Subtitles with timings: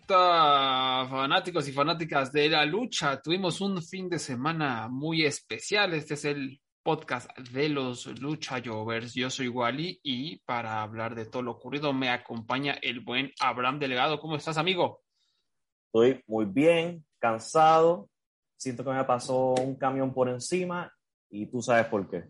[0.00, 3.20] fanáticos y fanáticas de la lucha.
[3.20, 5.94] Tuvimos un fin de semana muy especial.
[5.94, 9.14] Este es el podcast de los Lucha Jovers.
[9.14, 13.78] Yo soy Wally y para hablar de todo lo ocurrido me acompaña el buen Abraham
[13.78, 14.18] Delegado.
[14.18, 15.02] ¿Cómo estás, amigo?
[15.86, 18.08] Estoy muy bien, cansado.
[18.56, 20.92] Siento que me pasó un camión por encima
[21.30, 22.24] y tú sabes por qué.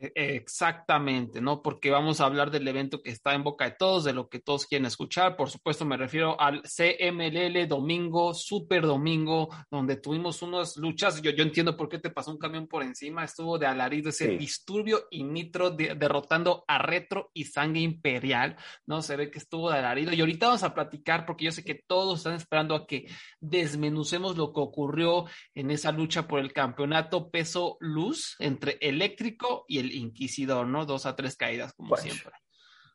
[0.00, 1.60] E, exactamente, ¿no?
[1.62, 4.40] Porque vamos a hablar del evento que está en boca de todos, de lo que
[4.40, 5.36] todos quieren escuchar.
[5.36, 11.20] Por supuesto, me refiero al CMLL Domingo, Super Domingo, donde tuvimos unas luchas.
[11.20, 13.24] Yo, yo entiendo por qué te pasó un camión por encima.
[13.24, 18.56] Estuvo de alarido ese disturbio y Nitro derrotando a Retro y Sangre Imperial,
[18.86, 19.02] ¿no?
[19.02, 20.14] Se ve que estuvo de alarido.
[20.14, 23.06] Y ahorita vamos a platicar, porque yo sé que todos están esperando a que
[23.40, 29.78] desmenucemos lo que ocurrió en esa lucha por el campeonato peso luz entre eléctrico y
[29.78, 30.86] el Inquisidor, ¿no?
[30.86, 32.32] Dos a tres caídas, como siempre.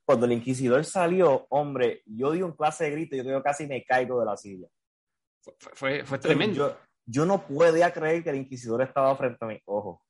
[0.05, 4.19] Cuando el Inquisidor salió, hombre, yo di un clase de grito, yo casi me caigo
[4.19, 4.67] de la silla.
[5.73, 6.77] Fue, fue, tremendo.
[7.05, 10.03] Yo, no podía creer que el Inquisidor estaba frente a mi ojo.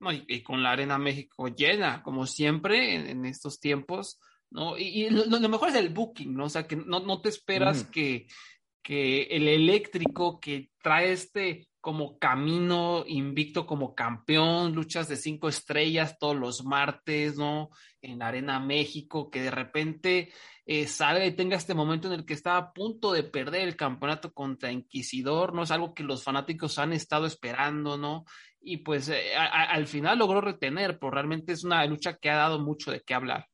[0.00, 4.78] No, y, con la Arena México llena, como siempre en, estos tiempos, ¿no?
[4.78, 6.44] Y, lo, mejor es el booking, ¿no?
[6.44, 8.26] O sea, que no, no te esperas que,
[8.82, 16.18] que el eléctrico que trae este como camino invicto como campeón, luchas de cinco estrellas
[16.18, 17.70] todos los martes, ¿no?
[18.02, 20.32] En Arena México, que de repente
[20.66, 23.76] eh, salga y tenga este momento en el que está a punto de perder el
[23.76, 25.62] campeonato contra Inquisidor, ¿no?
[25.62, 28.24] Es algo que los fanáticos han estado esperando, ¿no?
[28.60, 32.58] Y pues eh, al final logró retener, pero realmente es una lucha que ha dado
[32.58, 33.46] mucho de qué hablar.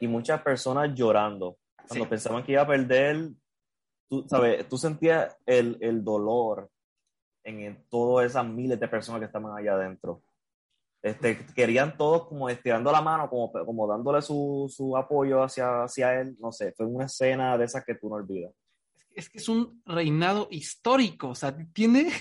[0.00, 1.56] Y muchas personas llorando.
[1.88, 3.30] Cuando pensaban que iba a perder,
[4.08, 6.70] tú, sabes, tú sentías el, el dolor
[7.44, 10.22] en, todas esas miles de personas que estaban allá adentro.
[11.02, 16.20] Este, querían todos como estirando la mano, como, como dándole su, su apoyo hacia, hacia
[16.20, 16.36] él.
[16.38, 18.52] No sé, fue una escena de esas que tú no olvidas.
[19.14, 22.12] Es que es un reinado histórico, o sea, tiene,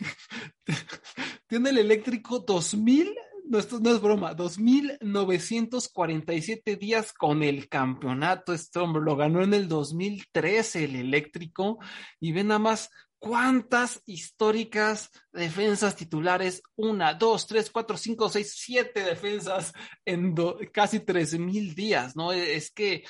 [1.47, 3.15] tiene el eléctrico 2000,
[3.45, 8.51] no, esto no es broma, 2947 días con el campeonato.
[8.53, 11.77] Este lo ganó en el 2013 el eléctrico
[12.19, 12.89] y ve nada más
[13.21, 16.63] ¿Cuántas históricas defensas titulares?
[16.75, 19.73] Una, dos, tres, cuatro, cinco, seis, siete defensas
[20.03, 20.33] en
[20.73, 22.31] casi tres mil días, ¿no?
[22.31, 23.03] Es que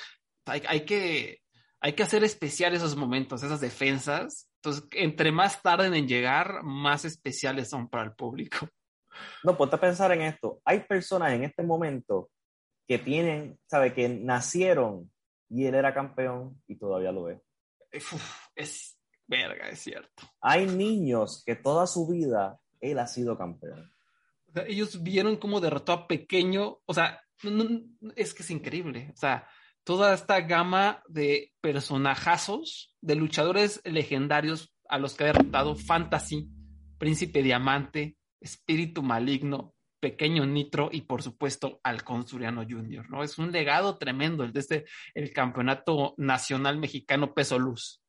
[0.44, 1.40] hay, que
[1.80, 4.50] hay que hacer especial esos momentos, esas defensas.
[4.56, 8.68] Entonces, entre más tarden en llegar, más especiales son para el público.
[9.42, 10.60] No, ponte a pensar en esto.
[10.66, 12.30] Hay personas en este momento
[12.86, 15.10] que tienen, sabe, que nacieron
[15.48, 17.40] y él era campeón y todavía lo es.
[18.54, 20.24] es Verga, es cierto.
[20.40, 23.90] Hay niños que toda su vida él ha sido campeón.
[24.66, 27.22] ellos vieron cómo derrotó a pequeño, o sea,
[28.16, 29.48] es que es increíble, o sea,
[29.84, 36.48] toda esta gama de personajazos, de luchadores legendarios a los que ha derrotado Fantasy,
[36.98, 43.22] Príncipe Diamante, Espíritu Maligno, Pequeño Nitro y por supuesto al Consuriano Junior, ¿no?
[43.22, 44.84] Es un legado tremendo el de este,
[45.14, 48.01] el campeonato nacional mexicano peso luz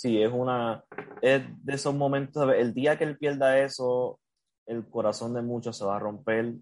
[0.00, 0.82] sí, es una,
[1.20, 4.18] es de esos momentos, el día que él pierda eso,
[4.66, 6.54] el corazón de muchos se va a romper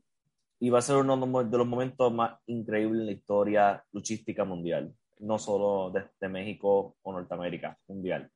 [0.58, 4.92] y va a ser uno de los momentos más increíbles en la historia luchística mundial,
[5.20, 8.28] no solo de, México o Norteamérica, mundial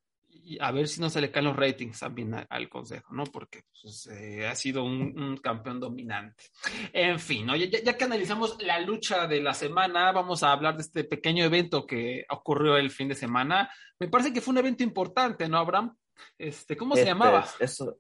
[0.44, 3.24] y a ver si no se le caen los ratings también al consejo, ¿no?
[3.24, 6.44] Porque pues, eh, ha sido un, campeón dominante.
[6.92, 11.04] En fin, ya, que analizamos la lucha de la semana, vamos a hablar de este
[11.04, 13.70] pequeño evento que ocurrió el fin de semana.
[13.98, 15.96] Me parece que fue un evento importante, ¿no, Abraham?
[16.38, 17.46] Este, ¿Cómo se este, llamaba?
[17.58, 17.98] Eso,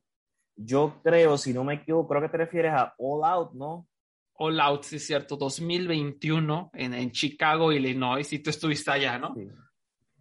[0.56, 3.88] yo creo, si no me equivoco, creo que te refieres a All Out, ¿no?
[4.34, 9.34] All Out, sí es cierto, 2021 en, en Chicago, Illinois, y tú estuviste allá, ¿no?
[9.34, 9.48] Sí.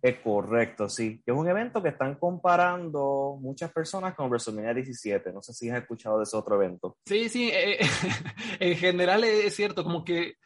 [0.01, 1.21] Es correcto, sí.
[1.23, 5.31] Es un evento que están comparando muchas personas con WrestleMania 17.
[5.31, 6.97] No sé si has escuchado de ese otro evento.
[7.05, 7.51] Sí, sí.
[7.53, 7.79] Eh,
[8.59, 10.37] en general es cierto, como que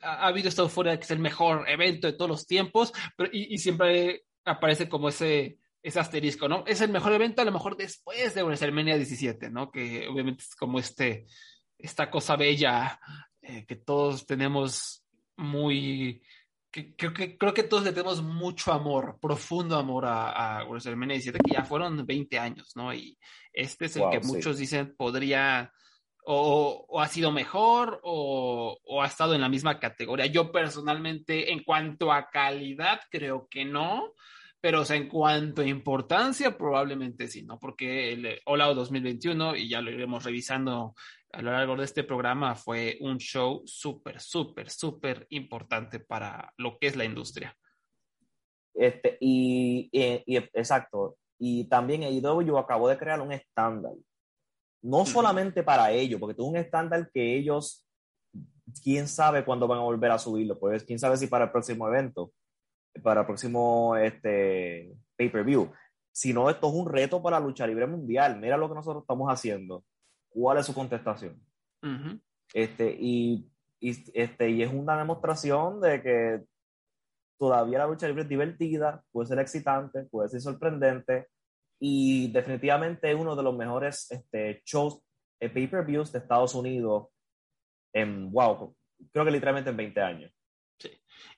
[0.00, 3.58] ha, habido esta euforia que es el mejor evento de todos los tiempos, pero, y,
[3.58, 6.62] siempre aparece como ese, ese asterisco, ¿no?
[6.66, 9.72] Es el mejor evento a lo mejor después de WrestleMania 17, ¿no?
[9.72, 11.26] Que obviamente es como este,
[11.78, 13.00] esta cosa bella
[13.42, 15.04] eh, que todos tenemos
[15.36, 16.22] muy
[16.96, 21.38] creo que, creo que todos le tenemos mucho amor, profundo amor a, a WrestleMania 17,
[21.38, 22.92] que ya fueron 20 años, ¿no?
[22.92, 23.18] Y
[23.52, 25.72] este es el que muchos dicen podría
[26.26, 30.26] o, ha sido mejor o, o, ha estado en la misma categoría.
[30.26, 34.14] Yo personalmente, en cuanto a calidad, creo que no,
[34.60, 37.58] pero o sea, en cuanto a importancia, probablemente sí, ¿no?
[37.58, 40.94] Porque el Hola 2021, y ya lo iremos revisando
[41.34, 46.78] a lo largo de este programa, fue un show súper, súper, súper importante para lo
[46.78, 47.56] que es la industria.
[48.74, 53.92] Este, y, y, exacto, y también yo acabó de crear un estándar
[54.84, 57.86] no solamente para ellos, porque tuvo un estándar que ellos,
[58.82, 61.88] quién sabe cuándo van a volver a subirlo, pues quién sabe si para el próximo
[61.88, 62.32] evento,
[63.02, 65.72] para el próximo este, pay-per-view.
[66.12, 68.38] Si no, esto es un reto para la lucha libre mundial.
[68.38, 69.84] Mira lo que nosotros estamos haciendo.
[70.34, 71.40] ¿Cuál es su contestación?
[72.52, 73.48] este, y,
[73.80, 76.44] este, y es una demostración de que
[77.38, 81.28] todavía la lucha libre es divertida, puede ser excitante, puede ser sorprendente,
[81.78, 85.00] y definitivamente es uno de los mejores este, shows
[85.40, 87.08] de pay-per-views de Estados Unidos
[87.92, 88.74] en, wow,
[89.12, 90.32] creo que literalmente en 20 años.
[90.78, 90.90] Sí.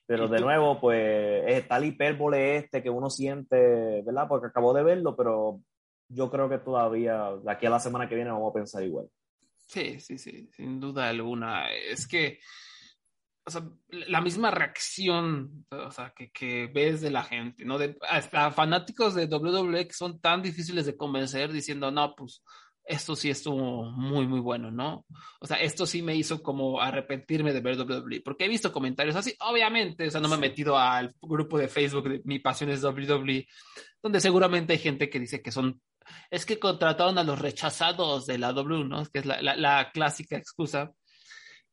[0.05, 4.27] Pero de nuevo, pues está el hipérbole este que uno siente, ¿verdad?
[4.27, 5.61] Porque acabo de verlo, pero
[6.09, 9.07] yo creo que todavía, de aquí a la semana que viene, vamos a pensar igual.
[9.67, 11.71] Sí, sí, sí, sin duda alguna.
[11.71, 12.39] Es que
[13.47, 17.77] o sea, la misma reacción, o sea, que, que, ves de la gente, ¿no?
[17.77, 22.43] De, hasta fanáticos de WWE que son tan difíciles de convencer diciendo, no, pues
[22.83, 25.05] esto sí estuvo muy, muy bueno, ¿no?
[25.39, 29.15] O sea, esto sí me hizo como arrepentirme de ver WWE, porque he visto comentarios
[29.15, 32.69] así, obviamente, o sea, no me he metido al grupo de Facebook de Mi Pasión
[32.69, 33.47] es WWE,
[34.03, 35.81] donde seguramente hay gente que dice que son,
[36.31, 39.05] es que contrataron a los rechazados de la W, ¿no?
[39.05, 40.91] Que es la, la, clásica excusa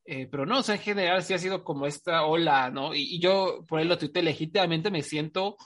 [0.07, 2.95] eh, pero no, o sea, en general sí ha sido como esta ola, ¿no?
[2.95, 5.57] Y, yo por ahí lo tuite legítimamente me siento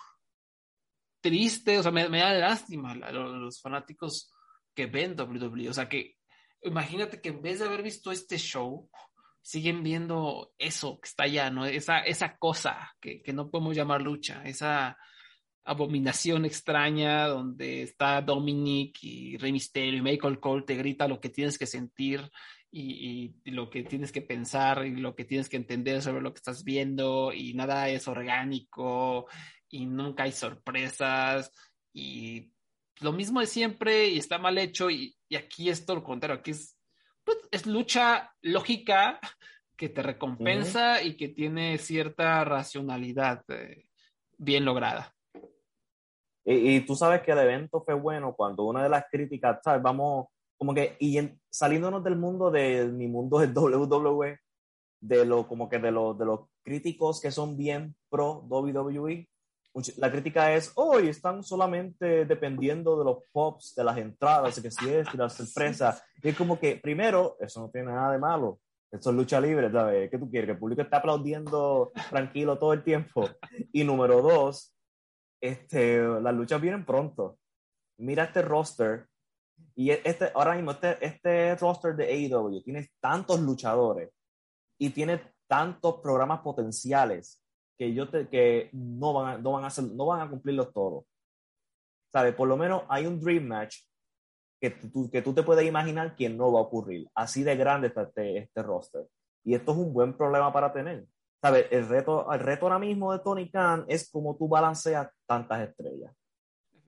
[1.21, 4.33] triste, o sea, me, da lástima a los, fanáticos
[4.75, 5.71] que ven WWE.
[5.71, 6.15] O sea, que
[6.63, 8.89] imagínate que en vez de haber visto este show,
[9.43, 11.67] siguen viendo eso que está allá, ¿no?
[11.67, 14.97] Esa, esa cosa que, que no podemos llamar lucha, esa
[15.69, 21.29] abominación extraña donde está Dominic y Rey Mysterio y Michael Cole te grita lo que
[21.29, 22.31] tienes que sentir
[22.71, 26.39] y, lo que tienes que pensar y lo que tienes que entender sobre lo que
[26.39, 29.27] estás viendo y nada es orgánico
[29.69, 31.53] y nunca hay sorpresas
[31.93, 32.51] y
[33.01, 36.53] lo mismo de siempre y está mal hecho y, aquí es todo lo contrario, aquí
[36.53, 36.79] es,
[37.25, 39.21] pues, es lucha lógica
[39.77, 43.85] que te recompensa y que tiene cierta racionalidad eh,
[44.39, 45.15] bien lograda.
[46.51, 49.83] Y, tú sabes que el evento fue bueno cuando una de las críticas, ¿sabes?
[49.83, 51.19] Vamos, como que, y
[51.51, 54.39] saliéndonos del mundo de mi mundo del WWE,
[55.01, 59.29] de lo, como que de, lo, de los críticos que son bien pro WWE,
[59.99, 64.89] la crítica es, hoy están solamente dependiendo de los pops, de las entradas, que si
[64.89, 66.03] es, de las sorpresas.
[66.23, 68.59] Y es como que, primero, eso no tiene nada de malo.
[68.91, 70.11] Eso es lucha libre, ¿sabes?
[70.11, 70.47] ¿Qué tú quieres?
[70.47, 73.29] Que el público esté aplaudiendo tranquilo todo el tiempo.
[73.71, 74.75] Y número dos,
[75.41, 77.39] este, las luchas vienen pronto.
[77.99, 79.07] Mira este roster
[79.75, 84.11] y este, ahora mismo, este, este roster de AEW tiene tantos luchadores
[84.79, 87.43] y tiene tantos programas potenciales
[87.77, 90.73] que, yo te, que no, van a, no, van a hacer, no van a cumplirlos
[90.73, 91.05] todos.
[92.13, 92.35] ¿Sabes?
[92.35, 93.77] Por lo menos hay un Dream Match
[94.61, 97.09] que tú, que tú te puedes imaginar que no va a ocurrir.
[97.15, 99.07] Así de grande está este, este roster.
[99.45, 101.07] Y esto es un buen problema para tener.
[101.41, 101.67] ¿Sabes?
[101.71, 106.13] El reto, el reto ahora mismo de Tony Khan es cómo tú balanceas tantas estrellas.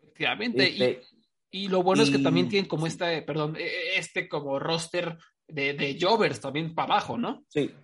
[0.02, 0.68] Efectivamente.
[0.68, 1.06] y este,
[1.52, 5.18] y lo bueno es que también tienen como este, perdón, e, e, este como roster
[5.48, 7.44] de, de Jovers también para abajo, ¿no?
[7.48, 7.74] Sí.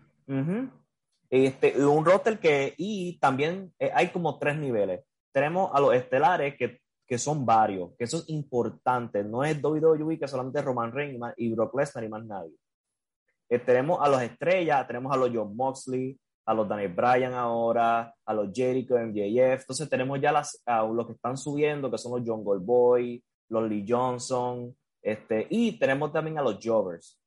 [1.29, 5.05] este, un roster que, y también eh, hay como tres niveles.
[5.33, 9.25] Tenemos a los estelares que, que, son varios, que eso es importante.
[9.25, 12.55] No es WWE que solamente Roman Reigns y Brock Lesnar y más nadie.
[13.49, 18.15] Eh, tenemos a los estrellas, tenemos a los John Moxley, a los Daniel Bryan ahora,
[18.25, 19.61] a los Jericho, MJF.
[19.61, 23.85] Entonces tenemos ya a los que están subiendo, que son los John Goldboy, los Lee
[23.87, 27.19] Johnson, este, y tenemos también a los Jovers,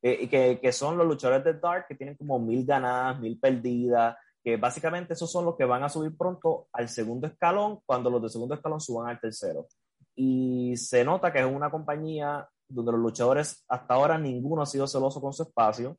[0.00, 4.16] eh, que, que, son los luchadores de Dark que tienen como mil ganadas, mil perdidas,
[4.42, 8.22] que básicamente esos son los que van a subir pronto al segundo escalón cuando los
[8.22, 9.66] de segundo escalón suban al tercero.
[10.14, 14.86] Y se nota que es una compañía donde los luchadores hasta ahora ninguno ha sido
[14.86, 15.98] celoso con su espacio.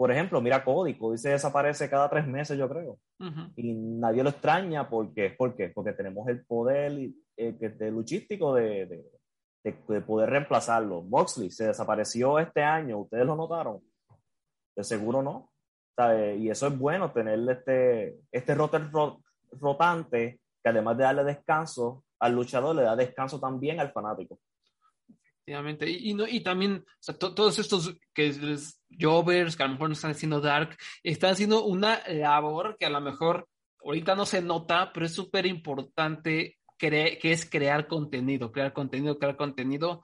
[0.00, 2.98] Por ejemplo, mira Cody, Cody se desaparece cada tres meses, yo creo.
[3.54, 5.68] Y nadie lo extraña porque, ¿por qué?
[5.68, 11.02] Porque tenemos el poder eh, de luchístico de, de, de, poder reemplazarlo.
[11.02, 13.82] Moxley se desapareció este año, ¿ustedes lo notaron?
[14.74, 15.50] De seguro no.
[16.38, 18.90] Y eso es bueno, tener este, este rotor
[19.60, 24.38] rotante que además de darle descanso al luchador, le da descanso también al fanático.
[25.46, 25.90] Efectivamente.
[25.90, 26.84] Y, no, y también,
[27.18, 28.56] todos estos que
[29.00, 32.90] Jovers, que a lo mejor no están haciendo Dark, están haciendo una labor que a
[32.90, 33.48] lo mejor
[33.84, 39.36] ahorita no se nota, pero es súper importante que es crear contenido, crear contenido, crear
[39.36, 40.02] contenido.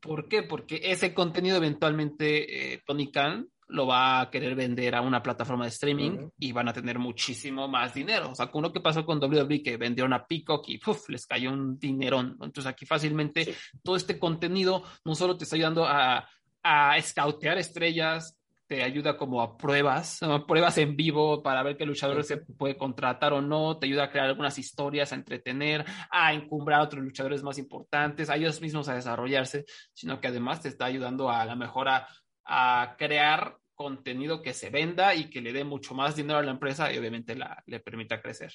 [0.00, 0.42] ¿Por qué?
[0.42, 5.64] Porque ese contenido eventualmente eh, Tony Khan lo va a querer vender a una plataforma
[5.64, 8.30] de streaming y van a tener muchísimo más dinero.
[8.30, 11.52] O sea, con lo que pasó con WWE, que vendieron a Peacock y les cayó
[11.52, 12.36] un dinerón.
[12.40, 16.28] Entonces aquí fácilmente todo este contenido no solo te está ayudando a,
[16.62, 22.24] a escautear estrellas, te ayuda como a pruebas, pruebas en vivo para ver qué luchador
[22.24, 26.80] se puede contratar o no, te ayuda a crear algunas historias, a entretener, a encumbrar
[26.80, 30.86] a otros luchadores más importantes, a ellos mismos a desarrollarse, sino que además te está
[30.86, 32.08] ayudando a la mejora
[32.46, 36.52] a crear contenido que se venda y que le dé mucho más dinero a la
[36.52, 38.52] empresa y obviamente la, le permita crecer.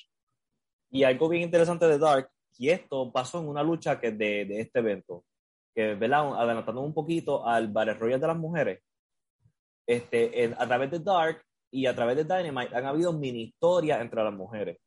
[0.89, 4.61] Y algo bien interesante de Dark, y esto pasó en una lucha que de, de
[4.61, 5.23] este evento,
[5.73, 6.35] que, ¿verdad?
[6.35, 8.83] Adelantando un poquito al Battle Royale de las mujeres,
[9.87, 14.23] este, a través de Dark y a través de Dynamite han habido mini historias entre
[14.23, 14.77] las mujeres.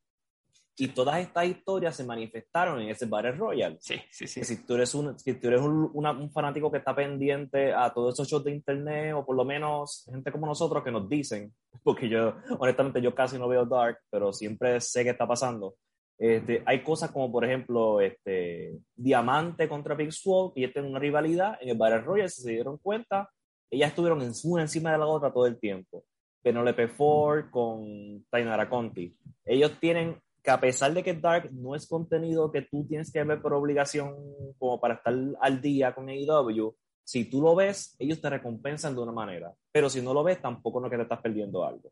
[0.76, 3.76] Y todas estas historias se manifestaron en ese Battle Royale.
[3.80, 4.42] Sí, sí, sí.
[4.42, 8.14] si tú eres, un, si tú eres un, un, fanático que está pendiente a todos
[8.14, 11.54] esos shows de internet, o por lo menos gente como nosotros que nos dicen,
[11.84, 15.76] porque yo, honestamente, yo casi no veo Dark, pero siempre sé qué está pasando.
[16.18, 21.56] Este, hay cosas como, por ejemplo, este, Diamante contra Big Swole, y tienen una rivalidad
[21.60, 23.30] en el Battle Royale, si se dieron cuenta,
[23.70, 26.04] ellas estuvieron en una encima de la otra todo el tiempo.
[26.42, 29.16] Penelope Ford con Tainara Conti.
[29.44, 33.24] Ellos tienen que a pesar de que Dark no es contenido que tú tienes que
[33.24, 34.14] ver por obligación
[34.58, 39.00] como para estar al día con AEW, si tú lo ves, ellos te recompensan de
[39.00, 39.54] una manera.
[39.72, 41.90] Pero si no lo ves, tampoco no que te estás perdiendo algo.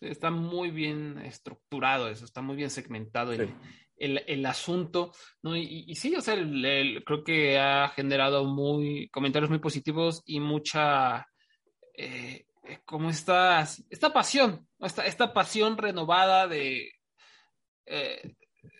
[0.00, 3.52] Está muy bien estructurado eso, está muy bien segmentado el,
[3.96, 5.10] el, asunto.
[5.42, 5.56] ¿no?
[5.56, 11.26] Y, sí, o sea, creo que ha generado muy comentarios muy positivos y mucha...
[11.96, 12.46] Eh,
[12.86, 13.60] como esta,
[13.90, 16.93] esta pasión, esta, esta pasión renovada de,
[17.86, 18.34] eh,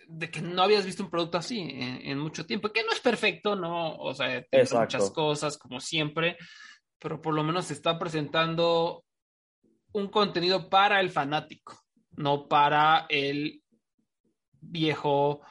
[0.09, 3.57] de que no habías visto un producto así en, mucho tiempo, que no es perfecto,
[3.57, 3.97] ¿no?
[3.97, 6.37] O sea, tiene muchas cosas, como siempre,
[6.99, 9.05] pero por lo menos se está presentando
[9.93, 11.79] un contenido para el fanático,
[12.13, 13.63] no para el
[14.61, 15.43] viejo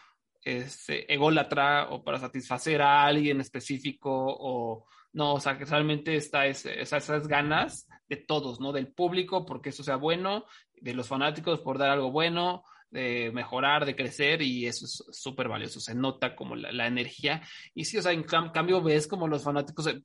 [0.43, 6.47] este, ególatra o para satisfacer a alguien específico o no, o sea, que realmente está
[6.47, 8.71] esas ganas de todos, ¿no?
[8.71, 13.85] Del público porque eso sea bueno, de los fanáticos por dar algo bueno, de mejorar,
[13.85, 17.41] de crecer y eso es súper valioso, se nota como la, energía.
[17.73, 20.03] Y sí, o sea, en cambio ves como los fanáticos, eh,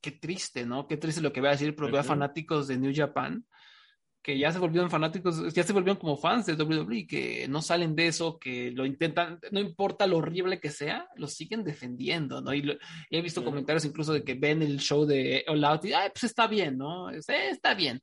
[0.00, 0.88] qué triste, ¿no?
[0.88, 3.44] Qué triste lo que voy a decir, pero veo a fanáticos de New Japan
[4.22, 7.94] que ya se volvieron fanáticos, ya se volvieron como fans de WWE, que no salen
[7.94, 12.54] de eso, que lo intentan, no importa lo horrible que sea, lo siguen defendiendo, ¿no?
[12.54, 12.78] Y,
[13.10, 16.24] he visto comentarios incluso de que ven el show de All Out y, ay, pues
[16.24, 17.10] está bien, ¿no?
[17.10, 18.00] está bien.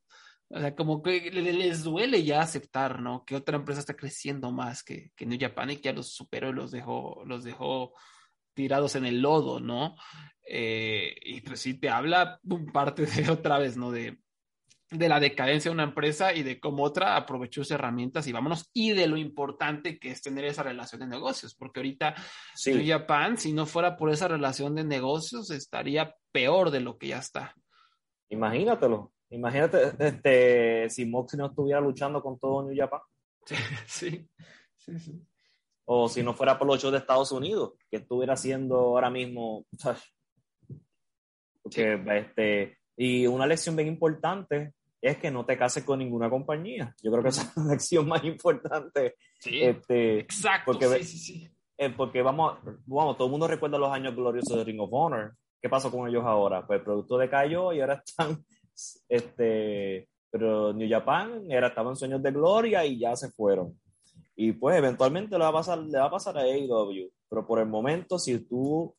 [0.54, 3.24] O sea, como que les duele ya aceptar, ¿no?
[3.26, 6.50] Que otra empresa está creciendo más que, que New Japan y que ya los superó
[6.50, 7.94] y los dejó, los dejó
[8.54, 9.96] tirados en el lodo, ¿no?
[10.46, 12.40] Eh, y pues sí te habla
[12.74, 13.92] parte de otra vez, ¿no?
[13.92, 14.20] De,
[14.90, 18.70] de la decadencia de una empresa y de cómo otra aprovechó sus herramientas y vámonos,
[18.74, 22.14] y de lo importante que es tener esa relación de negocios, porque ahorita
[22.66, 27.08] New Japan, si no fuera por esa relación de negocios, estaría peor de lo que
[27.08, 27.56] ya está.
[28.30, 29.14] Imagínatelo.
[29.32, 33.02] Imagínate este, si Moxie no estuviera luchando con todo New Japan.
[33.88, 34.30] Sí,
[34.78, 35.28] sí, sí.
[35.86, 39.66] O si no fuera por los shows de Estados Unidos, que estuviera haciendo ahora mismo.
[41.62, 46.96] Porque, este, y una lección bien importante es que no te cases con ninguna compañía.
[47.02, 49.16] Yo creo que esa es la lección más importante.
[49.40, 50.72] Sí, este, exacto.
[50.72, 54.64] Porque, sí, sí, eh, porque vamos, vamos, todo el mundo recuerda los años gloriosos de
[54.64, 55.36] Ring of Honor.
[55.60, 56.66] ¿Qué pasó con ellos ahora?
[56.66, 58.44] Pues el producto decayó y ahora están
[59.08, 63.80] este, pero New Japan era, estaba en sueños de gloria y ya se fueron.
[64.36, 67.12] Y pues eventualmente le va a pasar, le va a, pasar a AEW.
[67.30, 68.96] Pero por el momento, si tú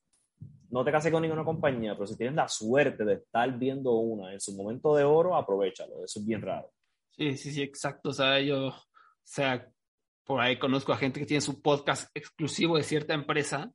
[0.70, 4.32] no te cases con ninguna compañía, pero si tienes la suerte de estar viendo una
[4.32, 6.04] en su momento de oro, aprovechalo.
[6.04, 6.70] Eso es bien raro.
[7.10, 8.10] Sí, sí, sí, exacto.
[8.10, 8.74] O sea, yo, o
[9.22, 9.68] sea,
[10.24, 13.70] por ahí conozco a gente que tiene su podcast exclusivo de cierta empresa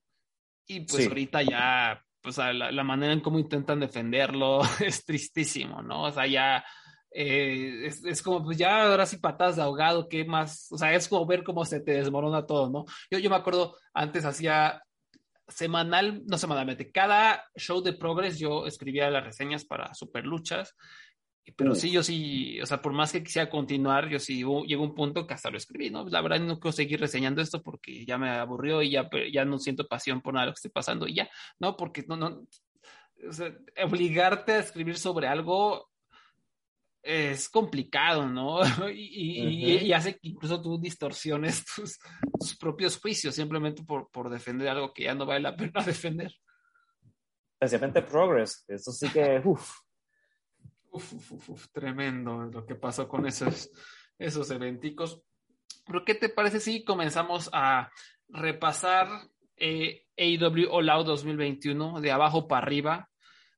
[0.66, 6.04] y pues ahorita ya o sea, la, manera en cómo intentan defenderlo es tristísimo, ¿no?
[6.04, 6.64] O sea, ya
[7.12, 10.68] eh, es, como, pues ya ahora sí patadas de ahogado, ¿qué más?
[10.72, 12.86] O sea, es como ver cómo se te desmorona todo, ¿no?
[13.10, 14.84] Yo, yo me acuerdo, antes hacía
[15.48, 20.76] semanal, no semanalmente, cada show de Progress yo escribía las reseñas para Super Luchas
[21.56, 24.96] Pero sí, yo sí, o sea, por más que quisiera continuar, yo sí llegó un
[24.96, 26.08] punto que hasta lo escribí, ¿no?
[26.10, 29.58] La verdad no quiero seguir reseñando esto porque ya me aburrió y ya, ya no
[29.58, 31.78] siento pasión por nada de lo que esté pasando y ya, ¿no?
[31.78, 32.44] Porque no, no,
[33.28, 35.90] o sea, obligarte a escribir sobre algo
[37.08, 38.60] es complicado, ¿no?
[38.94, 41.98] Y, hace que incluso tú distorsiones tus,
[42.40, 46.34] tus propios juicios simplemente por, por, defender algo que ya no vale la pena defender.
[47.60, 49.87] Especialmente Progress, eso sí que, uff.
[51.74, 53.72] Tremendo lo que pasó con esos,
[54.18, 55.22] esos eventicos.
[55.86, 57.92] Pero, ¿qué te parece si comenzamos a
[58.30, 59.08] repasar
[59.56, 63.10] eh, AEW All Out 2021 de abajo para arriba?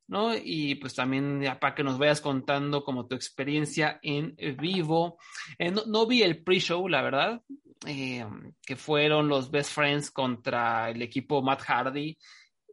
[0.09, 0.31] ¿no?
[0.36, 5.19] Y pues también ya para que nos vayas contando como tu experiencia en vivo.
[5.57, 7.41] Eh, no, vi el pre-show, la verdad,
[7.86, 8.25] eh,
[8.65, 12.17] que fueron los Best Friends contra el equipo Matt Hardy.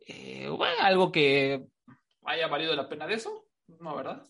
[0.07, 0.49] Eh,
[0.81, 1.63] algo que
[2.25, 3.46] haya valido la pena de eso,
[3.81, 4.23] ¿no, verdad?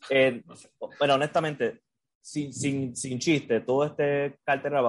[0.98, 1.82] Bueno, honestamente,
[2.20, 4.82] sin, sin, sin, chiste, todo este cartera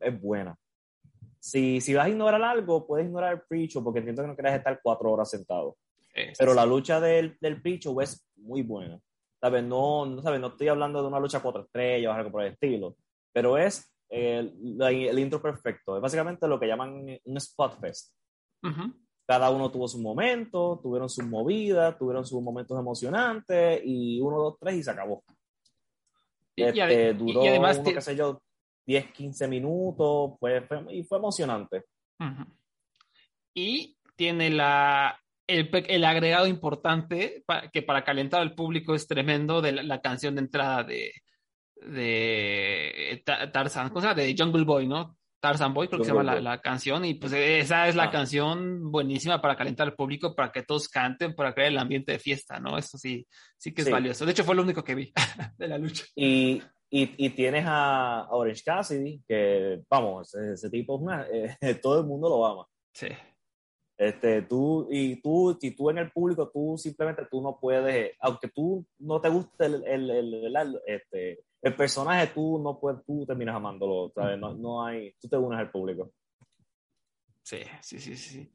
[0.00, 0.56] es buena.
[1.38, 4.54] Si, si vas a ignorar algo, puedes ignorar el pre-show porque entiendo que no quieres
[4.54, 5.76] estar cuatro horas sentado.
[6.38, 9.00] Pero la lucha del, del pre-show es muy buena.
[9.40, 9.64] ¿Sabes?
[9.64, 10.40] No, no, ¿sabes?
[10.40, 12.96] no estoy hablando de una lucha cuatro estrellas o algo por el estilo,
[13.30, 15.96] pero es el, el, intro perfecto.
[15.96, 18.14] Es básicamente lo que llaman un spot fest.
[19.26, 24.56] Cada uno tuvo su momento, tuvieron sus movidas, tuvieron sus momentos emocionantes y uno, dos,
[24.60, 25.24] tres y se acabó.
[26.56, 28.42] Y, este, duró, y además, qué sé yo,
[28.86, 31.84] 10, 15 minutos fue, y fue emocionante.
[33.54, 40.00] Y tiene la, el, agregado importante que para calentar al público es tremendo de la,
[40.00, 41.12] canción de entrada de,
[41.76, 45.16] de Tarzan, cosa de Jungle Boy, ¿no?
[45.44, 48.10] Tarzan Boy, creo que se llama la, canción, y pues esa es la ah.
[48.10, 52.18] canción buenísima para calentar al público, para que todos canten, para crear el ambiente de
[52.18, 52.78] fiesta, ¿no?
[52.78, 53.26] Eso sí,
[53.58, 54.24] sí que es valioso.
[54.24, 55.12] De hecho, fue lo único que vi
[55.58, 56.06] de la lucha.
[56.16, 60.98] Y, y, tienes a Orange Cassidy, que, vamos, ese, tipo,
[61.30, 62.66] eh, todo el mundo lo ama.
[62.94, 63.08] Sí.
[63.98, 68.48] Este, tú, y tú, si tú en el público, tú simplemente tú no puedes, aunque
[68.48, 73.56] tú no te guste el, el, el, este, el personaje, tú no puedes, tú terminas
[73.56, 74.38] amándolo, ¿sabes?
[74.38, 76.12] No, no hay, tú te unes al público.
[77.42, 78.52] Sí, sí, sí, sí.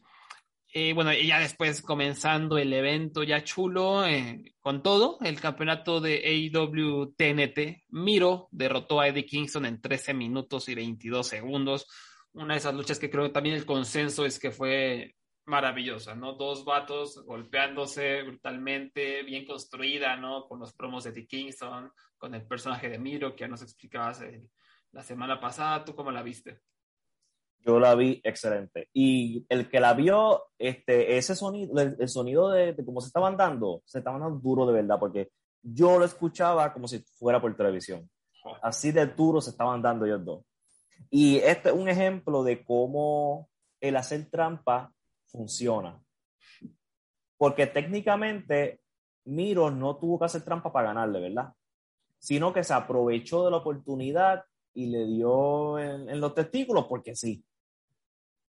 [0.71, 5.99] Y bueno, y ya después comenzando el evento ya chulo, eh, con todo, el campeonato
[5.99, 11.87] de AEW TNT, Miro derrotó a Eddie Kingston en 13 minutos y 22 segundos.
[12.33, 16.33] Una de esas luchas que creo que también el consenso es que fue maravillosa, ¿no?
[16.33, 20.47] Dos vatos golpeándose brutalmente, bien construida, ¿no?
[20.47, 24.21] Con los promos de The Kingston, con el personaje de Miro que ya nos explicabas
[24.91, 25.83] la semana pasada.
[25.83, 26.61] ¿Tú cómo la viste?
[27.61, 28.89] Yo la vi excelente.
[28.93, 33.81] Y el que la vio, este, ese sonido, el, sonido de, cómo se estaban dando,
[33.85, 38.09] se estaban dando duro de verdad, porque yo lo escuchaba como si fuera por televisión.
[38.61, 40.45] Así de duro se estaban dando ellos dos.
[41.09, 43.49] Y este es un ejemplo de cómo
[43.81, 44.93] el hacer trampa
[45.25, 46.01] funciona.
[47.37, 48.81] Porque técnicamente
[49.25, 51.53] Miro no tuvo que hacer trampa para ganarle, ¿verdad?
[52.19, 57.43] Sino que se aprovechó de la oportunidad y le dio en, los testículos porque sí.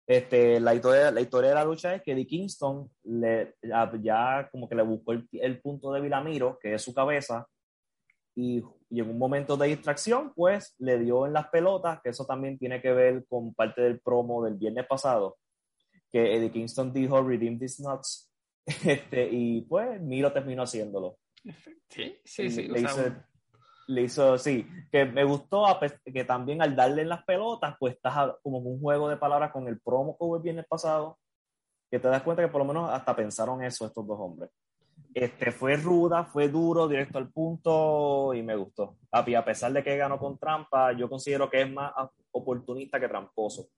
[0.07, 3.55] Este, la, historia, la historia de la lucha es que Eddie Kingston le,
[4.03, 7.46] ya, como que le buscó el, punto débil a Miro, que es su cabeza,
[8.35, 12.27] y, y, en un momento de distracción, pues le dio en las pelotas, que eso
[12.27, 15.38] también tiene que ver con parte del promo del viernes pasado,
[16.11, 18.29] que Eddie Kingston dijo Redeem these nuts.
[18.87, 21.18] Este, y pues Miro terminó haciéndolo.
[21.88, 22.68] Sí, sí, sí.
[22.68, 22.81] Le,
[23.88, 25.64] hizo, sí, que me gustó
[26.04, 29.68] que también al darle en las pelotas, pues estás como un juego de palabras con
[29.68, 31.18] el promo que hubo el viernes pasado,
[31.90, 34.50] que te das cuenta que por lo menos hasta pensaron eso estos dos hombres.
[35.14, 38.96] Este, fue ruda, fue duro, directo al punto y me gustó.
[39.26, 41.92] Y a pesar de que ganó con trampa, yo considero que es más
[42.30, 43.68] oportunista que tramposo.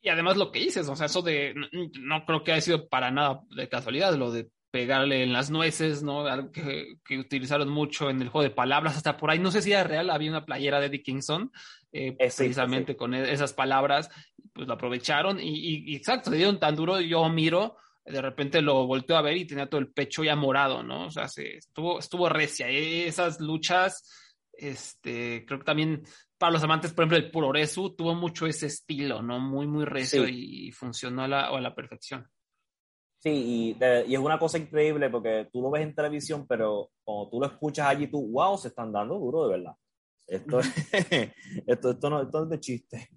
[0.00, 1.54] Y además lo que dices, o sea, eso de,
[2.00, 6.02] no, creo que haya sido para nada de casualidad, lo de pegarle en las nueces,
[6.02, 6.26] ¿no?
[6.26, 9.70] Algo que, utilizaron mucho en el juego de palabras, hasta por ahí, no sé si
[9.70, 11.52] era real, había una playera de Eddie Kingston,
[11.92, 14.08] eh, precisamente con e, esas palabras,
[14.54, 19.16] pues lo aprovecharon y, exacto, se dieron tan duro, yo miro, de repente lo volteo
[19.18, 21.06] a ver y tenía todo el pecho ya morado, ¿no?
[21.06, 24.10] O sea, se, estuvo, estuvo recia, esas luchas,
[24.54, 26.02] este, creo que también
[26.38, 29.38] para los amantes, por ejemplo, el Puroresu tuvo mucho ese estilo, ¿no?
[29.38, 32.26] Muy, muy recio y funcionó a la, a la perfección.
[33.22, 37.38] Sí, y, es una cosa increíble porque tú lo ves en televisión, pero cuando tú
[37.38, 39.74] lo escuchas allí, tú, wow, se están dando duro de verdad.
[40.26, 40.58] Esto,
[41.66, 43.08] esto, esto, no, esto es de chiste.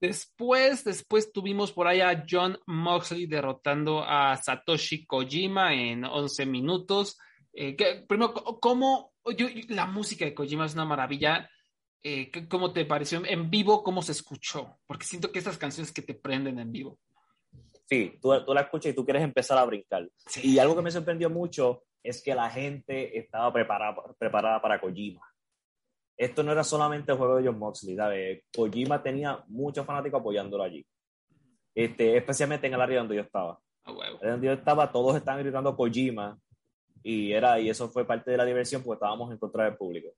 [0.00, 7.18] Después, después tuvimos por ahí a John Moxley derrotando a Satoshi Kojima en 11 minutos.
[7.52, 7.76] Eh,
[8.06, 9.14] primero, ¿cómo
[9.68, 11.50] la música de Kojima es una maravilla.
[12.02, 13.82] Eh, ¿Cómo te pareció en vivo?
[13.82, 14.78] ¿Cómo se escuchó?
[14.86, 17.00] Porque siento que estas canciones que te prenden en vivo.
[17.88, 20.06] Sí, tú, tú la escuchas y tú quieres empezar a brincar.
[20.42, 25.22] Y algo que me sorprendió mucho es que la gente estaba preparada, preparada para Kojima.
[26.16, 28.44] Esto no era solamente el juego de John Moxley, ¿sabes?
[28.54, 30.84] Kojima tenía muchos fanáticos apoyándolo allí.
[31.74, 33.58] Este, especialmente en el área donde yo estaba.
[34.20, 36.38] donde yo estaba, todos estaban gritando Kojima
[37.02, 40.08] y, era, y eso fue parte de la diversión porque estábamos en contra del público.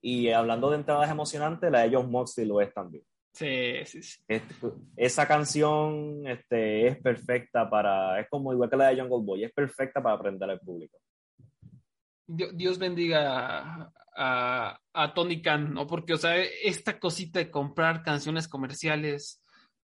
[0.00, 3.04] Y hablando de entradas emocionantes, la de John Moxley lo es también.
[3.32, 4.20] Sí, sí, sí.
[4.94, 9.52] esa canción este, es perfecta para, es como igual que la de Jungle Boy, es
[9.52, 10.98] perfecta para aprender al público.
[12.26, 15.86] Dios bendiga a, a, Tony Khan, ¿no?
[15.86, 19.42] Porque, o sea, esta cosita de comprar canciones comerciales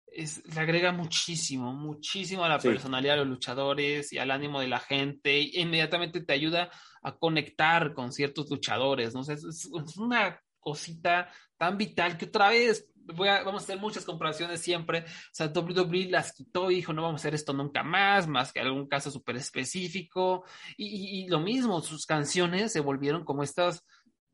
[0.08, 4.68] es, le agrega muchísimo, muchísimo a la personalidad de los luchadores y al ánimo de
[4.68, 5.38] la gente.
[5.38, 6.70] E inmediatamente te ayuda
[7.02, 9.22] a conectar con ciertos luchadores, ¿no?
[9.22, 9.66] es,
[9.98, 15.00] una cosita tan vital que otra vez vamos a hacer muchas comparaciones siempre.
[15.00, 18.52] O sea, WWE las quitó y dijo, no vamos a hacer esto nunca más, más
[18.52, 20.44] que algún caso súper específico.
[20.78, 23.84] Y, y, lo mismo, sus canciones se volvieron como estos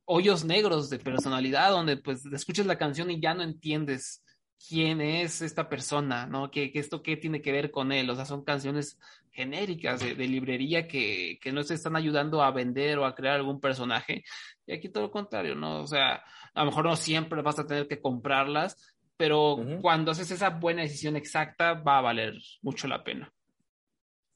[0.06, 4.24] hoyos negros de personalidad, donde pues escuchas la canción y ya no entiendes
[4.68, 6.50] quién es esta persona, ¿no?
[6.52, 8.10] ¿Qué, esto qué tiene que ver con él?
[8.10, 9.00] O sea, son canciones
[9.32, 13.60] genéricas de, librería que, que, no se están ayudando a vender o a crear algún
[13.60, 14.24] personaje.
[14.66, 15.82] Y aquí todo lo contrario, ¿no?
[15.82, 16.24] O sea,
[16.54, 20.82] a lo mejor no siempre vas a tener que comprarlas, pero cuando haces esa buena
[20.82, 23.32] decisión exacta, va a valer mucho la pena.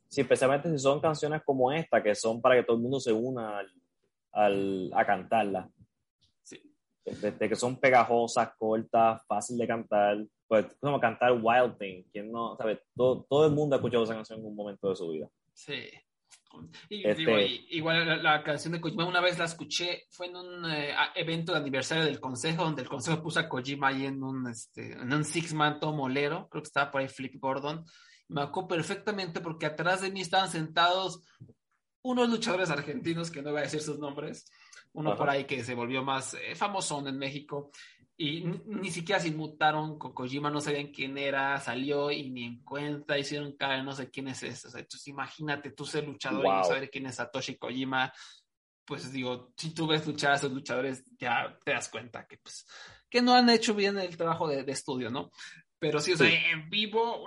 [0.09, 3.11] Sí, especialmente si son canciones como esta, que son para que todo el mundo se
[3.11, 3.61] una
[4.31, 5.69] al, a cantarla.
[7.21, 10.17] De, que son pegajosas, cortas, fácil de cantar.
[10.47, 12.03] Pues como cantar Wild Thing.
[12.11, 12.81] ¿Quién no sabe?
[12.95, 15.27] Todo, todo el mundo ha escuchado esa canción en un momento de su vida.
[15.53, 15.89] Sí.
[16.89, 20.95] Y, este igual la, canción de Kojima, una vez la escuché, fue en un eh,
[21.15, 24.93] evento de aniversario del consejo, donde el consejo puso a Kojima ahí en un, este,
[24.93, 27.85] en un six-man molero, creo que estaba por ahí Flip Gordon.
[28.29, 31.21] Me acuerdo perfectamente porque atrás de mí estaban sentados
[32.01, 34.49] unos luchadores argentinos, que no voy a decir sus nombres,
[34.93, 37.71] uno por ahí que se volvió más eh, famoso en México,
[38.19, 42.63] y ni siquiera se inmutaron con Kojima, no sabían quién era, salió y ni en
[42.63, 44.69] cuenta, hicieron cara, no sé quién es este.
[44.69, 48.11] O sea, entonces imagínate tú ser luchador y no saber quién es Satoshi Kojima.
[48.83, 52.65] Pues digo, si tú ves luchar a esos luchadores, ya te das cuenta que, pues,
[53.07, 55.29] que no han hecho bien el trabajo de, estudio, ¿no?
[55.77, 57.23] Pero sí, o sea, en vivo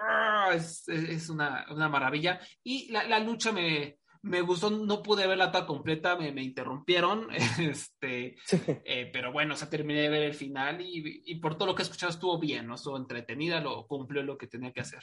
[0.53, 2.41] es, es una, una, maravilla.
[2.65, 7.29] Y la, la lucha me, me gustó, no pude verla toda completa, me, me interrumpieron,
[7.59, 8.37] este,
[8.85, 11.75] eh, pero bueno, o sea, terminé de ver el final y, y, por todo lo
[11.75, 12.75] que he escuchado estuvo bien, ¿no?
[12.75, 15.03] Estuvo entretenida, lo cumplió lo que tenía que hacer.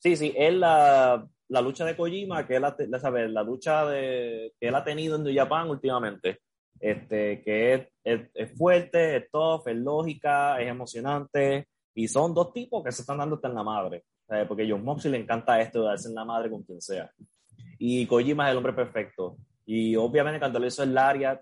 [0.00, 4.52] Sí, sí, es la, la lucha de Kojima, que es la, la, la lucha de,
[4.60, 6.40] que él ha tenido en New Japan últimamente,
[6.78, 12.52] este, que es, es, es, fuerte, es tough, es lógica, es emocionante, y son dos
[12.52, 14.04] tipos que se están dando hasta en la madre,
[14.46, 17.10] porque a John Moxley le encanta esto de darse en la madre con quien sea.
[17.78, 19.36] Y Kojima es el hombre perfecto.
[19.66, 21.40] Y obviamente cuando le hizo el Lariat,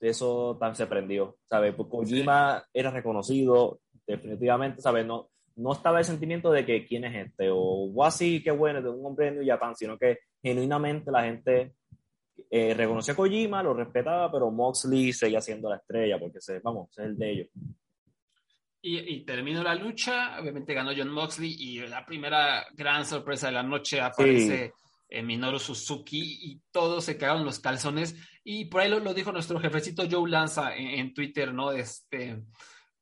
[0.00, 1.74] eso tan se prendió, ¿sabes?
[1.74, 5.06] Porque Kojima era reconocido, definitivamente, ¿sabes?
[5.06, 8.90] No, no estaba el sentimiento de que quién es este, o así, qué bueno, de
[8.90, 11.74] un hombre de New Japan, sino que genuinamente la gente
[12.50, 16.90] eh, reconoció a Kojima, lo respetaba, pero Moxley seguía siendo la estrella, porque se, vamos,
[16.98, 17.48] es el de ellos.
[18.84, 23.52] Y, y, terminó la lucha, obviamente ganó John Moxley y la primera gran sorpresa de
[23.52, 24.72] la noche aparece
[25.12, 28.16] eh, Minoru Suzuki y todos se cagaron los calzones.
[28.44, 31.70] Y por ahí lo, dijo nuestro jefecito Joe Lanza en, Twitter, ¿no?
[31.70, 32.42] Este,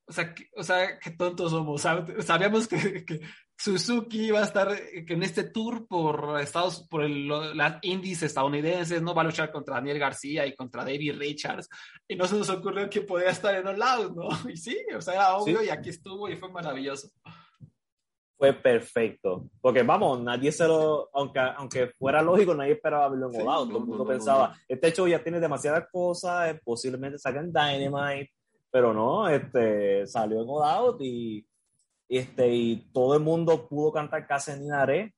[0.07, 1.83] o sea, que, o sea, qué tontos somos.
[1.83, 3.21] Sabíamos que,
[3.57, 9.15] Suzuki iba a estar en este tour por Estados, por el, las indies estadounidenses, ¿no?
[9.15, 11.69] Va a luchar contra Daniel García y contra David Richards.
[12.09, 14.29] Y no se nos ocurrió que podía estar en los lados, ¿no?
[14.51, 17.11] Y sí, o sea, era obvio y aquí estuvo y fue maravilloso
[18.41, 19.45] fue perfecto.
[19.61, 23.79] Porque vamos, nadie se lo, aunque, aunque fuera lógico, nadie esperaba verlo en All Todo
[23.79, 28.33] el mundo pensaba, este show ya tiene demasiadas cosas, posiblemente saquen Dynamite,
[28.71, 31.47] pero no, este, salió en All y,
[32.09, 35.15] este, y todo el mundo pudo cantar casi en Inaré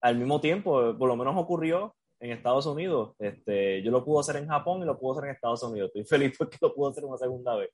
[0.00, 3.14] al mismo tiempo, por lo menos ocurrió en Estados Unidos.
[3.18, 5.88] Este, yo lo pude hacer en Japón y lo pude hacer en Estados Unidos.
[5.88, 7.70] Estoy feliz porque lo pude hacer una segunda vez.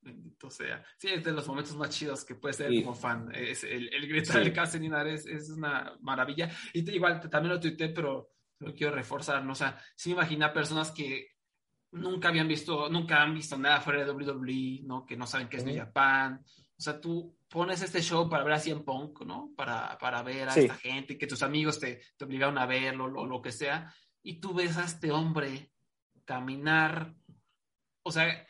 [0.00, 0.84] Bendito sea.
[0.96, 3.34] Sí, es de los momentos más chidos que puede ser como fan.
[3.34, 6.50] Es el, el gritar el caso es, es, una maravilla.
[6.72, 9.44] Y igual también lo tuité, pero lo quiero reforzar.
[9.44, 9.52] ¿no?
[9.52, 11.32] O sea, sí me imagina personas que
[11.90, 15.04] nunca habían visto, nunca han visto nada fuera de WWE, ¿no?
[15.04, 16.44] Que no saben qué es New Japan.
[16.76, 19.52] O sea, tú pones este show para ver a Cien Punk, ¿no?
[19.56, 23.24] Para, para ver a esta gente, que tus amigos te, te obligaron a verlo, lo,
[23.26, 25.70] lo que sea, y tú ves a este hombre
[26.24, 27.14] caminar.
[28.02, 28.44] O sea,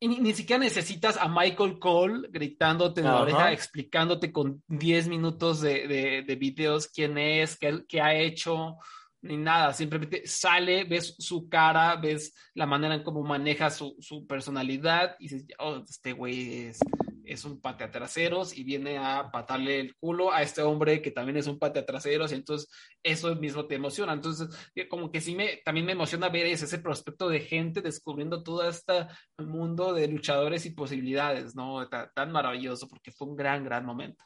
[0.00, 6.24] ni, siquiera necesitas a Michael Cole gritándote en la oreja, explicándote con 10 minutos de,
[6.26, 8.78] de, videos quién es, qué, qué, ha hecho,
[9.20, 9.74] ni nada.
[9.74, 15.28] Simplemente sale, ves su cara, ves la manera en cómo maneja su, su personalidad y
[15.28, 16.78] dices, oh, este güey es
[17.26, 21.46] es un pateatraseros y viene a patarle el culo a este hombre que también es
[21.46, 22.68] un pateatraseros y entonces
[23.02, 24.12] eso mismo te emociona.
[24.12, 27.82] Entonces, eh, como que sí me, también me emociona ver ese, ese prospecto de gente
[27.82, 29.06] descubriendo todo este
[29.38, 31.88] mundo de luchadores y posibilidades, ¿no?
[31.88, 34.24] Tan, tan maravilloso porque fue un gran, gran momento.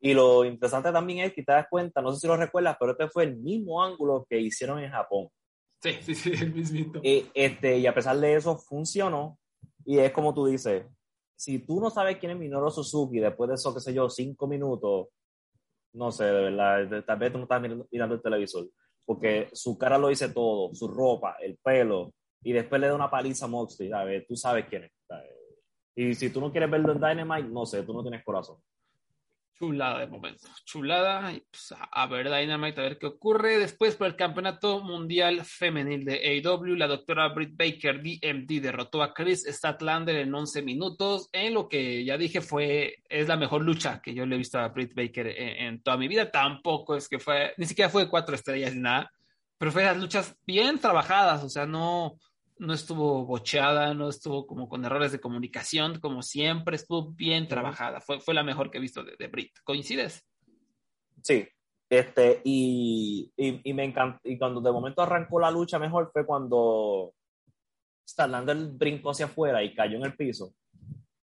[0.00, 2.92] Y lo interesante también es que te das cuenta, no sé si lo recuerdas, pero
[2.92, 5.28] este fue el mismo ángulo que hicieron en Japón.
[5.82, 7.00] Sí, sí, sí, el mismito.
[7.02, 9.38] Y, este, y a pesar de eso, funcionó.
[9.84, 10.84] Y es como tú dices,
[11.36, 14.46] si tú no sabes quién es Minoru Suzuki después de eso, qué sé yo, cinco
[14.46, 15.08] minutos,
[15.92, 18.68] no sé, de verdad, tal vez tú no estás mirando, el televisor,
[19.04, 23.10] porque su cara lo dice todo, su ropa, el pelo, y después le da una
[23.10, 24.26] paliza a Moxley, ¿sabes?
[24.26, 24.92] Tú sabes quién es.
[25.94, 28.58] Y si tú no quieres verlo en Dynamite, no sé, tú no tienes corazón.
[29.58, 31.32] Chulada de momento, chulada.
[31.32, 33.58] Y pues, a ver Dynamite, a ver qué ocurre.
[33.58, 39.14] Después, por el Campeonato Mundial Femenil de AEW, la doctora Britt Baker, DMD, derrotó a
[39.14, 41.30] Chris Statlander en 11 minutos.
[41.32, 44.58] En lo que ya dije fue, es la mejor lucha que yo le he visto
[44.58, 46.30] a Britt Baker en, toda mi vida.
[46.30, 49.10] Tampoco es que fue, ni siquiera fue de cuatro estrellas ni nada,
[49.56, 52.18] pero fue las luchas bien trabajadas, o sea, no,
[52.58, 58.00] no estuvo bocheada, no estuvo como con errores de comunicación, como siempre, estuvo bien trabajada.
[58.00, 59.52] Fue, fue la mejor que he visto de, de Brit.
[59.64, 60.26] ¿Coincides?
[61.22, 61.48] Sí,
[61.88, 67.12] este, y, y, me encantó, y cuando de momento arrancó la lucha mejor fue cuando
[68.18, 70.52] el brincó hacia afuera y cayó en el piso.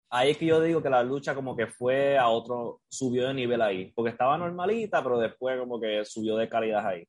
[0.09, 3.33] Ahí es que yo digo que la lucha como que fue a otro, subió de
[3.33, 7.05] nivel ahí, porque estaba normalita, pero después como que subió de calidad ahí.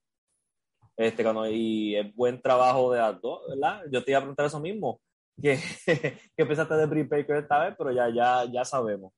[0.98, 3.82] Este, cuando, y es buen trabajo de las dos, ¿verdad?
[3.90, 5.00] Yo te iba a preguntar eso mismo.
[5.40, 5.56] ¿Qué,
[6.36, 7.74] qué pensaste de Brie Baker esta vez?
[7.78, 9.12] Pero ya, ya, ya sabemos.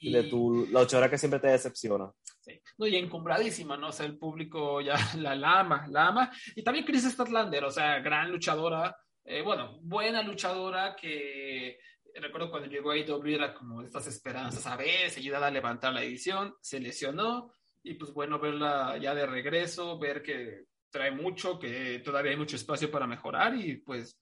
[0.00, 2.10] Y de tu, la ocho horas que siempre te decepciona.
[2.40, 2.60] Sí.
[2.76, 3.88] No, y encumbradísima, ¿no?
[3.88, 6.32] O sea, el público ya la, la ama, la ama.
[6.56, 11.78] Y también Chris Statlander, o sea, gran luchadora, eh, bueno, buena luchadora que
[12.20, 15.92] recuerdo cuando llegó a IW era como estas esperanzas, a ver, se ayuda a levantar
[15.92, 17.52] la edición, se lesionó,
[17.84, 22.56] y pues bueno, verla ya de regreso, ver que trae mucho, que todavía hay mucho
[22.56, 24.18] espacio para mejorar y pues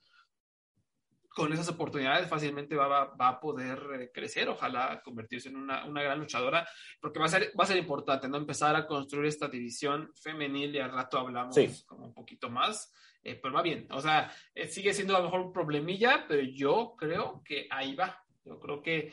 [1.29, 6.03] con esas oportunidades fácilmente va, va, a poder eh, crecer, ojalá convertirse en una, una,
[6.03, 6.68] gran luchadora,
[7.01, 8.37] porque va a, ser, va a ser importante, ¿no?
[8.37, 13.38] Empezar a construir esta división femenil y al rato hablamos como un poquito más, eh,
[13.40, 16.94] pero va bien, o sea, eh, sigue siendo a lo mejor un problemilla, pero yo
[16.98, 19.12] creo que ahí va, yo creo que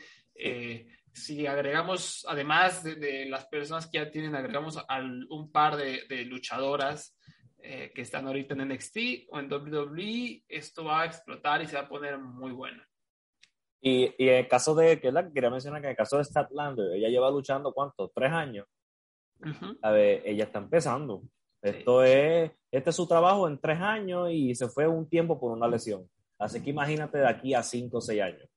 [1.12, 7.16] si agregamos, además de, las personas que ya tienen, agregamos al, un par de, luchadoras
[7.58, 8.96] eh, que están ahorita en NXT
[9.30, 12.82] o en WWE, esto va a explotar y se va a poner muy bueno.
[13.82, 15.96] Y, y en el caso de, que es la que quería mencionar, que en el
[15.96, 18.10] caso de Statlander, ella lleva luchando, ¿cuánto?
[18.14, 18.66] ¿Tres años?
[19.82, 21.22] A ver, ella está empezando.
[21.62, 25.52] Esto es, este es su trabajo en tres años y se fue un tiempo por
[25.52, 26.08] una lesión.
[26.38, 28.48] Así que imagínate de aquí a cinco o seis años.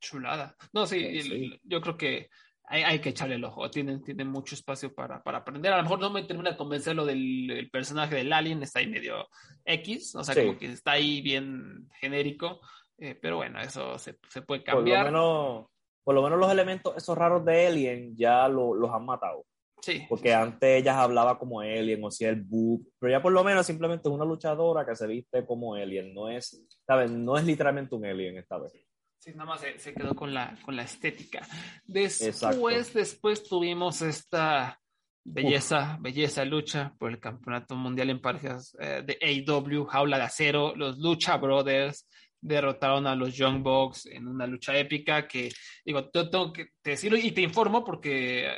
[0.00, 0.56] Chulada.
[0.72, 2.28] No, sí, yo creo que
[2.64, 3.70] hay, hay, que echarle el ojo.
[3.70, 5.72] Tienen, tienen mucho espacio para, para, aprender.
[5.72, 8.86] A lo mejor no me termina de convencer lo del personaje del Alien, está ahí
[8.86, 9.28] medio
[9.64, 12.60] X, o sea, como que está ahí bien genérico.
[12.98, 15.06] Eh, pero bueno, eso se, se, puede cambiar.
[15.06, 15.66] Por lo, menos,
[16.04, 19.46] por lo menos los elementos, esos raros de Alien, ya lo, los han matado.
[19.80, 20.04] Sí.
[20.08, 23.66] Porque antes ellas hablaba como Alien o si el Book, pero ya por lo menos
[23.66, 27.10] simplemente es una luchadora que se viste como Alien, no es, ¿sabes?
[27.10, 28.72] No es literalmente un Alien esta vez.
[29.20, 31.46] Sí, nada más se, quedó con la, con la estética.
[31.84, 34.80] Después, después tuvimos esta
[35.22, 40.74] belleza, belleza lucha por el campeonato mundial en parejas eh, de AEW, jaula de acero.
[40.74, 42.08] Los Lucha Brothers
[42.40, 45.52] derrotaron a los Young Bucks en una lucha épica que,
[45.84, 48.52] digo, tengo que decirlo y te informo porque eh,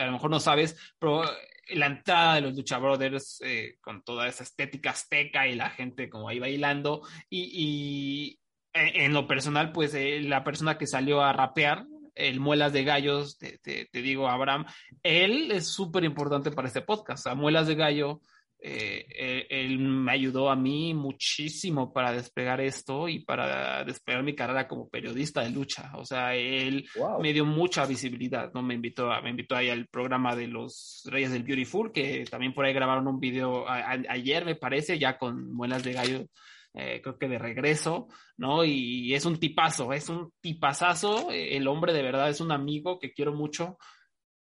[0.00, 1.22] a lo mejor no sabes, pero
[1.68, 6.08] la entrada de los Lucha Brothers eh, con toda esa estética azteca y la gente
[6.08, 8.39] como ahí bailando y,
[8.72, 13.38] en, lo personal, pues eh, la persona que salió a rapear, el Muelas de Gallos,
[13.38, 14.66] te, te, digo, Abraham,
[15.02, 17.26] él es súper importante para este podcast.
[17.26, 18.20] A Muelas de Gallo,
[18.62, 24.34] eh, eh, él me ayudó a mí muchísimo para despegar esto y para despegar mi
[24.34, 25.92] carrera como periodista de lucha.
[25.94, 26.86] O sea, él
[27.20, 28.62] me dio mucha visibilidad, ¿no?
[28.62, 32.52] Me invitó, a, me invitó ahí al programa de los Reyes del Beautiful, que también
[32.52, 36.26] por ahí grabaron un video ayer, me parece, ya con Muelas de Gallo
[36.74, 38.64] eh, creo que de regreso, ¿no?
[38.64, 43.12] Y es un tipazo, es un tipazazo, el hombre de verdad es un amigo que
[43.12, 43.76] quiero mucho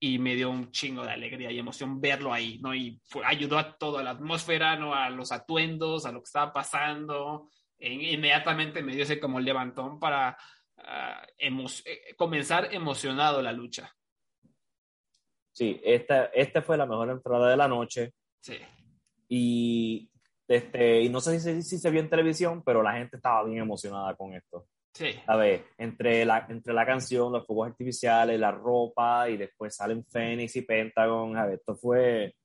[0.01, 2.75] y me dio un chingo de alegría y emoción verlo ahí, ¿no?
[2.75, 4.95] Y ayudó a toda la atmósfera, ¿no?
[4.95, 7.49] A los atuendos, a lo que estaba pasando.
[7.79, 10.37] E inmediatamente me dio ese como levantón para
[10.77, 11.67] uh,
[12.17, 13.95] comenzar emocionado la lucha.
[15.53, 18.13] Sí, esta, esta fue la mejor entrada de la noche.
[18.41, 18.59] Sí.
[19.29, 20.11] Y,
[20.47, 23.59] este, y no sé si, si se vio en televisión, pero la gente estaba bien
[23.59, 24.67] emocionada con esto.
[24.93, 25.11] Sí.
[25.27, 30.05] A ver, entre la, entre la canción, los fuegos artificiales, la ropa y después salen
[30.05, 31.37] Phoenix y Pentagon.
[31.37, 32.37] A ver, esto fue.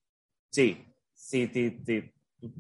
[0.50, 0.84] Sí,
[1.14, 2.12] sí, sí, sí.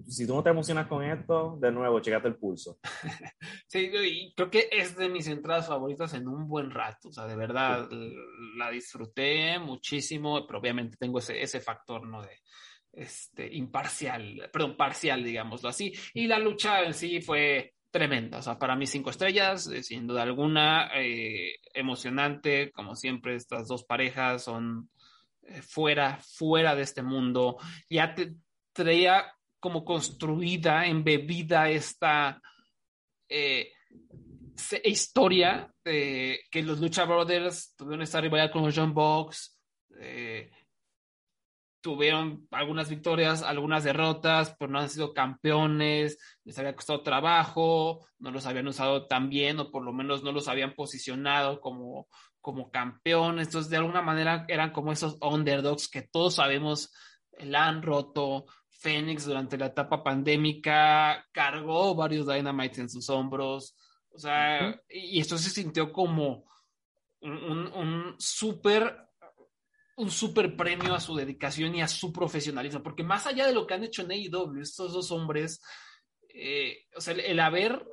[0.08, 2.80] Si tú no te emocionas con esto, de nuevo, checate el pulso.
[3.72, 7.10] Sí, y creo que es de mis entradas favoritas en un buen rato.
[7.10, 7.88] O sea, de verdad
[8.58, 12.24] la disfruté muchísimo, pero obviamente tengo ese, ese factor, ¿no?
[12.24, 12.40] De,
[13.00, 15.94] este, imparcial, perdón, parcial, digámoslo así.
[16.14, 18.40] Y la lucha en sí fue tremenda.
[18.40, 23.68] O sea, para mí cinco estrellas, eh, sin duda alguna, eh, emocionante, como siempre, estas
[23.68, 24.90] dos parejas son
[25.44, 27.58] eh, fuera, fuera de este mundo.
[27.90, 28.34] Ya te
[28.74, 32.42] traía como construida, embebida esta
[34.84, 39.58] historia de que los Lucha Brothers tuvieron esta rivalidad con los John Box
[41.82, 48.32] tuvieron algunas victorias, algunas derrotas, pero no han sido campeones, les había costado trabajo, no
[48.32, 52.08] los habían usado tan bien o por lo menos no los habían posicionado como,
[52.42, 53.48] como campeones.
[53.48, 56.94] Entonces, de alguna manera eran como esos underdogs que todos sabemos
[57.40, 58.46] la han roto.
[58.70, 63.76] Fénix durante la etapa pandémica cargó varios Dynamites en sus hombros.
[64.12, 66.46] O sea, y esto se sintió como
[67.22, 69.09] un, un, un súper
[70.00, 73.68] un super premio a su dedicación y a su profesionalismo, porque más allá de lo
[73.68, 75.62] que han hecho en AEW, estos dos hombres,
[76.34, 77.86] eh, o sea, el, haber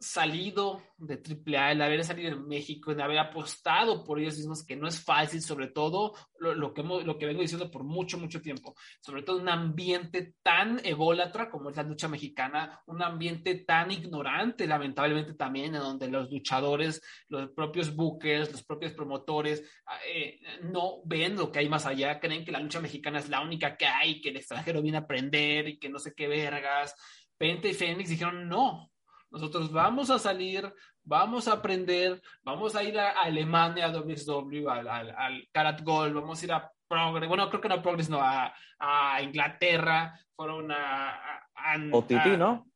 [0.00, 4.76] salido de AAA, el haber salido de México, el haber apostado por ellos mismos, que
[4.76, 8.74] no es fácil, sobre todo lo, que, lo que vengo diciendo por mucho, mucho tiempo,
[9.00, 14.66] sobre todo un ambiente tan ególatra como es la lucha mexicana, un ambiente tan ignorante,
[14.66, 19.62] lamentablemente también, en donde los luchadores, los propios bookers, los propios promotores,
[20.06, 23.40] eh, no ven lo que hay más allá, creen que la lucha mexicana es la
[23.40, 26.94] única que hay, que el extranjero viene a aprender y que no sé qué vergas.
[27.36, 28.90] Pente y Fénix dijeron, no,
[29.30, 30.72] nosotros vamos a salir,
[31.04, 36.14] vamos a aprender, vamos a ir a, Alemania, a WXW, al, al, al Karat Gold,
[36.14, 40.72] vamos a ir a Progress, bueno, creo que no Progress, no, a, a Inglaterra, fueron
[40.72, 41.10] a...
[41.10, 42.67] a, a OTT, ¿no?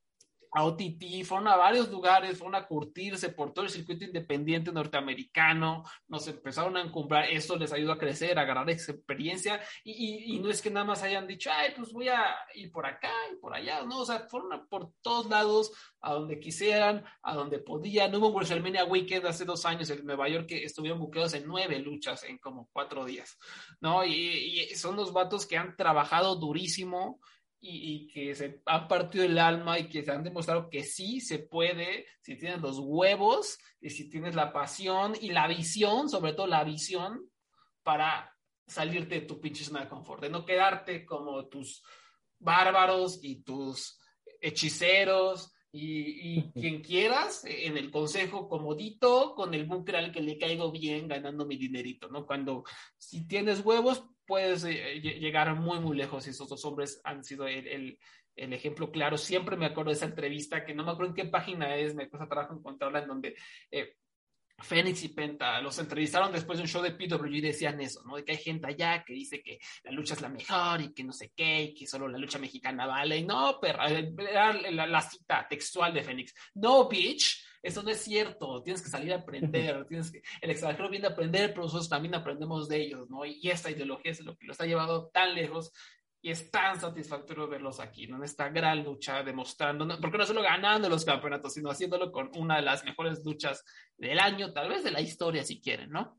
[0.53, 5.83] A OTT, fueron a varios lugares, fueron a curtirse por todo el circuito independiente norteamericano,
[6.09, 10.51] nos empezaron a encumbrar, eso les ayudó a crecer, a agarrar experiencia, y, y, no
[10.51, 13.55] es que nada más hayan dicho, ay, pues voy a ir por acá y por
[13.55, 18.29] allá, no, o sea, fueron por todos lados, a donde quisieran, a donde podían, hubo
[18.29, 22.25] un WrestleMania Weekend hace dos años en Nueva York que estuvieron buqueados en nueve luchas
[22.25, 23.39] en como cuatro días,
[23.81, 24.05] ¿no?
[24.05, 27.21] Y, y son los vatos que han trabajado durísimo,
[27.65, 31.39] y, que se han partido el alma y que se han demostrado que sí se
[31.39, 36.49] puede si tienes los huevos y si tienes la pasión y la visión, sobre todo
[36.49, 37.31] la visión,
[37.85, 41.83] para salirte de tu pinche zona de confort, de no quedarte como tus
[42.39, 43.99] bárbaros y tus
[44.41, 50.71] hechiceros y, quien quieras en el consejo comodito con el búnker al que le caigo
[50.71, 52.27] bien ganando mi dinerito, ¿no?
[52.27, 52.65] Cuando
[52.99, 57.47] si tienes huevos, puedes eh, llegar muy, muy lejos y esos dos hombres han sido
[57.47, 57.99] el,
[58.37, 59.17] el, ejemplo claro.
[59.17, 62.09] Siempre me acuerdo de esa entrevista, que no me acuerdo en qué página es, me
[62.09, 63.37] cuesta trabajo encontrarla, en donde
[63.71, 63.97] eh,
[64.59, 68.17] Fénix y Penta los entrevistaron después de un show de PW y decían eso, ¿no?
[68.17, 71.05] De que hay gente allá que dice que la lucha es la mejor y que
[71.05, 73.19] no sé qué, y que solo la lucha mexicana vale.
[73.19, 76.35] Y no, perra, era la, la cita textual de Fénix.
[76.55, 80.91] No, bitch eso no es cierto, tienes que salir a aprender, tienes que, el extranjero
[80.91, 83.25] viene a aprender, pero nosotros también aprendemos de ellos, ¿no?
[83.25, 85.73] Y esta ideología es lo que los ha llevado tan lejos
[86.25, 88.17] y es tan satisfactorio verlos aquí, ¿no?
[88.17, 92.57] En esta gran lucha, demostrando, porque no solo ganando los campeonatos, sino haciéndolo con una
[92.57, 93.65] de las mejores luchas
[93.97, 96.17] del año, tal vez de la historia, si quieren, ¿no?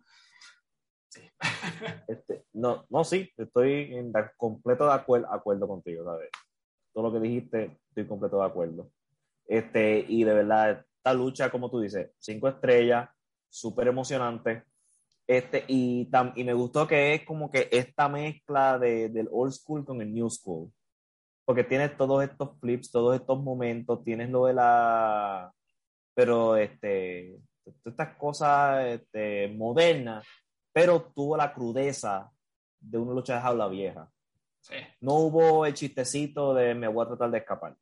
[1.09, 1.21] Sí.
[2.07, 6.29] Este, no, no, sí, estoy en completo de acuerdo, acuerdo contigo, ¿sabes?
[6.93, 8.91] Todo lo que dijiste, estoy completo de acuerdo.
[9.45, 13.09] Este, y de verdad, esta lucha, como tú dices, cinco estrellas,
[13.49, 14.63] súper emocionante.
[15.27, 19.83] Este, y, y me gustó que es como que esta mezcla de, del old school
[19.83, 20.71] con el new school.
[21.43, 25.51] Porque tienes todos estos flips, todos estos momentos, tienes lo de la.
[26.15, 27.37] Pero este,
[27.83, 30.25] estas cosas este, modernas,
[30.71, 32.31] pero tuvo la crudeza
[32.79, 34.09] de una lucha de jaula vieja.
[35.01, 37.75] No hubo el chistecito de me voy a tratar de escapar.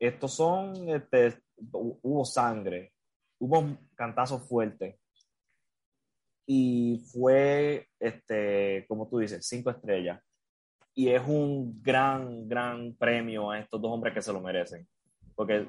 [0.00, 2.92] Estos son este, hubo sangre,
[3.38, 4.96] hubo cantazos fuertes.
[6.48, 10.22] y fue, este, como tú dices, cinco estrellas.
[10.94, 14.86] Y es un gran, gran premio a estos dos hombres que se lo merecen.
[15.34, 15.66] Porque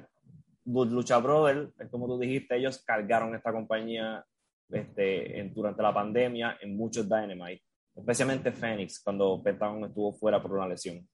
[0.65, 4.23] Lucha Brother, como tú dijiste, ellos cargaron esta compañía
[4.69, 7.63] este, en, durante la pandemia en muchos Dynamite,
[7.95, 11.07] especialmente Phoenix, cuando Pentagon estuvo fuera por una lesión.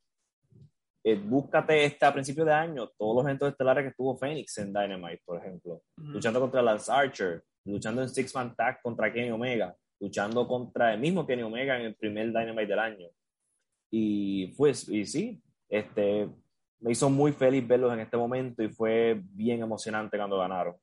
[1.06, 4.72] Eh, búscate este a principio de año, todos los eventos estelares que tuvo Phoenix en
[4.72, 9.76] Dynamite, por ejemplo, luchando contra Lance Archer, luchando en Six Man Tag contra Kenny Omega,
[10.00, 13.10] luchando contra el mismo Kenny Omega en el primer Dynamite del año.
[13.92, 16.30] Y pues, y sí, este,
[16.80, 20.76] me hizo muy feliz verlos en este momento y fue bien emocionante cuando ganaron.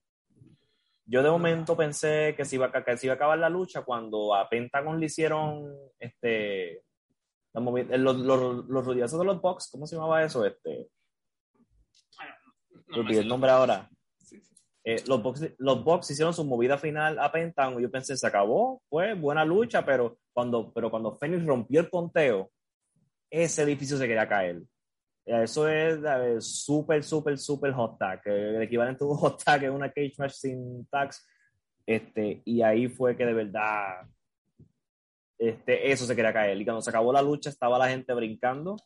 [1.06, 3.82] Yo de momento pensé que se iba a, que se iba a acabar la lucha
[3.82, 6.82] cuando a Pentagon le hicieron este,
[7.52, 10.44] los, los, los rodillazos de los box, ¿cómo se llamaba eso?
[10.44, 10.88] Este,
[12.88, 13.88] no, el nombre ahora.
[14.82, 17.80] Eh, los, box, los box hicieron su movida final a Pentagon.
[17.80, 22.50] Yo pensé, se acabó, fue buena lucha, pero cuando, pero cuando Phoenix rompió el conteo,
[23.30, 24.62] ese edificio se quería caer.
[25.24, 28.20] Eso es súper, súper, súper hot tag.
[28.24, 31.26] El equivalente a un hot tag es una cage match sin tags.
[31.86, 34.06] Este, y ahí fue que de verdad
[35.40, 36.60] este, eso se quería caer.
[36.60, 38.76] Y cuando se acabó la lucha, estaba la gente brincando.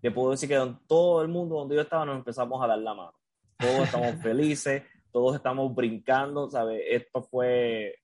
[0.00, 2.78] Que puedo decir que en todo el mundo donde yo estaba nos empezamos a dar
[2.78, 3.14] la mano.
[3.58, 6.82] Todos estamos felices, todos estamos brincando, ¿sabes?
[6.88, 7.96] Esto fue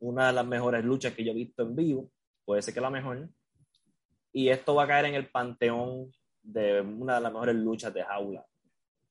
[0.00, 2.10] una de las mejores luchas que yo he visto en vivo.
[2.44, 3.26] Puede ser que la mejor.
[4.30, 6.12] Y esto va a caer en el panteón
[6.42, 8.44] de una de las mejores luchas de jaula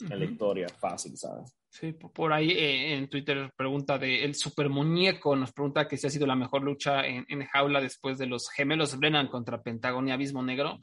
[0.10, 1.56] en la historia, fácil, ¿sabes?
[1.70, 6.06] Sí, por ahí eh, en Twitter pregunta de el super muñeco, nos pregunta que si
[6.06, 10.12] ha sido la mejor lucha en, jaula después de los gemelos Brennan contra Pentagón y
[10.12, 10.80] Abismo Negro.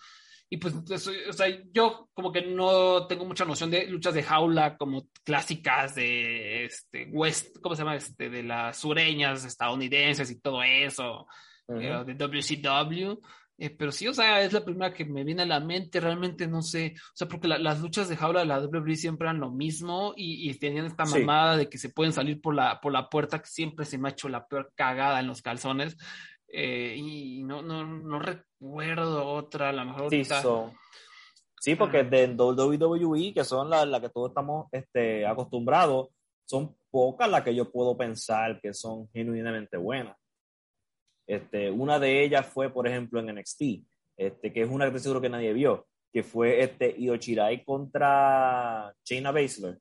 [0.49, 4.79] Y pues, o sea, yo como que no tengo mucha noción de luchas de jaula
[4.79, 7.97] como clásicas de este West, ¿cómo se llama?
[7.97, 11.27] Este, de las sureñas estadounidenses y todo eso,
[11.69, 13.21] eh, de WCW.
[13.61, 16.47] Eh, pero sí, o sea, es la primera que me viene a la mente, realmente
[16.47, 19.51] no sé, o sea, porque las luchas de jaula de la WWE siempre eran lo
[19.51, 23.41] mismo y, tenían esta mamada de que se pueden salir por la, por la puerta,
[23.41, 25.97] que siempre se me ha hecho la peor cagada en los calzones.
[26.51, 30.11] Eh, y no, no, no recuerdo otra, a lo mejor.
[30.11, 30.23] Sí,
[31.61, 36.11] sí porque de WWE, que son las la que todos estamos este, acostumbrados,
[36.45, 40.17] son pocas las que yo puedo pensar que son genuinamente buenas.
[41.29, 43.63] Este, una de ellas fue, por ejemplo, en NXT,
[44.17, 49.31] este, que es una que seguro que nadie vio, que fue este Iochirai contra Shayna
[49.31, 49.79] Baszler.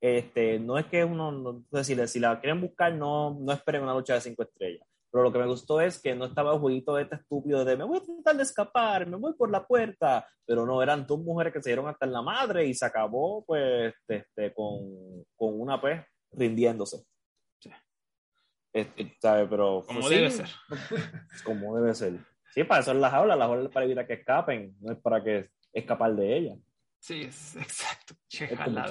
[0.00, 3.94] Este, no es que uno, no, decirle, si la quieren buscar, no, no esperen una
[3.94, 4.86] lucha de cinco estrellas.
[5.12, 7.84] Pero lo que me gustó es que no estaba el jueguito este estúpido de me
[7.84, 10.26] voy a tratar de escapar, me voy por la puerta.
[10.44, 13.44] Pero no, eran dos mujeres que se dieron hasta en la madre y se acabó
[13.44, 16.00] pues este, con, con una pues
[16.32, 17.04] rindiéndose.
[18.72, 19.46] Este, ¿sabe?
[19.46, 20.48] Pero, como pues debe ser.
[21.44, 22.18] Como debe ser.
[22.54, 24.98] Sí, para eso es la jaula, la jaula es para evitar que escapen, no es
[24.98, 26.56] para que escapar de ella.
[26.98, 28.14] Sí, es exacto.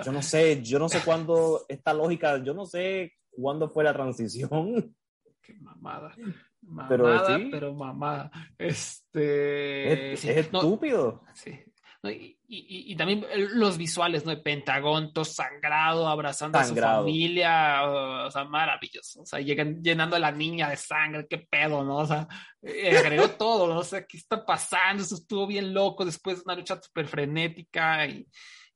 [0.03, 3.93] yo no sé, yo no sé cuándo esta lógica, yo no sé cuándo fue la
[3.93, 4.95] transición.
[5.41, 6.15] Qué mamada.
[6.61, 7.49] mamada pero, sí.
[7.51, 8.31] pero mamada.
[8.57, 10.13] Este.
[10.13, 11.23] Es, estúpido.
[11.33, 11.59] sí.
[12.01, 13.25] Y, también
[13.55, 14.31] los visuales, ¿no?
[14.31, 19.21] De Pentagón, todo sangrado, abrazando a su familia, o, sea, maravilloso.
[19.21, 21.97] O sea, llegan llenando a la niña de sangre, qué pedo, ¿no?
[21.97, 22.27] O sea,
[22.61, 23.79] eh, agregó todo, ¿no?
[23.79, 25.03] O sea, ¿qué está pasando?
[25.03, 28.25] Eso estuvo bien loco después de una lucha súper frenética y,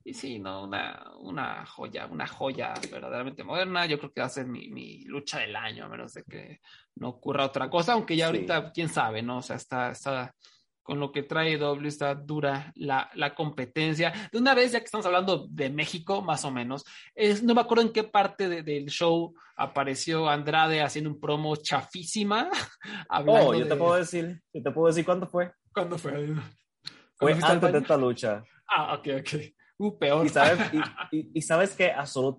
[0.04, 0.64] y sí, ¿no?
[0.64, 3.86] Una, una joya, una joya verdaderamente moderna.
[3.86, 6.60] Yo creo que va a ser mi, mi lucha del año, a menos de que
[6.96, 9.38] no ocurra otra cosa, aunque ya ahorita, quién sabe, ¿no?
[9.38, 10.36] O sea, está, está
[10.84, 14.14] con lo que trae W está dura la, la, competencia.
[14.32, 16.84] De una vez, ya que estamos hablando de México, más o menos,
[17.16, 22.50] es, no me acuerdo en qué parte del show apareció Andrade haciendo un promo chafísima.
[23.10, 25.52] oh, yo te puedo decir, yo te puedo decir cuándo fue.
[25.74, 26.36] ¿Cuándo fue?
[27.16, 28.44] Fue antes de esta lucha.
[28.68, 29.30] Ah, ok, ok.
[29.78, 30.26] Uh, peor.
[30.26, 30.60] Y sabes,
[31.12, 31.94] y, sabes que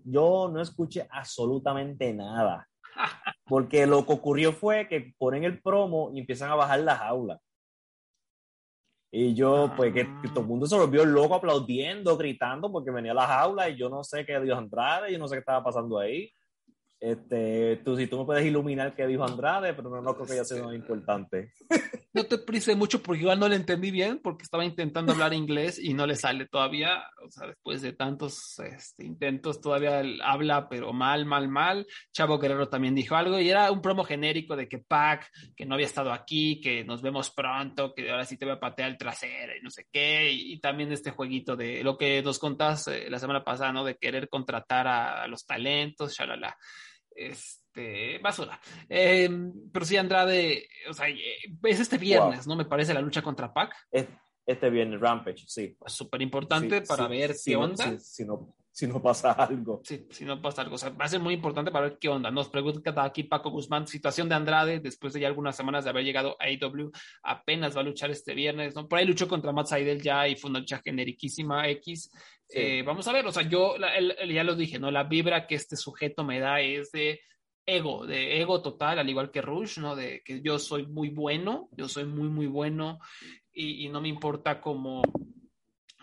[0.04, 2.68] yo no escuché absolutamente nada.
[3.46, 7.40] Porque lo que ocurrió fue que ponen el promo y empiezan a bajar la jaula.
[9.16, 13.14] Y yo, pues, que, todo el mundo se volvió loco aplaudiendo, gritando, porque venía a
[13.14, 16.00] la jaula y yo no sé qué dijo Andrade, yo no sé qué estaba pasando
[16.00, 16.32] ahí.
[17.04, 20.32] Este, tú, si tú me puedes iluminar qué dijo Andrade, pero no, no creo que
[20.32, 21.52] haya sido importante.
[22.14, 25.80] No te prises mucho porque igual no le entendí bien, porque estaba intentando hablar inglés
[25.80, 27.02] y no le sale todavía.
[27.26, 31.86] O sea, después de tantos este, intentos, todavía habla, pero mal, mal, mal.
[32.12, 35.74] Chavo Guerrero también dijo algo y era un promo genérico de que Pac, que no
[35.74, 38.96] había estado aquí, que nos vemos pronto, que ahora sí te voy a patear el
[38.96, 40.30] trasero y no sé qué.
[40.30, 43.84] Y, también este jueguito de lo que nos contaste la semana pasada, ¿no?
[43.84, 46.56] De querer contratar a, a los talentos, shalala.
[47.14, 48.60] Este, basura.
[48.88, 49.28] Eh,
[49.72, 52.56] pero sí, Andrade, o sea, es este viernes, ¿no?
[52.56, 53.74] Me parece la lucha contra Pac.
[54.46, 55.76] Este viernes, Rampage, sí.
[55.86, 57.98] Súper importante para ver qué onda.
[57.98, 59.82] si, no, si no pasa algo.
[59.84, 60.74] Sí, si no pasa algo.
[60.74, 62.32] O sea, va a ser muy importante para ver qué onda.
[62.32, 66.04] Nos pregunta aquí Paco Guzmán, situación de Andrade, después de ya algunas semanas de haber
[66.04, 66.90] llegado a AEW,
[67.22, 68.88] apenas va a luchar este viernes, ¿no?
[68.88, 72.10] Por ahí luchó contra Matt Seidel ya y fue una lucha generiquísima X.
[72.48, 74.90] Eh, vamos a ver, o sea, yo ya lo dije, ¿no?
[74.90, 77.20] La vibra que este sujeto me da es de
[77.64, 79.94] ego, de ego total, al igual que Rush, ¿no?
[79.94, 82.98] De que yo soy muy bueno, yo soy muy, muy bueno
[83.52, 84.60] y, y no me importa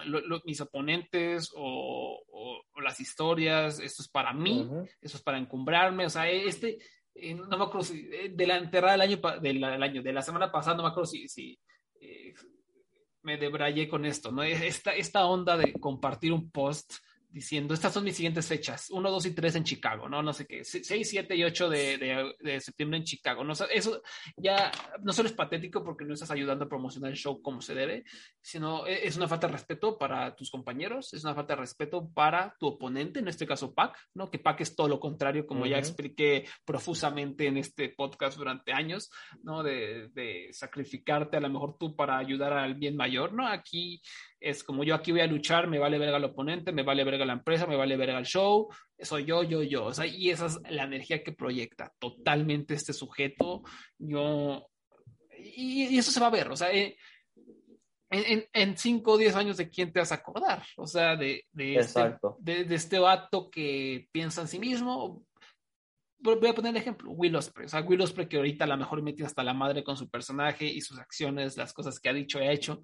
[0.04, 2.20] como mis oponentes o,
[2.82, 4.68] las historias, esto es para mí,
[5.02, 6.80] esto es para encumbrarme, o sea, este,
[7.14, 10.22] eh, no me acuerdo si, eh, de la enterrada del año, del, año, de la
[10.22, 11.60] semana pasada, no me acuerdo si, si
[12.00, 12.34] eh,
[13.22, 14.42] me debrayé con esto, ¿no?
[14.44, 16.96] Esta, esta onda de compartir un post
[17.32, 20.22] diciendo, estas son mis siguientes fechas, 1, 2 y 3 en Chicago, ¿no?
[20.22, 23.54] No sé qué, 6, 7 y 8 de, de, septiembre en Chicago, ¿no?
[23.54, 24.02] eso
[24.36, 24.72] ya
[25.02, 28.04] no solo es patético porque no estás ayudando a promocionar el show como se debe,
[28.42, 32.10] sino e, es una falta de respeto para tus compañeros, es una falta de respeto
[32.14, 34.30] para tu oponente, en este caso Pac, ¿no?
[34.30, 39.10] Que Pac es todo lo contrario, como ya expliqué profusamente en este podcast durante años,
[39.44, 39.64] ¿no?
[39.64, 43.48] De, de sacrificarte a lo mejor tú para ayudar al bien mayor, ¿no?
[43.48, 44.02] Aquí
[44.42, 47.26] es como yo aquí voy a luchar, me vale verga el oponente, me vale verga
[47.26, 48.68] la empresa, me vale verga el show,
[49.00, 49.86] soy yo, yo, yo.
[49.86, 53.62] O sea, y esa es la energía que proyecta totalmente este sujeto.
[54.00, 54.68] Yo.
[55.38, 56.98] Y, eso se va a ver, o sea, eh,
[58.10, 61.46] en, en, cinco o diez años de quién te vas a acordar, o sea, de,
[61.52, 65.26] de, este, de, de este vato que piensa en sí mismo,
[66.20, 67.66] voy a poner el ejemplo, Will Ospreay.
[67.66, 70.10] O sea, Will Ospreay que ahorita a lo mejor metido hasta la madre con su
[70.10, 72.82] personaje y sus acciones, las cosas que ha dicho y ha hecho,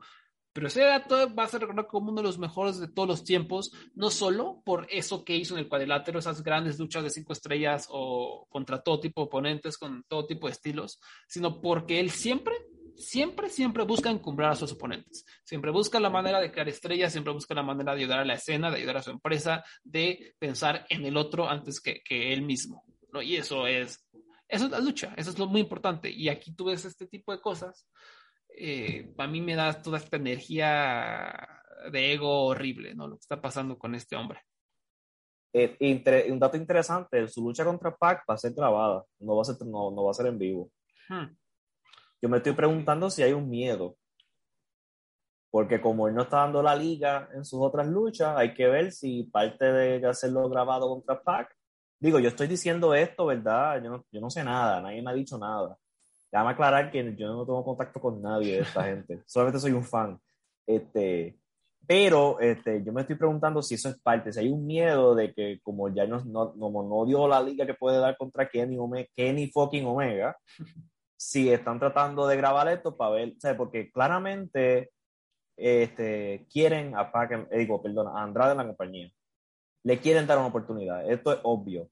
[0.58, 3.72] pero ese dato va a ser como uno de los mejores de todos los tiempos,
[3.94, 7.86] no solo por eso que hizo en el cuadrilátero, esas grandes luchas de cinco estrellas
[7.92, 12.56] o contra todo tipo de oponentes, con todo tipo de estilos, sino porque él siempre,
[12.96, 15.26] siempre, siempre busca encumbrar a sus oponentes.
[15.44, 18.34] Siempre busca la manera de crear estrellas, siempre busca la manera de ayudar a la
[18.34, 22.42] escena, de ayudar a su empresa, de pensar en el otro antes que, que él
[22.42, 22.84] mismo.
[23.14, 23.22] ¿no?
[23.22, 24.04] Y eso es,
[24.48, 26.10] eso es la lucha, eso es lo muy importante.
[26.10, 27.88] Y aquí tú ves este tipo de cosas
[28.60, 31.48] eh, a mí me da toda esta energía
[31.92, 33.08] de ego horrible, ¿no?
[33.08, 34.42] Lo que está pasando con este hombre.
[35.54, 35.78] Eh,
[36.30, 39.56] un dato interesante, su lucha contra Pac va a ser grabada, no va a ser,
[39.66, 40.72] no, no va a ser en vivo.
[41.08, 41.36] Hmm.
[42.22, 43.96] Yo me estoy preguntando si hay un miedo,
[45.52, 48.92] porque como él no está dando la liga en sus otras luchas, hay que ver
[48.92, 51.56] si parte de hacerlo grabado contra Pac.
[52.00, 53.82] Digo, yo estoy diciendo esto, ¿verdad?
[53.84, 55.78] Yo no, yo no sé nada, nadie me ha dicho nada.
[56.32, 59.84] Déjame aclarar que yo no tengo contacto con nadie de esta gente, solamente soy un
[59.84, 60.20] fan.
[60.66, 61.38] Este,
[61.88, 65.34] pero este, yo me estoy preguntando si eso es parte, si hay un miedo de
[65.34, 69.08] que como ya no, no, no, dio la liga que puede dar contra Kenny, Omega,
[69.16, 70.38] Kenny fucking Omega,
[71.18, 74.92] si están tratando de grabar esto para ver, o sea, porque claramente
[75.56, 79.12] este, quieren a Pac, eh, digo, perdón, a Andrade en la compañía.
[79.84, 81.90] Le quieren dar una oportunidad, esto es obvio.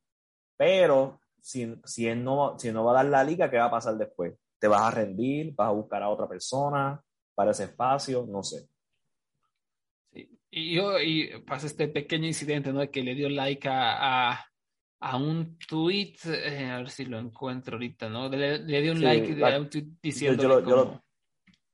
[0.57, 3.71] Pero si, si, él no, si no va a dar la liga, ¿qué va a
[3.71, 4.33] pasar después?
[4.57, 5.53] ¿Te vas a rendir?
[5.53, 6.99] ¿Vas a buscar a otra persona
[7.35, 8.25] para ese espacio?
[8.27, 8.67] No sé.
[10.11, 10.27] Sí.
[10.49, 12.89] Y yo, y pasa este pequeño incidente, ¿no?
[12.89, 14.43] Que le dio like a,
[14.99, 18.27] a, un tweet, eh, a ver si lo encuentro ahorita, ¿no?
[18.27, 20.41] Le, dio un like a un tweet diciendo.
[20.41, 21.03] Yo, yo, lo,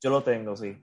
[0.01, 0.75] yo, lo, tengo, sí.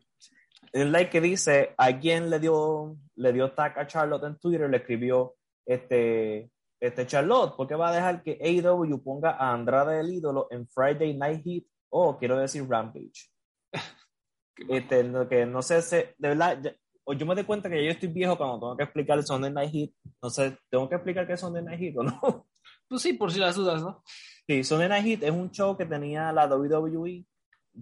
[0.73, 4.79] El like que dice, alguien le dio, le dio tag a Charlotte en Twitter, le
[4.79, 5.37] escribió,
[5.67, 6.51] este,
[6.81, 10.69] este Charlotte, ¿por qué va a dejar que AEW ponga a Andrade el ídolo en
[10.69, 11.65] Friday Night Heat?
[11.91, 13.31] O oh, quiero decir Rampage.
[14.69, 18.37] este, que no sé, de verdad, yo, yo me doy cuenta que yo estoy viejo
[18.37, 19.91] cuando tengo que explicar el Sunday Night Heat.
[20.23, 22.47] No sé, ¿tengo que explicar qué es Sunday Night Heat o no?
[22.89, 24.03] Pues sí, por si las dudas, ¿no?
[24.47, 27.27] Sí, Sunday Night Heat es un show que tenía la WWE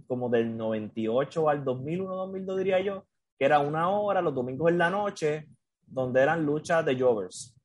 [0.09, 3.07] como del 98 al 2001, 2002 diría yo,
[3.39, 5.47] que era una hora los domingos en la noche,
[5.87, 7.56] donde eran luchas de jobbers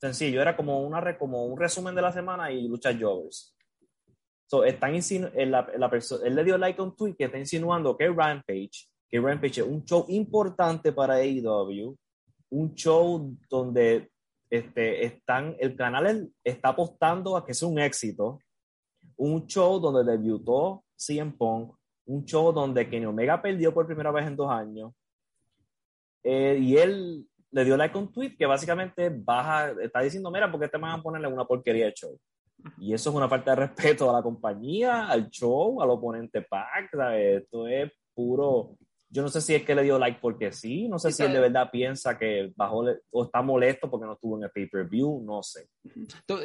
[0.00, 3.54] Sencillo, era como, una, como un resumen de la semana y lucha jobbers.
[4.46, 5.90] So, están la, la
[6.24, 9.66] él le dio like a un tweet que está insinuando que Rampage, que Rampage es
[9.66, 11.96] un show importante para AEW,
[12.48, 14.10] un show donde
[14.48, 18.40] este, están, el canal está apostando a que es un éxito,
[19.18, 21.76] un show donde debutó CM Punk,
[22.06, 24.92] un show donde Kenny Omega perdió por primera vez en dos años,
[26.24, 30.50] eh, y él le dio like a un tweet que básicamente baja, está diciendo, mira,
[30.50, 32.18] ¿por qué te van a ponerle una porquería de show?
[32.78, 36.90] Y eso es una falta de respeto a la compañía, al show, al oponente pack,
[36.92, 37.42] ¿sabes?
[37.42, 38.76] Esto es puro,
[39.12, 41.32] yo no sé si es que le dio like porque sí, no sé si él
[41.32, 45.42] de verdad piensa que bajó o está molesto porque no estuvo en el pay-per-view, no
[45.42, 45.68] sé.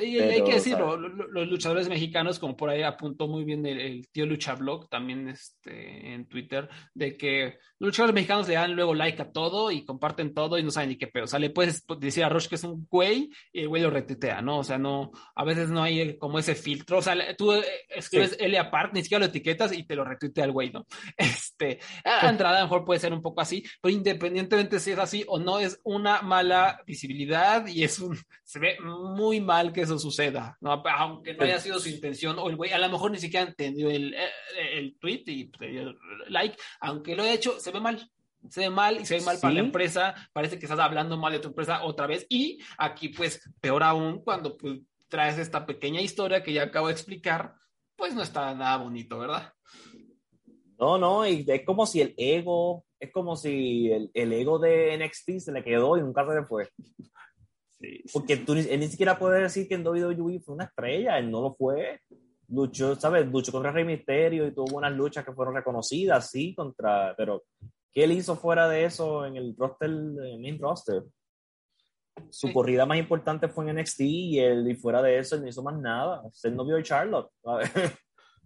[0.01, 4.25] y, hay que decirlo, los luchadores mexicanos, como por ahí apuntó muy bien el, tío
[4.25, 9.31] Luchablog también este, en Twitter, de que los luchadores mexicanos le dan luego like a
[9.31, 11.25] todo y comparten todo y no saben ni qué pedo.
[11.25, 13.91] O sea, le puedes decir a Roche que es un güey y el güey lo
[13.91, 14.59] retuitea, ¿no?
[14.59, 16.97] O sea, no, a veces no hay como ese filtro.
[16.97, 17.53] O sea, tú
[17.89, 20.85] escribes L aparte, ni siquiera lo etiquetas y te lo retuitea el güey, ¿no?
[21.17, 24.99] Este, a entrada a lo mejor puede ser un poco así, pero independientemente si es
[24.99, 29.81] así o no, es una mala visibilidad y es un, se ve muy mal que
[29.81, 30.71] eso suceda, ¿no?
[30.71, 33.89] aunque no haya sido su intención, o el güey a lo mejor ni siquiera entendió
[33.89, 34.29] el, eh,
[34.73, 35.97] el, tweet y el
[36.29, 38.09] like, aunque lo haya hecho, se ve mal,
[38.49, 41.33] se ve mal y se ve mal para la empresa, parece que estás hablando mal
[41.33, 46.01] de tu empresa otra vez y aquí pues peor aún cuando pues, traes esta pequeña
[46.01, 47.55] historia que ya acabo de explicar,
[47.95, 49.54] pues no está nada bonito, ¿verdad?
[50.77, 54.97] No, no, y es como si el ego, es como si el, el ego de
[54.97, 56.69] NXT se le quedó y nunca se le fue.
[57.79, 61.31] Sí, Porque tú él ni siquiera puede decir que en WWE fue una estrella, él
[61.31, 62.01] no lo fue.
[62.47, 63.25] Luchó, ¿sabes?
[63.27, 67.43] Luchó contra Rey Misterio y tuvo unas luchas que fueron reconocidas, sí, contra, pero
[67.91, 71.03] ¿qué él hizo fuera de eso en el roster, en el main roster?
[72.29, 75.49] Su corrida más importante fue en NXT y él, y fuera de eso, él no
[75.49, 76.21] hizo más nada.
[76.43, 77.29] Él no vio a Charlotte.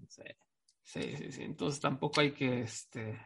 [0.07, 0.23] Sí.
[0.89, 1.43] Sí, sí, sí.
[1.43, 3.19] Entonces tampoco hay que, este,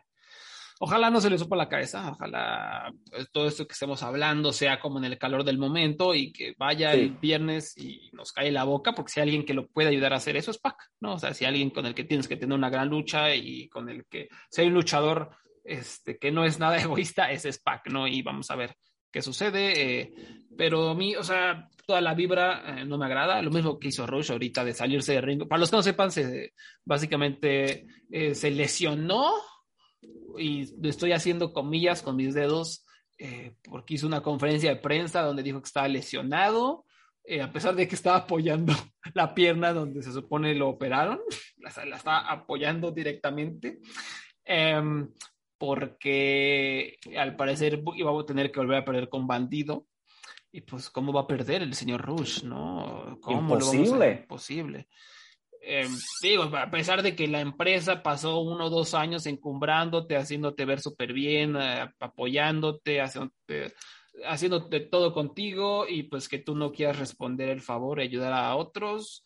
[0.82, 4.82] ojalá no se le supa la cabeza, ojalá pues, todo esto que estemos hablando sea
[4.82, 8.66] como en el calor del momento y que vaya el viernes y nos cae la
[8.66, 11.14] boca, porque si hay alguien que lo puede ayudar a hacer eso es Pac, ¿no?
[11.14, 13.70] O sea, si hay alguien con el que tienes que tener una gran lucha y
[13.70, 15.30] con el que, si hay un luchador
[15.64, 18.10] este, que no es nada egoísta, ese es Pac, ¿no?
[18.10, 18.76] Y vamos a ver
[19.14, 20.02] qué sucede.
[20.02, 20.14] Eh,
[20.58, 23.42] pero a mí, o sea, toda la vibra eh, no me agrada.
[23.42, 25.48] Lo mismo que hizo Rush ahorita de salirse de ring.
[25.48, 26.54] Para los que no sepan, se,
[26.84, 29.32] básicamente eh, se lesionó
[30.38, 32.86] y estoy haciendo comillas con mis dedos
[33.64, 36.84] porque hizo una conferencia de prensa donde dijo que estaba lesionado.
[37.42, 38.74] a pesar de que estaba apoyando
[39.14, 41.22] la pierna donde se supone lo operaron,
[41.58, 43.80] la, la está apoyando directamente.
[44.44, 45.08] Em,
[45.66, 49.88] porque al parecer iba a tener que volver a perder con Bandido.
[50.52, 52.44] Y pues, ¿cómo va a perder el señor Rush?
[52.44, 53.18] ¿No?
[53.22, 54.14] ¿Cómo Imposible.
[54.14, 54.90] Lo Imposible.
[55.62, 55.88] Eh,
[56.22, 60.82] digo, a pesar de que la empresa pasó uno o dos años encumbrándote, haciéndote ver
[60.82, 63.74] súper bien, eh, apoyándote, haciéndote,
[64.26, 68.54] haciéndote todo contigo y pues que tú no quieras responder el favor y ayudar a
[68.58, 69.24] otros,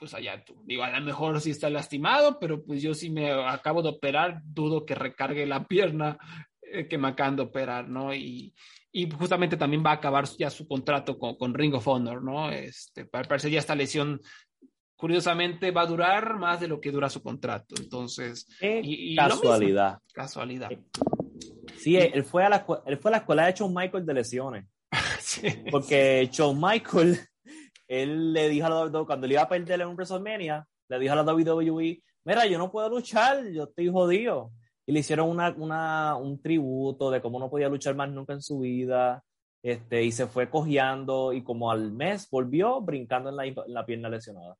[0.00, 0.60] pues allá tú.
[0.64, 4.40] Digo, a lo mejor sí está lastimado, pero pues yo sí me acabo de operar,
[4.42, 6.18] dudo que recargue la pierna
[6.62, 8.14] eh, que me acaban de operar, ¿no?
[8.14, 8.54] Y,
[8.90, 12.50] y, justamente también va a acabar ya su contrato con, con Ring of Honor, ¿no?
[12.50, 14.20] Este, parece ya esta lesión,
[14.96, 17.74] curiosamente, va a durar más de lo que dura su contrato.
[17.78, 19.98] Entonces, y, casualidad.
[20.14, 20.70] casualidad.
[21.76, 24.64] Sí, él fue, a la, él fue a la escuela de Shawn Michael de lesiones.
[25.20, 27.18] sí, Porque Shawn Michael
[27.90, 30.98] él le dijo a la WWE, cuando le iba a perder en un WrestleMania, le
[31.00, 34.52] dijo a la WWE, mira, yo no puedo luchar, yo estoy jodido.
[34.86, 38.42] Y le hicieron una, una, un tributo de cómo no podía luchar más nunca en
[38.42, 39.24] su vida.
[39.60, 44.08] Este, y se fue cojeando y como al mes volvió brincando en la, la pierna
[44.08, 44.56] lesionada.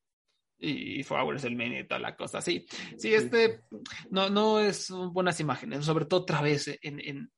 [0.59, 2.41] Y, fue a WrestleMania y toda la cosa.
[2.41, 2.65] Sí,
[2.97, 3.61] sí, este
[4.09, 7.31] no, no es buenas imágenes, sobre todo otra vez en, en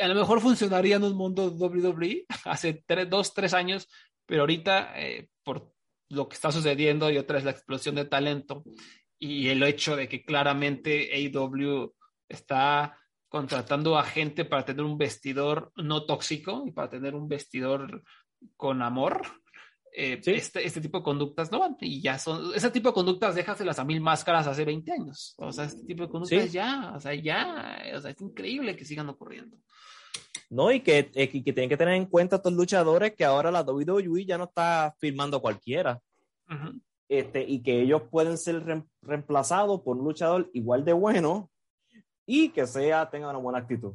[0.00, 3.88] a lo mejor funcionaría en un mundo WWE hace tres, dos, tres años,
[4.30, 5.74] pero ahorita, eh, por
[6.08, 8.62] lo que está sucediendo y otra es la explosión de talento
[9.18, 11.92] y el hecho de que claramente AEW
[12.28, 12.96] está
[13.28, 18.04] contratando a gente para tener un vestidor no tóxico y para tener un vestidor
[18.56, 19.22] con amor,
[19.92, 23.34] eh, este, este, tipo de conductas no van y ya son, ese tipo de conductas
[23.34, 27.00] déjaselas a mil máscaras hace 20 años, o sea, este tipo de conductas ya, o
[27.00, 29.56] sea, ya, o sea, es increíble que sigan ocurriendo.
[30.50, 33.62] No, y que, eh, que tienen que tener en cuenta estos luchadores que ahora la
[33.62, 36.00] WWE ya no está firmando cualquiera.
[37.08, 38.62] este, y que ellos pueden ser
[39.02, 41.50] reemplazados por un luchador igual de bueno
[42.26, 43.94] y que sea, tenga una buena actitud.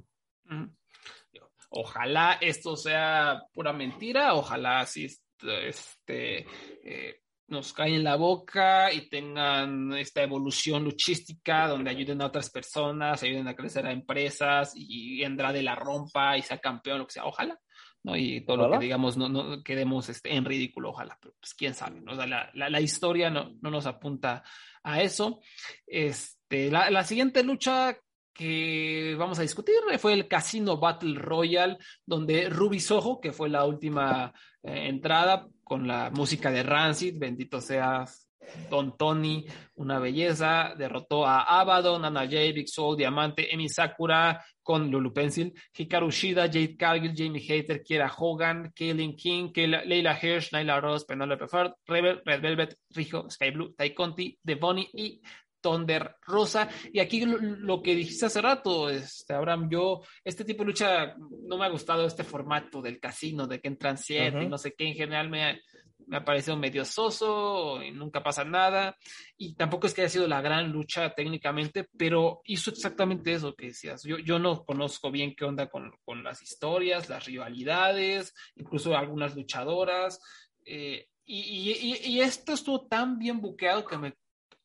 [1.70, 6.45] Ojalá esto sea pura mentira, ojalá si este,
[6.84, 12.50] eh, nos caen en la boca y tengan esta evolución luchística donde ayuden a otras
[12.50, 17.14] personas, ayuden a crecer a empresas y de la rompa y sea campeón, lo que
[17.14, 17.60] sea, ojalá.
[18.04, 18.16] ¿no?
[18.16, 21.74] Y todo lo que digamos no, no quedemos este, en ridículo, ojalá, pero pues quién
[21.74, 22.14] sabe, ¿no?
[22.14, 24.43] la, la, historia no, no, nos apunta
[24.84, 25.41] a eso.
[25.88, 27.98] Este, la, la siguiente lucha
[28.32, 33.66] que vamos a discutir fue el Casino Battle Royale, donde Ruby Soho, que fue la
[33.66, 38.30] última eh, entrada con la música de Rancid, bendito seas
[38.70, 39.45] Don Tony,
[39.76, 45.53] una belleza, derrotó a Abaddon, Anna Jay, Big Soul, Diamante, Emi Sakura con Lulu Pencil,
[45.76, 51.47] Hikaru Shida, Jade Cargill, Jamie Hater, Kiera Hogan, Kaylin King, Leila Hirsch, Nyla Ross, Penelope
[51.47, 55.22] Ford, Rebel, Red Velvet, Rijo, Sky Blue, Tai Conti, Devoni y
[55.66, 56.70] Thunder Rosa.
[56.93, 61.57] Y aquí lo, que dijiste hace rato, este, Abraham, yo, este tipo de lucha no
[61.57, 64.89] me ha gustado este formato del casino, de que entran siete y no sé qué,
[64.89, 65.59] en general me,
[66.05, 68.95] me ha parecido medio soso y nunca pasa nada.
[69.38, 73.68] Y tampoco es que haya sido la gran lucha técnicamente, pero hizo exactamente eso que
[73.68, 74.03] decías.
[74.03, 79.36] Yo, yo no conozco bien qué onda con, con las historias, las rivalidades, incluso algunas
[79.36, 80.20] luchadoras.
[80.63, 84.13] Eh, y, y, y, esto estuvo tan bien buqueado que me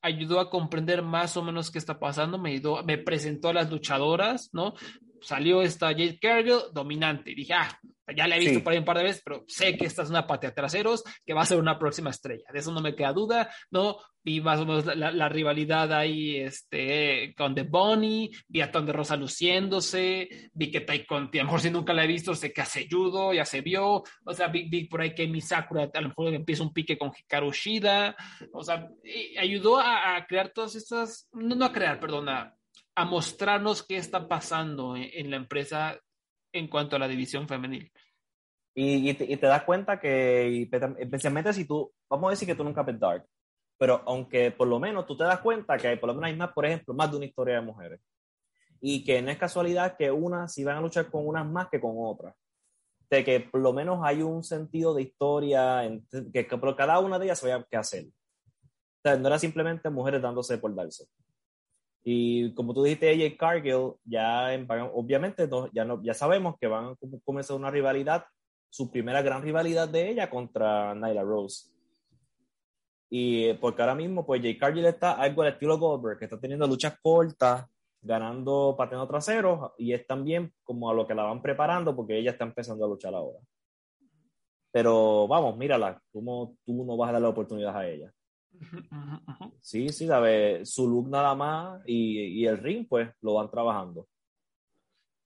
[0.03, 3.70] ayudó a comprender más o menos qué está pasando, me ayudó, me presentó a las
[3.70, 4.74] luchadoras, ¿no?
[5.22, 7.34] Salió esta Jade Cargill dominante.
[7.34, 7.80] Dije, ah,
[8.16, 10.10] ya la he visto por ahí un par de veces, pero sé que esta es
[10.10, 12.44] una patea traseros que va a ser una próxima estrella.
[12.52, 13.98] De eso no me queda duda, ¿no?
[14.22, 18.92] Vi más o menos la, rivalidad ahí este, con The Bonnie, vi a Ton de
[18.92, 22.60] Rosa luciéndose, vi que Conti, a lo mejor si nunca la he visto, sé que
[22.60, 26.08] hace judo, ya se vio, o sea, vi, vi por ahí que Misakura a lo
[26.08, 28.14] mejor empieza un pique con Hikaru Shida,
[28.52, 28.90] o sea,
[29.38, 32.54] ayudó a, crear todas estas, no, no a crear, perdona,
[32.95, 35.99] a mostrarnos qué está pasando en la empresa
[36.53, 37.91] en cuanto a la división femenil.
[38.74, 40.68] Y, te, das cuenta que,
[40.99, 43.26] especialmente si tú, vamos a decir que tú nunca ves Dark,
[43.76, 46.53] pero aunque por lo menos tú te das cuenta que por lo menos hay más,
[46.53, 48.01] por ejemplo, más de una historia de mujeres.
[48.80, 51.80] Y que no es casualidad que unas si van a luchar con unas más que
[51.80, 52.34] con otras.
[53.11, 56.99] De que por lo menos hay un sentido de historia, en, que, que por cada
[57.01, 58.05] una de ellas sabía qué hacer.
[58.07, 61.07] O sea, no era simplemente mujeres dándose por darse.
[62.03, 64.48] Y como tú dijiste, AJ Cargill, ya
[64.92, 68.24] obviamente ya, no, ya sabemos que van a comenzar una rivalidad,
[68.70, 71.70] su primera gran rivalidad de ella contra Nyla Rose.
[73.11, 76.66] Y porque ahora mismo, pues Jay Cargill está algo al estilo Goldberg, que está teniendo
[76.66, 77.66] luchas cortas,
[78.01, 82.30] ganando pateando traseros, y es también como a lo que la van preparando, porque ella
[82.30, 83.40] está empezando a luchar ahora.
[84.72, 88.12] Pero vamos, mírala, como tú no vas a dar la oportunidad a ella.
[89.61, 90.09] Sí, sí,
[90.64, 94.09] su look nada más y, el ring, pues lo van trabajando.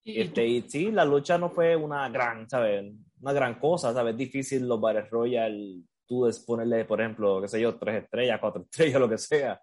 [0.04, 2.92] Y, este, sí, la lucha no fue una gran, ¿sabes?
[3.20, 4.16] Una gran cosa, ¿sabes?
[4.16, 9.00] Difícil los Battle Royal, tú ponerle, por ejemplo, qué sé yo, tres estrellas, cuatro estrellas,
[9.00, 9.60] lo que sea.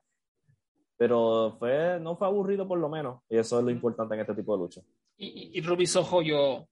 [0.97, 4.36] Pero fue, no fue aburrido por lo menos, y eso es lo importante en este
[4.36, 4.82] tipo de lucha.
[5.18, 6.68] Y, y, Ruby Soho, yo,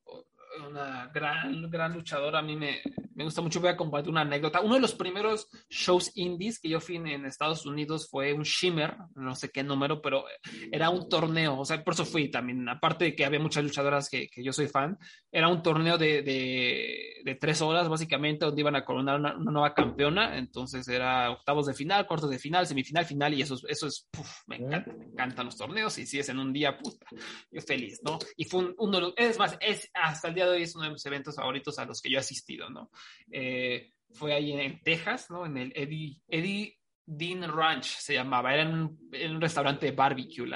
[0.68, 2.40] una gran, gran luchadora.
[2.40, 2.82] A mí me,
[3.16, 3.60] me, gusta mucho.
[3.60, 4.62] Voy a compartir una anécdota.
[4.62, 8.96] Uno de los primeros shows indies que yo fui en Estados Unidos fue un Shimmer,
[9.16, 10.26] no sé qué número, pero
[10.72, 11.60] era un torneo.
[11.60, 12.68] O sea, por eso fui también.
[12.68, 14.98] Aparte de que había muchas luchadoras que, que yo soy fan,
[15.32, 19.74] era un torneo de, de, de, tres horas, básicamente, donde iban a coronar una, nueva
[19.74, 20.38] campeona.
[20.38, 23.34] Entonces era octavos de final, cuartos de final, semifinal, final.
[23.34, 24.08] Y eso, eso es,
[24.48, 25.98] me encanta, me encantan los torneos.
[26.00, 27.06] Y si es en un día, puta,
[27.52, 28.18] yo feliz, ¿no?
[28.36, 30.92] Y fue un, uno, es más, es hasta el día de hoy es uno de
[30.92, 32.92] mis eventos favoritos a los que yo he asistido, ¿no?
[33.32, 35.46] Eh, fue ahí en, Texas, ¿no?
[35.46, 38.98] En el Eddie, Eddie Dean Ranch se llamaba, era en
[39.32, 40.48] un, restaurante de barbecue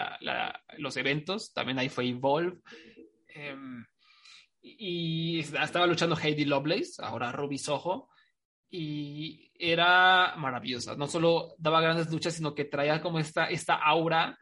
[0.78, 2.60] los eventos, también ahí fue Evolve.
[3.28, 3.86] Em,
[4.62, 8.10] y estaba luchando Heidi Lovelace, ahora Ruby Soho,
[8.70, 10.96] y era maravillosa.
[10.96, 14.38] No solo daba grandes luchas, sino que traía como esta, esta aura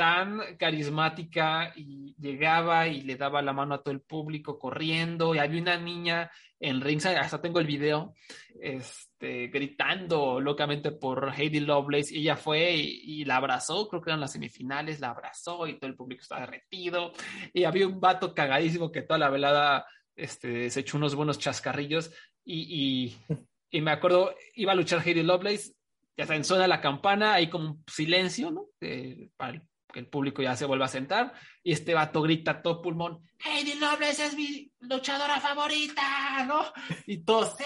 [0.00, 5.38] tan carismática y llegaba y le daba la mano a todo el público corriendo y
[5.38, 8.14] había una niña en ringside, hasta tengo el video,
[8.62, 14.20] este, gritando locamente por Heidi Lovelace y ella fue y, la abrazó, creo que eran
[14.20, 17.12] las semifinales, la abrazó y todo el público estaba derretido
[17.52, 19.84] y había un vato cagadísimo que toda la velada
[20.16, 22.10] este, se echó unos buenos chascarrillos
[22.42, 23.12] y,
[23.70, 25.74] y, me acuerdo, iba a luchar Heidi Lovelace
[26.16, 28.66] ya está en zona de la campana, hay como un silencio, ¿no?
[28.80, 29.30] Eh,
[29.98, 31.32] el público ya se vuelve a sentar
[31.62, 36.62] y este vato grita todo pulmón, Heidi Lovelace es mi luchadora favorita, ¿no?
[37.06, 37.56] Y todos,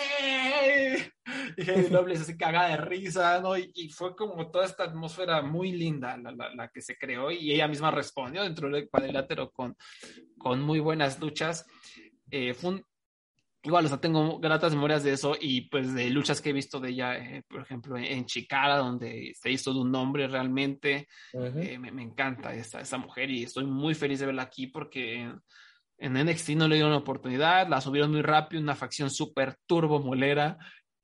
[1.56, 3.56] Y Heidi Lovelace se caga de risa, ¿no?
[3.56, 7.68] Y, fue como toda esta atmósfera muy linda la, la, que se creó y ella
[7.68, 9.76] misma respondió dentro del cuadrilátero con,
[10.38, 11.66] con muy buenas luchas.
[12.30, 12.86] Eh, fue un,
[13.64, 16.78] igual, o sea, tengo gratas memorias de eso y pues de luchas que he visto
[16.78, 21.08] de ella, eh, por ejemplo, en, Chicara, donde se hizo de un nombre realmente.
[21.32, 25.40] Eh, me, encanta esa, esa mujer y estoy muy feliz de verla aquí porque en,
[25.98, 30.00] en NXT no le dieron una oportunidad, la subieron muy rápido, una facción súper turbo
[30.00, 30.58] molera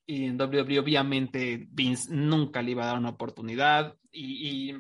[0.07, 4.77] y en WWE obviamente Vince nunca le iba a dar una oportunidad y, y,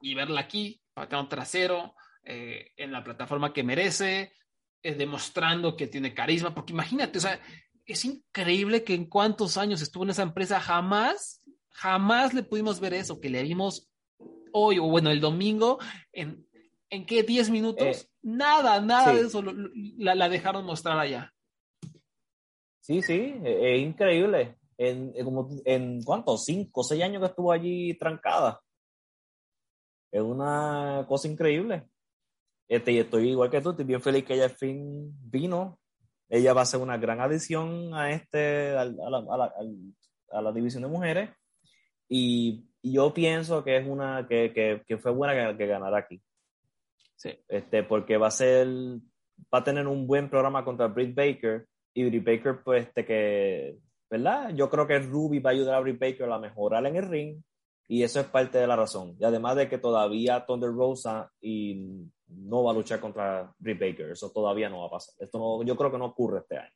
[0.00, 1.94] y verla aquí, pateando trasero,
[2.26, 4.32] eh, en la plataforma que merece,
[4.84, 7.40] eh, demostrando que tiene carisma, porque imagínate, o sea,
[7.84, 12.94] es increíble que en cuántos años estuvo en esa empresa jamás, Jamás le pudimos ver
[12.94, 13.90] eso, que le vimos
[14.52, 15.78] hoy, o bueno, el domingo,
[16.12, 16.46] en,
[16.88, 17.26] ¿en qué?
[17.26, 17.84] ¿10 minutos?
[17.84, 21.32] Eh, nada, nada de eso la, la, dejaron mostrar allá.
[22.80, 24.56] Sí, sí, e, es, increíble.
[24.78, 28.60] En, como, en cuánto, cinco, seis años que estuvo allí trancada.
[30.12, 31.88] Es una cosa increíble.
[32.68, 35.78] Este, y estoy igual que tú, estoy bien feliz que ella al fin vino.
[36.28, 39.52] Ella va a ser una gran adición a este, a la,
[40.30, 41.30] a la, división de mujeres.
[42.08, 46.20] Y, yo pienso que es una, que, que, que fue buena que, que ganara aquí.
[47.16, 47.30] Sí.
[47.48, 51.66] Este, porque va a ser, va a tener un buen programa contra Britt Baker.
[51.94, 53.78] Y Britt Baker, pues, este, que,
[54.10, 54.50] ¿verdad?
[54.54, 57.42] Yo creo que Ruby va a ayudar a Britt Baker a mejorar en el ring.
[57.88, 59.16] Y eso es parte de la razón.
[59.18, 64.10] Y además de que todavía Thunder Rosa y no va a luchar contra Britt Baker.
[64.10, 65.14] Eso todavía no va a pasar.
[65.18, 66.70] Esto no, yo creo que no ocurre este año.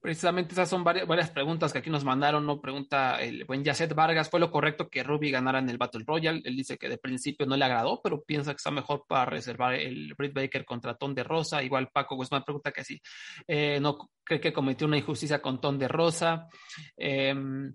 [0.00, 2.46] Precisamente esas son varias, varias preguntas que aquí nos mandaron.
[2.46, 6.04] No pregunta el buen Yacet Vargas: ¿fue lo correcto que Ruby ganara en el Battle
[6.06, 6.40] Royale?
[6.44, 9.74] Él dice que de principio no le agradó, pero piensa que está mejor para reservar
[9.74, 11.64] el Britt Baker contra Ton de Rosa.
[11.64, 13.00] Igual Paco Guzmán pregunta que sí,
[13.48, 16.46] eh, no cree que cometió una injusticia con Ton de Rosa.
[16.96, 17.74] Em,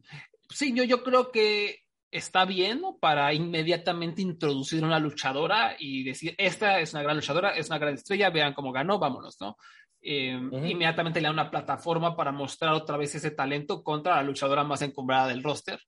[0.50, 6.80] sí, yo, yo creo que está bien para inmediatamente introducir una luchadora y decir, esta
[6.80, 9.58] es una gran luchadora, es una gran estrella, vean cómo ganó, vámonos, ¿no?
[10.02, 14.64] Eh, inmediatamente le da una plataforma para mostrar otra vez ese talento contra la luchadora
[14.64, 15.80] más encumbrada del roster.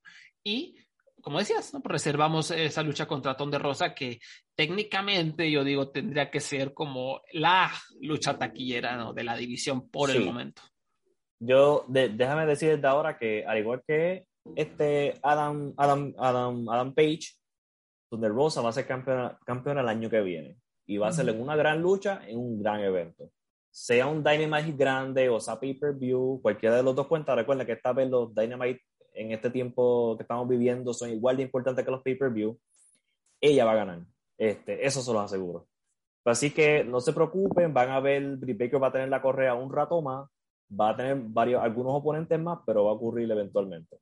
[0.43, 0.75] Y,
[1.21, 1.81] como decías, ¿no?
[1.83, 4.19] Reservamos esa lucha contra Ton de Rosa que
[4.55, 9.13] técnicamente, yo digo, tendría que ser como la lucha taquillera ¿no?
[9.13, 10.63] de la división por el momento.
[11.39, 17.35] Yo, déjame decir desde ahora que, al igual que este Adam, Adam, Adam, Adam Page,
[18.09, 20.57] donde Rosa va a ser campeón, campeón el año que viene.
[20.85, 23.29] Y va a ser en una gran lucha, en un gran evento.
[23.69, 27.93] Sea un Dynamite grande o sea pay-per-view, cualquiera de los dos cuentas, recuerda que esta
[27.93, 28.81] vez los Dynamite
[29.13, 32.57] en este tiempo que estamos viviendo son igual de importantes que los pay-per-view.
[33.39, 33.99] Ella va a ganar.
[34.37, 35.67] Este, eso se los aseguro.
[36.25, 39.55] Así que no se preocupen, van a ver, Britt Baker va a tener la correa
[39.55, 40.29] un rato más,
[40.69, 43.97] va a tener varios, algunos oponentes más, pero va a ocurrir eventualmente.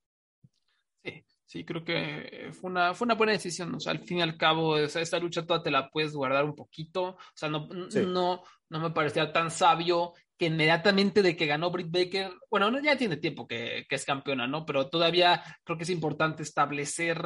[1.47, 3.73] Sí, creo que fue una, fue una buena decisión.
[3.73, 6.53] O sea, al fin y al cabo, esta lucha toda te la puedes guardar un
[6.53, 7.03] poquito.
[7.11, 11.89] O sea, no, no, no me parecía tan sabio que inmediatamente de que ganó Britt
[11.89, 14.65] Baker, bueno, ya tiene tiempo que, que, es campeona, ¿no?
[14.65, 17.17] Pero todavía creo que es importante establecer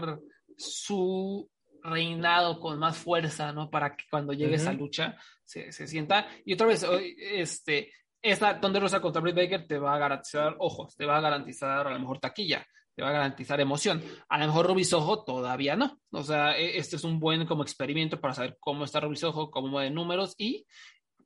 [0.56, 1.50] su
[1.82, 3.72] reinado con más fuerza, ¿no?
[3.72, 6.28] Para que cuando llegue esa lucha se, se, sienta.
[6.46, 6.86] Y otra vez,
[7.18, 11.22] este, esta donde Rosa contra Britt Baker te va a garantizar, ojos, te va a
[11.22, 12.64] garantizar a lo mejor taquilla
[12.96, 14.04] te va a garantizar emoción.
[14.30, 16.00] A lo mejor Rubisojo todavía no.
[16.12, 19.68] O sea, e, este es un buen como experimento para saber cómo está Rubisojo, cómo
[19.68, 20.66] mueve números y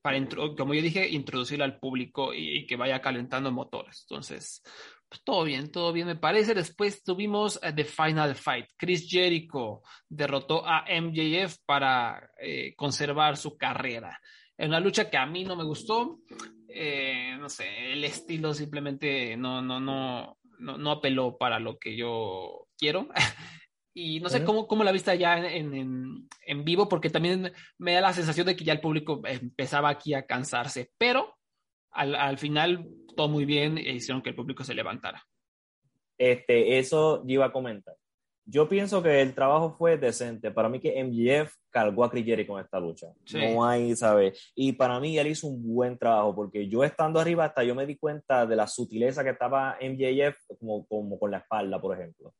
[0.06, 0.24] para,
[0.56, 4.06] como yo dije, introducirlo al público y, que vaya calentando motores.
[4.08, 4.62] Entonces,
[5.10, 6.54] pues todo bien, todo bien me parece.
[6.54, 8.68] Después tuvimos eh, The Final Fight.
[8.78, 14.22] Chris Jericho derrotó a MJF para eh, conservar su carrera.
[14.56, 16.20] En una lucha que a mí no me gustó,
[16.70, 21.96] eh, no sé, el estilo simplemente no, no, no, no, no apeló para lo que
[21.96, 23.10] yo quiero.
[23.94, 27.94] y no sé cómo, cómo la viste ya en, en, en, vivo, porque también me
[27.94, 31.38] da la sensación de que ya el público empezaba aquí a cansarse, pero
[31.92, 35.26] al, al final todo muy bien e hicieron que el público se levantara.
[36.18, 37.96] Este, eso yo iba a comentar.
[38.48, 40.52] Yo pienso que el trabajo fue decente.
[40.52, 43.08] Para mí que MJF cargó a Chris con esta lucha.
[43.34, 44.52] No hay, ¿sabes?
[44.54, 47.88] Y para mí él hizo un buen trabajo porque yo estando arriba hasta yo me
[47.88, 52.34] di cuenta de la sutileza que estaba MJF como, como con la espalda, por ejemplo.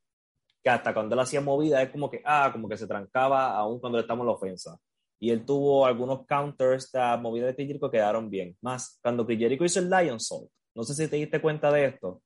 [0.62, 3.80] Que hasta cuando él hacía movida es como que, ah, como que se trancaba aún
[3.80, 4.78] cuando estamos en la ofensa.
[5.18, 8.56] Y él tuvo algunos counters, de movida de Chris que quedaron bien.
[8.60, 12.22] Más, cuando Chris hizo el Lion Salt, no sé si te diste cuenta de esto,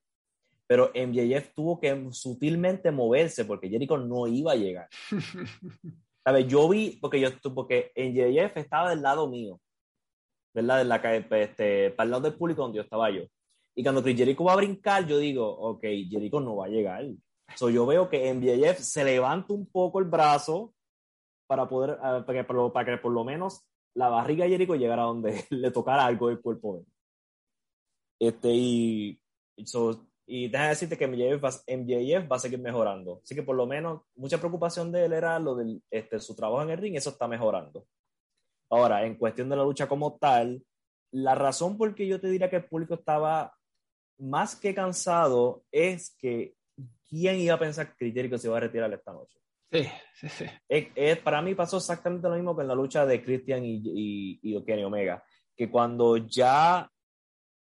[0.70, 4.88] pero MJF tuvo que sutilmente moverse porque Jericho no iba a llegar.
[6.24, 6.46] ¿Sabes?
[6.46, 9.60] Yo vi, porque yo porque MJF estaba del lado mío,
[10.54, 10.78] ¿verdad?
[10.78, 10.96] De la,
[11.42, 13.24] este, para el lado del público donde yo estaba yo.
[13.74, 17.04] Y cuando Jericho va a brincar, yo digo, ok, Jericho no va a llegar.
[17.56, 20.72] So, yo veo que MJF se levanta un poco el brazo
[21.48, 23.66] para poder, ah, para, que, para que por lo menos
[23.96, 26.84] la barriga de Jericho llegara a donde le tocara algo del cuerpo
[28.20, 29.18] Este, y
[29.64, 33.20] so, y déjame decirte que MJF va, MJF va a seguir mejorando.
[33.24, 36.62] Así que por lo menos mucha preocupación de él era lo de este, su trabajo
[36.62, 37.84] en el ring, eso está mejorando.
[38.70, 40.62] Ahora, en cuestión de la lucha como tal,
[41.10, 43.52] la razón por que yo te diría que el público estaba
[44.18, 46.54] más que cansado es que
[47.08, 49.36] ¿quién iba a pensar que Jericho se iba a retirar esta noche?
[49.72, 50.44] Sí, sí, sí.
[50.68, 54.40] Es, para mí pasó exactamente lo mismo que en la lucha de Christian y, y,
[54.42, 55.24] y Kenny Omega,
[55.56, 56.88] que cuando ya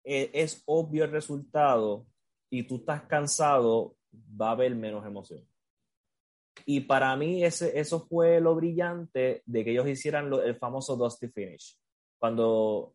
[0.03, 2.05] eh, es obvio el resultado,
[2.49, 5.45] y tú estás cansado, va a haber menos emoción.
[6.65, 11.29] Y para mí ese, eso fue lo brillante de que ellos hicieran el famoso Dusty
[11.29, 11.77] Finish.
[12.17, 12.93] Cuando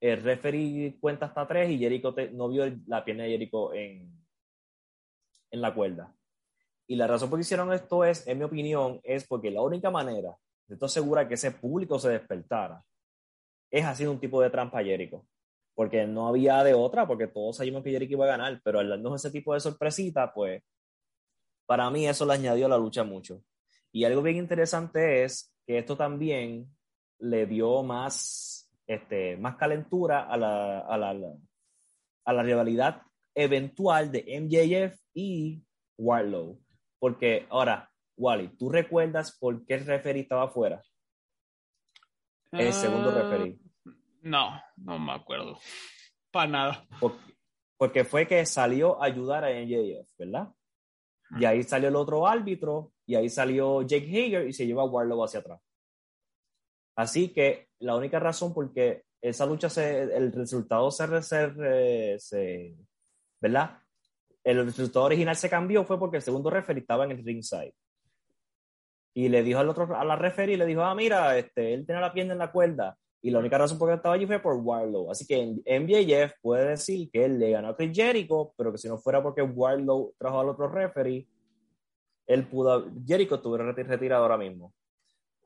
[0.00, 4.12] el referee cuenta hasta tres y Jericho no vio la pierna de Jericho en,
[5.50, 6.14] en la cuerda.
[6.86, 9.90] Y la razón por que hicieron esto es, en mi opinión, es porque la única
[9.90, 10.36] manera
[10.66, 12.82] de esto asegura que ese público se despertara
[13.70, 15.26] es haciendo un tipo de trampa a Jericho.
[15.78, 18.88] Porque no había de otra, porque todos sabíamos que Jericho iba a ganar, pero al
[18.88, 20.60] darnos ese tipo de sorpresita, pues
[21.66, 23.44] para mí eso le añadió a la lucha mucho.
[23.92, 26.66] Y algo bien interesante es que esto también
[27.20, 31.14] le dio más, este, más calentura a la, a la,
[32.24, 33.02] a la rivalidad
[33.32, 35.62] eventual de MJF y
[35.96, 36.60] Warlow.
[36.98, 40.82] Porque ahora, Wally, ¿tú recuerdas por qué el referee estaba afuera?
[42.50, 43.67] El segundo Ah, referee.
[44.22, 45.58] No, no me acuerdo.
[46.30, 46.86] Para nada.
[47.76, 50.48] Porque, fue que salió a ayudar a MJF, ¿verdad?
[51.38, 54.86] Y ahí salió el otro árbitro, y ahí salió Jake Hager y se lleva a
[54.86, 55.60] Warlow hacia atrás.
[56.96, 62.76] Así que la única razón por que esa lucha, se, el resultado se, se, se,
[63.40, 63.78] ¿verdad?
[64.42, 67.74] El resultado original se cambió fue porque el segundo referee estaba en el ringside.
[69.14, 72.00] Y le dijo al otro, a la referee, le dijo, ah, mira, este, él tiene
[72.00, 72.96] la pierna en la cuerda.
[73.20, 75.10] Y la única razón por que estaba allí fue por Warlow.
[75.10, 78.88] Así que MJF puede decir que él le ganó a Chris Jericho, pero que si
[78.88, 81.26] no fuera porque Warlow trajo al otro referee,
[82.26, 84.72] él pudo, Jericho estuviera retirado ahora mismo.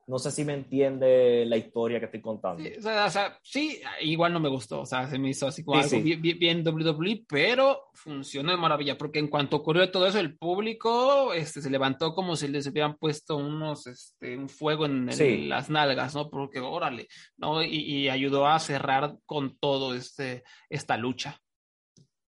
[0.07, 2.62] No sé si me entiende la historia que estoy contando.
[2.62, 5.46] Sí, o sea, o sea, sí, igual no me gustó, o sea, se me hizo
[5.46, 6.16] así como Sí, algo sí.
[6.16, 11.32] bien, bien, WWE, pero funcionó de maravilla, porque en cuanto ocurrió todo eso, el público
[11.32, 15.46] este, se levantó como si les hubieran puesto unos, este, un fuego en, en Sí.
[15.46, 16.28] las nalgas, ¿no?
[16.30, 17.62] Porque, órale, ¿no?
[17.62, 21.38] Y, y ayudó a cerrar con todo este, esta lucha.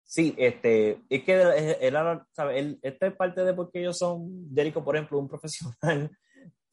[0.05, 1.33] Sí, este, es que
[1.81, 2.59] era, ¿sabes?
[2.61, 6.09] El- Esta es parte de por qué ellos son, Jericho, por ejemplo, un profesional,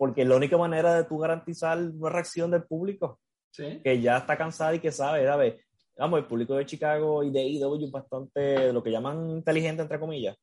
[0.01, 3.19] porque la única manera de tú garantizar una reacción del público,
[3.51, 3.79] Sí.
[3.83, 5.61] que ya está cansado y que sabe, ¿sabes?
[5.95, 9.99] Vamos, el público de Chicago y de IW es bastante, lo que llaman inteligente, entre
[9.99, 10.35] comillas,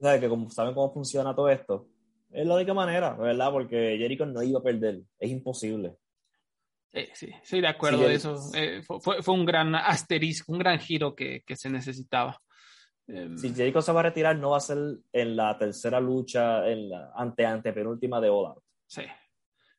[0.00, 0.18] ¿sabes?
[0.18, 1.88] Que como saben cómo funciona todo esto,
[2.30, 3.52] es la única manera, ¿verdad?
[3.52, 5.98] Porque Jericho no iba a perder, es imposible.
[6.90, 8.36] Sí, sí, sí, de acuerdo Sí, de el- eso.
[8.54, 12.40] Eh, fue, un gran asterisco, un gran giro que, que se necesitaba.
[13.06, 14.78] Em, Si Jericho se va a retirar, no va a ser
[15.12, 18.62] en la tercera lucha, en la ante, ante penúltima de Out.
[18.86, 19.02] Sí,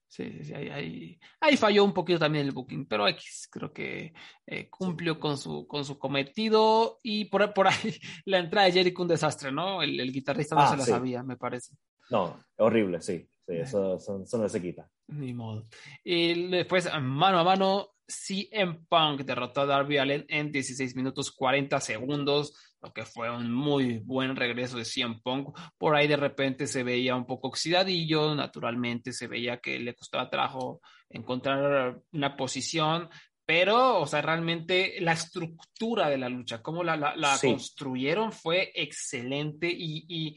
[0.08, 3.72] sí, sí, sí, ahí, ahí- ahí falló un poquito también el booking, pero X creo
[3.74, 4.14] que
[4.46, 7.74] eh, cumplió con su, con su cometido y por, por ahí
[8.26, 9.82] la entrada de Jericho un desastre, ¿no?
[9.82, 10.92] El, el guitarrista no Ah, se la sí.
[10.92, 11.76] sabía, me parece.
[12.10, 13.20] No, horrible, sí.
[13.46, 14.90] sí eso, eso- eso no se quita.
[15.08, 15.68] Ni modo.
[16.04, 21.80] Y después, mano a mano, CM Punk derrotó a Darby Allin en 16 minutos 40
[21.82, 25.58] segundos, lo que fue un muy buen regreso de CM Punk.
[25.78, 30.30] Por ahí de repente se veía un poco oxidadillo, naturalmente se veía que le costaba
[30.30, 33.10] trabajo encontrar una posición,
[33.46, 37.48] pero, o sea, realmente la estructura de la lucha, cómo la, la, la Sí.
[37.50, 40.36] construyeron fue excelente y, y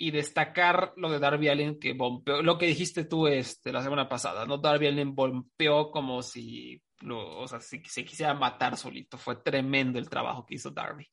[0.00, 4.08] y destacar lo de Darby Allin que bombeó, lo que dijiste tú este, la semana
[4.08, 4.56] pasada, ¿no?
[4.58, 9.18] Darby Allin bombeó como si, lo, o sea, si se quisiera matar solito.
[9.18, 11.04] Fue tremendo el trabajo que hizo Darby.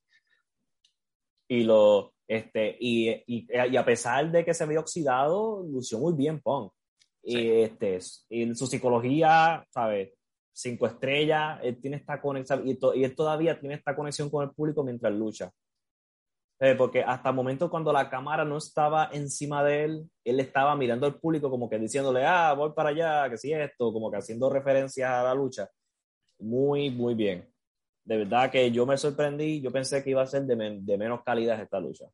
[1.48, 6.14] Y, lo, este, y, y, y a pesar de que se ve oxidado, lució muy
[6.14, 6.72] bien Punk.
[7.24, 7.38] Sí.
[7.40, 10.14] Y, este, y su psicología, ¿sabes?
[10.54, 14.44] Cinco estrellas, él tiene esta conexión, y, to- y él todavía tiene esta conexión con
[14.44, 15.52] el público mientras lucha.
[16.62, 20.74] Eh, porque hasta el momento cuando la cámara no estaba encima de él, él estaba
[20.78, 24.18] mirando al público como que diciéndole, ah, voy para allá, que sí esto, como que
[24.18, 25.70] haciendo referencias a la lucha.
[26.40, 27.54] Muy, muy bien.
[28.06, 30.98] De verdad que yo me sorprendí, yo pensé que iba a ser de, men- de
[30.98, 32.06] menos calidad esta lucha.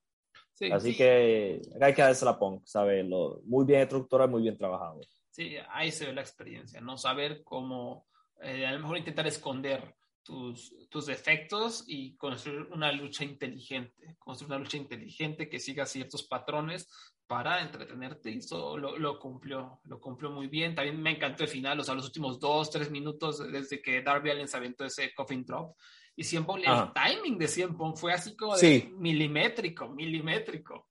[0.53, 3.05] Sí, Así sí, que hay que darse la punk, ¿sabes?
[3.05, 5.01] Lo- muy bien estructurado, muy bien trabajado.
[5.29, 6.97] sí, ahí se ve la experiencia, ¿no?
[6.97, 8.07] Saber cómo,
[8.41, 14.51] eh, a lo mejor intentar esconder tus, tus defectos y construir una lucha inteligente, construir
[14.51, 16.89] una lucha inteligente que siga ciertos patrones
[17.27, 20.75] para entretenerte y eso lo, lo cumplió, lo cumplió muy bien.
[20.75, 24.31] También me encantó el final, o sea, los últimos dos, tres minutos desde que Darby
[24.31, 25.75] Allin se aventó ese coffin drop
[26.15, 28.93] y Punk, el timing de Punk fue así como de Sí.
[28.97, 30.87] milimétrico, milimétrico.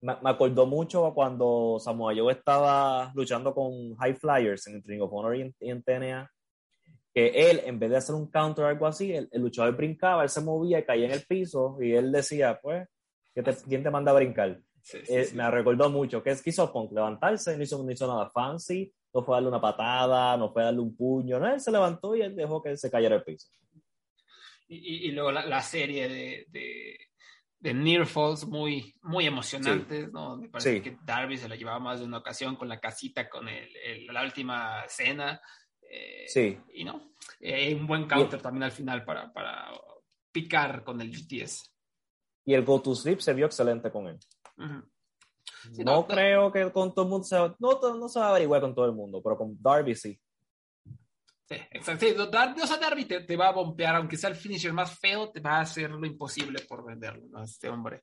[0.00, 5.02] Me, me acordó mucho cuando Samoa Joe estaba luchando con High Flyers en el Ring
[5.02, 6.30] of Honor y en, y en TNA,
[7.14, 10.22] que él, en vez de hacer un counter o algo así, el, el luchador brincaba,
[10.22, 12.86] él se movía y caía en el piso y él decía, pues,
[13.34, 14.60] ¿qué te- ¿quién te manda a brincar?
[14.82, 15.36] Sí, sí, Eh, sí.
[15.36, 18.92] Me recordó mucho que es que hizo Punk levantarse, no hizo, no hizo nada fancy,
[19.12, 22.22] no fue darle una patada, no fue darle un puño, no, él se levantó y
[22.22, 23.48] él dejó que él se cayera al piso.
[24.68, 26.96] Y, y- y luego la, la serie de, de,
[27.58, 30.36] de near falls muy, muy emocionantes, ¿no?
[30.36, 33.48] Me parece que Darby se la llevaba más de una ocasión con la casita, con
[33.48, 33.68] el,
[34.08, 35.40] la última cena.
[35.90, 36.58] Eh, sí.
[36.74, 39.70] Y no, eh, un buen counter también al final para, para
[40.30, 41.74] picar con el GTS.
[42.44, 44.18] Y el Go to Sleep se vio excelente con él.
[45.84, 48.60] no, creo que con todo el mundo se va, no, no se va a averiguar
[48.60, 50.18] con todo el mundo, pero con Darby sí.
[51.48, 52.06] Sí, exacto.
[52.06, 55.30] Sí, Darby, o sea, Darby te, va a bombear, aunque sea el finisher más feo,
[55.30, 57.26] te va a hacer lo imposible por venderlo.
[57.30, 57.42] ¿no?
[57.42, 58.02] Este hombre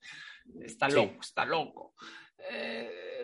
[0.61, 1.93] está loco, está loco.
[2.37, 3.14] Eh,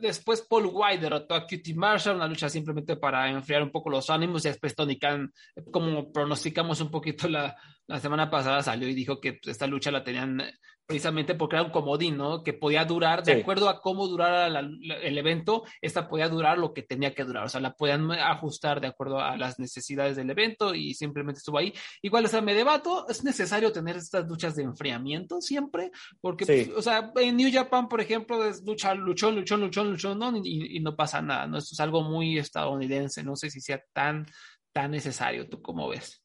[0.00, 4.10] después Paul White derrotó a Cutie Marshall, una lucha simplemente para enfriar un poco los
[4.10, 4.44] ánimos.
[4.44, 5.32] Y después Tony Khan,
[5.70, 10.04] como pronosticamos un poquito la, la semana pasada, salió y dijo que esta lucha la
[10.04, 10.42] tenían
[10.86, 12.42] precisamente porque era un comodín, ¿no?
[12.42, 16.82] Que podía durar, de acuerdo a cómo durara el evento, esta podía durar lo que
[16.82, 20.74] tenía que durar, o sea, la podían ajustar de acuerdo a las necesidades del evento
[20.74, 21.72] y simplemente estuvo ahí.
[22.02, 25.90] Igual, o sea, me debato, es necesario tener estas luchas de enfriamiento siempre,
[26.20, 30.18] porque, pues, o sea, en New Japan, por ejemplo, es lucha, luchón, luchón, luchón, luchón,
[30.18, 30.36] ¿no?
[30.42, 31.58] Y, y no pasa nada, ¿no?
[31.58, 34.26] Esto es algo muy estadounidense, no sé si sea tan,
[34.72, 36.24] tan necesario, ¿tú cómo ves?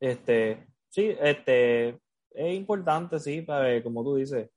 [0.00, 2.00] Este, sí, este,
[2.30, 4.50] es importante, sí, para, como tú dices,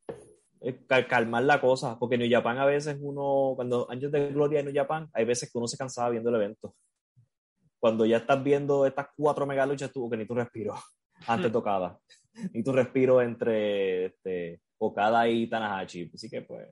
[1.07, 4.65] calmar la cosa, porque en New Japan a veces uno, cuando años de gloria en
[4.65, 6.75] New Japan, hay veces que uno se cansaba viendo el evento.
[7.79, 10.75] Cuando ya estás viendo estas cuatro mega luchas, tú, que ni tu respiro
[11.27, 11.53] antes hmm.
[11.53, 11.99] tocaba,
[12.53, 16.11] ni tu respiro entre este, Okada y Tanahashi.
[16.13, 16.67] Así que, pues,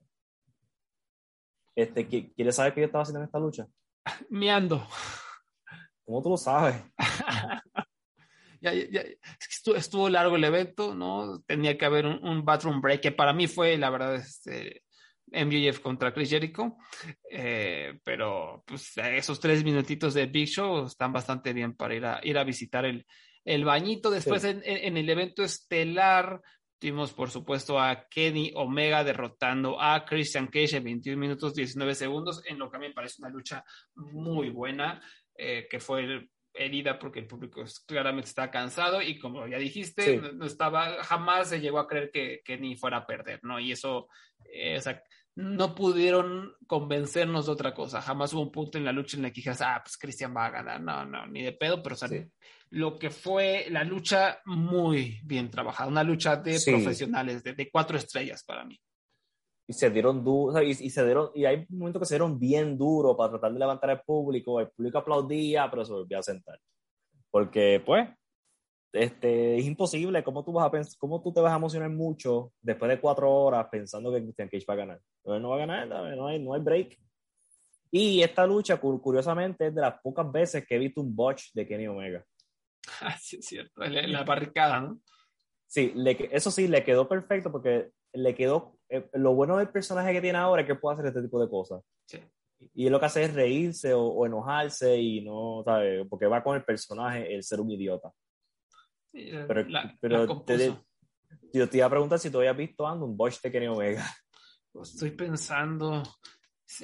[1.77, 3.67] este, ¿quieres saber qué yo estaba haciendo en esta lucha?
[4.31, 4.87] Miando.
[6.03, 6.81] ¿Cómo tú lo sabes?
[8.61, 9.03] ya, ya,
[9.75, 11.39] estuvo, largo el evento, ¿no?
[11.41, 14.85] Tenía que haber un, bathroom break, que para mí fue, la verdad, este,
[15.27, 16.77] MJF contra Chris Jericho,
[17.29, 22.19] eh, pero pues esos tres minutitos de Big Show están bastante bien para ir a,
[22.23, 23.05] ir a visitar el,
[23.45, 24.09] el bañito.
[24.09, 26.41] Después en, en, el evento estelar
[26.79, 32.41] tuvimos por supuesto a Kenny Omega derrotando a Christian Cage en 21 minutos 19 segundos,
[32.45, 33.63] en lo que a mí me parece una lucha
[33.95, 35.01] muy buena,
[35.35, 40.45] eh, que fue herida porque el público claramente está cansado y como ya dijiste, no,
[40.45, 43.59] estaba, jamás se llegó a creer que, ni fuera a perder, ¿no?
[43.59, 44.07] Y eso,
[44.51, 45.01] eh, o sea,
[45.35, 48.01] no pudieron convencernos de otra cosa.
[48.01, 50.47] Jamás hubo un punto en la lucha en el que dijeras, ah, pues Cristian va
[50.47, 50.81] a ganar.
[50.81, 52.09] No, no, ni de pedo, pero o sea,
[52.69, 57.97] lo que fue la lucha muy bien trabajada, una lucha de profesionales, de, de cuatro
[57.97, 58.79] estrellas para mí
[59.67, 63.17] y se dieron duro, y, se dieron, y hay momentos que se dieron bien duro
[63.17, 66.57] para tratar de levantar al público, el público aplaudía, pero se volvía a sentar.
[67.29, 68.07] Porque, pues,
[68.93, 72.89] este, es imposible, ¿cómo tú, vas a cómo tú te vas a emocionar mucho después
[72.89, 75.01] de cuatro horas pensando que Christian Cage va a ganar?
[75.25, 76.97] No, no va a ganar, no hay, no hay break.
[77.91, 81.67] Y esta lucha, curiosamente, es de las pocas veces que he visto un botch de
[81.67, 82.23] Kenny Omega.
[83.01, 85.01] Ah, sí, es cierto, la, barricada, ¿no?
[85.67, 88.79] Sí, le, eso sí, le quedó perfecto porque le quedó.
[88.89, 91.49] Eh, lo bueno del personaje que tiene ahora es que puede hacer este tipo de
[91.49, 91.83] cosas.
[92.05, 92.21] Sí.
[92.73, 96.07] Y lo que hace es reírse o, enojarse y no, ¿sabes?
[96.09, 98.11] Porque va con el personaje, el ser un idiota.
[99.11, 99.65] Sí, pero
[99.99, 100.75] pero te,
[101.53, 104.05] yo te iba a preguntar si tú habías visto ando un Bosch de Kenny Omega.
[104.71, 106.03] Pues estoy pensando.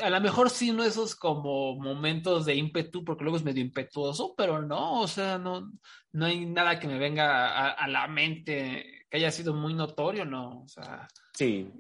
[0.02, 4.34] A lo mejor sí, no esos como momentos de ímpetu, porque luego es medio impetuoso,
[4.36, 5.72] pero no, o sea, no,
[6.12, 10.26] no hay nada que me venga a, a la mente que haya sido muy notorio,
[10.26, 10.62] ¿no?
[10.62, 11.72] O sea, sí,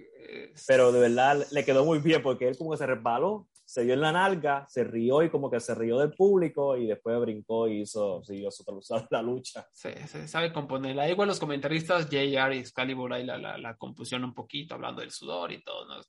[0.67, 3.95] pero de verdad le quedó muy bien porque él como que se resbaló, se dio
[3.95, 7.67] en la nalga, se rió y como que se rió del público y después brincó
[7.67, 8.63] y hizo, siguió su
[9.09, 9.67] la lucha.
[9.71, 11.09] Sí, se sabe componerla.
[11.09, 15.09] Igual los comentaristas, JR y Excalibur ahí la, la, la, compusieron un poquito hablando del
[15.09, 15.99] sudor y todo, ¿no?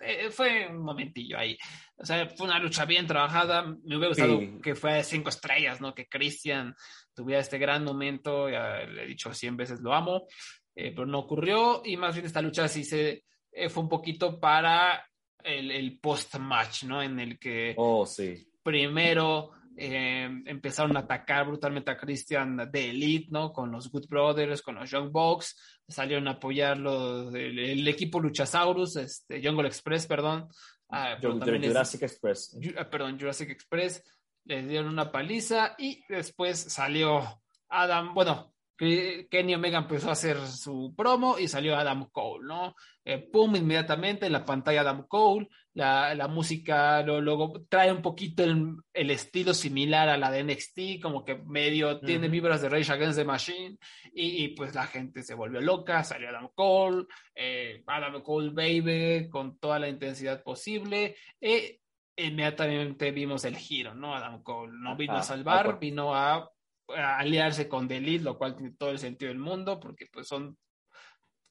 [0.00, 1.56] Eh, fue un momentillo ahí.
[1.96, 3.62] O sea, fue una lucha bien trabajada.
[3.62, 5.94] Me hubiera gustado que fue de cinco estrellas, ¿no?
[5.94, 6.74] Que Christian
[7.14, 10.26] tuviera este gran momento, ya le he dicho 100 veces lo amo.
[10.74, 14.40] Eh, pero no ocurrió y más bien esta lucha sí se eh, fue un poquito
[14.40, 15.06] para
[15.44, 17.02] el, el post-match, ¿no?
[17.02, 18.46] En el que oh, sí.
[18.62, 23.52] primero eh, empezaron a atacar brutalmente a Christian de Elite, ¿no?
[23.52, 28.96] Con los Good Brothers, con los Young Bucks, salieron a apoyar los, el, equipo Luchasaurus,
[28.96, 30.48] este, Jungle Express, perdón.
[30.90, 32.58] Ah, Jurassic Express.
[32.76, 34.02] Ah, perdón, Jurassic Express,
[34.44, 40.94] les dieron una paliza y después salió Adam, bueno, Kenny Omega empezó a hacer su
[40.96, 42.74] promo y salió Adam Cole, ¿no?
[43.04, 48.44] Eh, pum, inmediatamente en la pantalla Adam Cole, la, la música luego trae un poquito
[48.44, 52.92] el, el, estilo similar a la de NXT, como que medio tiene vibras de Rage
[52.92, 53.78] Against the Machine,
[54.14, 59.58] y, pues la gente se volvió loca, salió Adam Cole, eh, Adam Cole Baby, con
[59.58, 61.80] toda la intensidad posible, e
[62.16, 64.14] inmediatamente vimos el giro, ¿no?
[64.14, 66.50] Adam Cole no vino a salvar, vino a
[66.88, 70.56] aliarse con The lo cual tiene todo el sentido del mundo, porque pues son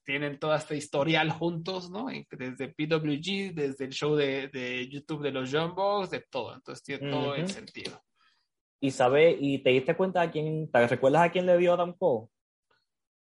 [0.04, 2.08] tienen toda esta historial juntos, ¿no?
[2.08, 6.56] Desde PWG, desde el show de, de YouTube de los Jumbo, de todo.
[6.56, 8.02] Entonces tiene todo el sentido.
[8.80, 11.94] Y sabe, y te diste cuenta a quién, ¿te recuerdas a quién le dio Adam
[11.94, 12.30] Cole?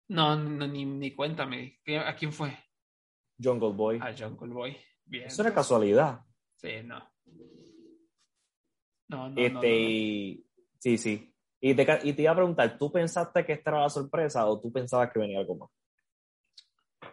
[0.09, 1.81] No, no ni, ni cuéntame.
[2.05, 2.57] ¿A quién fue?
[3.43, 3.99] Jungle Boy.
[4.03, 4.77] A Jungle Boy.
[5.05, 5.27] Bien.
[5.27, 6.21] Eso era casualidad.
[6.57, 6.99] Sí, no.
[9.09, 10.45] No, no, este,
[10.79, 11.35] Sí, sí.
[11.61, 14.61] Y te, y te iba a preguntar, ¿tú pensaste que esta era la sorpresa o
[14.61, 15.71] tú pensabas que venía algo más?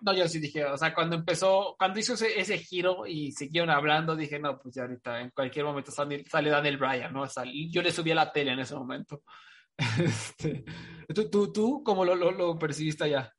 [0.02, 4.16] No, yo sí dije, o sea, cuando empezó, cuando hizo ese, giro y siguieron hablando,
[4.16, 7.26] dije, no, pues ya ahorita en cualquier momento sale, Daniel Bryan, ¿no?
[7.70, 9.24] yo le subí a la tele en ese momento.
[10.00, 10.64] Este,
[11.14, 13.34] ¿tú, tú, ¿Tú cómo lo, lo, percibiste allá?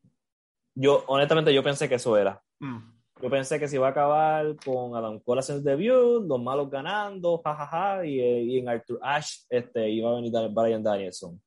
[0.74, 2.43] Yo, honestamente, yo pensé que eso era.
[2.61, 2.95] Mm.
[3.20, 7.40] Yo pensé que se iba a acabar con Adam Cole haciendo debut, los malos ganando,
[7.43, 11.40] jajaja, y, y, en Arthur Ashe este, iba a venir Brian Danielson.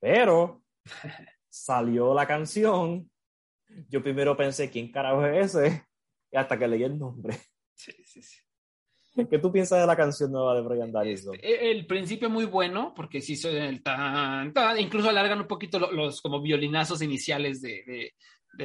[0.00, 0.62] Pero
[1.48, 3.10] salió la canción
[3.88, 5.84] yo primero pensé, ¿quién carajo es ese?
[6.30, 7.38] Y hasta que leí el nombre.
[7.74, 8.38] Sí, sí, sí.
[9.28, 11.34] ¿Qué tú piensas de la canción nueva de Brian Danielson?
[11.34, 16.20] Este, el principio muy bueno, porque sí, el tan, tan, incluso alargan un poquito los,
[16.20, 18.14] como violinazos iniciales de, de,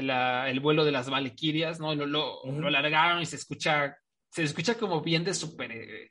[0.01, 1.93] la, el vuelo de las Valkyrias, ¿no?
[1.93, 3.97] Lo, lo, alargaron y se escucha,
[4.29, 6.09] se escucha como bien de super, eh,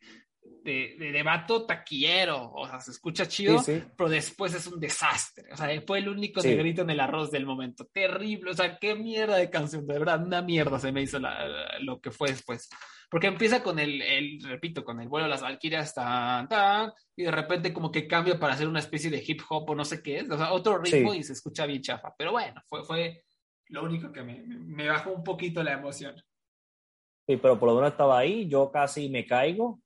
[0.65, 3.61] de, de, de, vato taquillero, o sea, se escucha chido,
[3.97, 5.53] pero después es un desastre.
[5.53, 7.87] O sea, fue el único negrito en el arroz del momento.
[7.93, 11.19] Terrible, o sea, qué mierda de canción, de verdad, una mierda se me hizo
[11.81, 12.69] lo que fue después.
[13.11, 17.25] Porque empieza con el, el, repito, con el vuelo de las Valkyrias, tan, tan, y
[17.25, 20.03] de repente como que cambia para hacer una especie de hip hop o no sé
[20.03, 22.15] qué es, o sea, otro ritmo y se escucha bien chafa.
[22.17, 23.25] Pero bueno, fue, fue
[23.73, 26.15] lo único que me, me bajó un poquito la emoción.
[27.27, 29.83] Sí, pero por lo menos estaba ahí, yo casi me caigo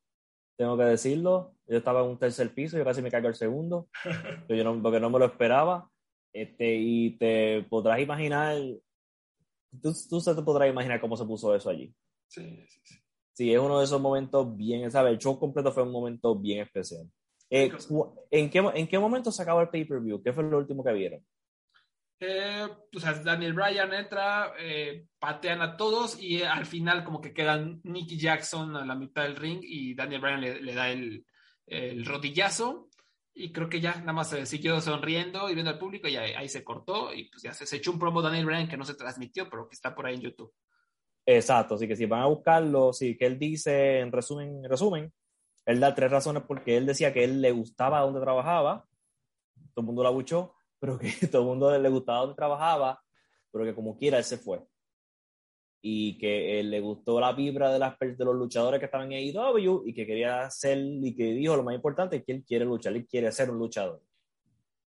[0.56, 1.54] tengo que decirlo.
[1.66, 3.88] Yo estaba en un tercer piso, yo casi me caigo al segundo,
[4.48, 5.90] yo no, porque no me lo esperaba.
[6.32, 8.56] Este, y te podrás imaginar,
[9.82, 11.94] tú, tú se te podrás imaginar cómo se puso eso allí.
[12.28, 12.94] Sí, sí, sí.
[13.32, 15.12] Sí, es uno de esos momentos bien, ¿sabes?
[15.12, 17.10] El show completo fue un momento bien especial.
[17.50, 17.70] Eh,
[18.30, 20.22] ¿en, qué, ¿En qué momento se acabó el pay-per-view?
[20.22, 21.24] ¿Qué fue lo último que vieron?
[22.18, 22.66] Eh,
[22.98, 28.18] sea, Daniel Bryan entra, eh, patean a todos y al final como que quedan Nicky
[28.18, 31.26] Jackson a la mitad del ring y Daniel Bryan le, da el,
[31.66, 32.88] el, rodillazo
[33.34, 36.48] y creo que ya nada más se siguió sonriendo y viendo al público y ahí,
[36.48, 39.50] se cortó y pues ya se, echó un promo Daniel Bryan que no se transmitió
[39.50, 40.54] pero que está por ahí en YouTube.
[41.26, 45.12] Exacto, así que si van a buscarlo, sí, que él dice en resumen, en resumen,
[45.66, 48.86] él da tres razones porque él decía que él le gustaba donde trabajaba,
[49.74, 53.00] todo el mundo la buchó, pero que todo el mundo le gustaba donde trabajaba,
[53.50, 54.60] pero que como quiera él se fue.
[55.82, 59.18] Y que él le gustó la vibra de, las, de los luchadores que estaban en
[59.18, 62.94] AEW y que quería ser, y que dijo lo más importante que él quiere luchar,
[62.94, 64.02] él quiere ser un luchador.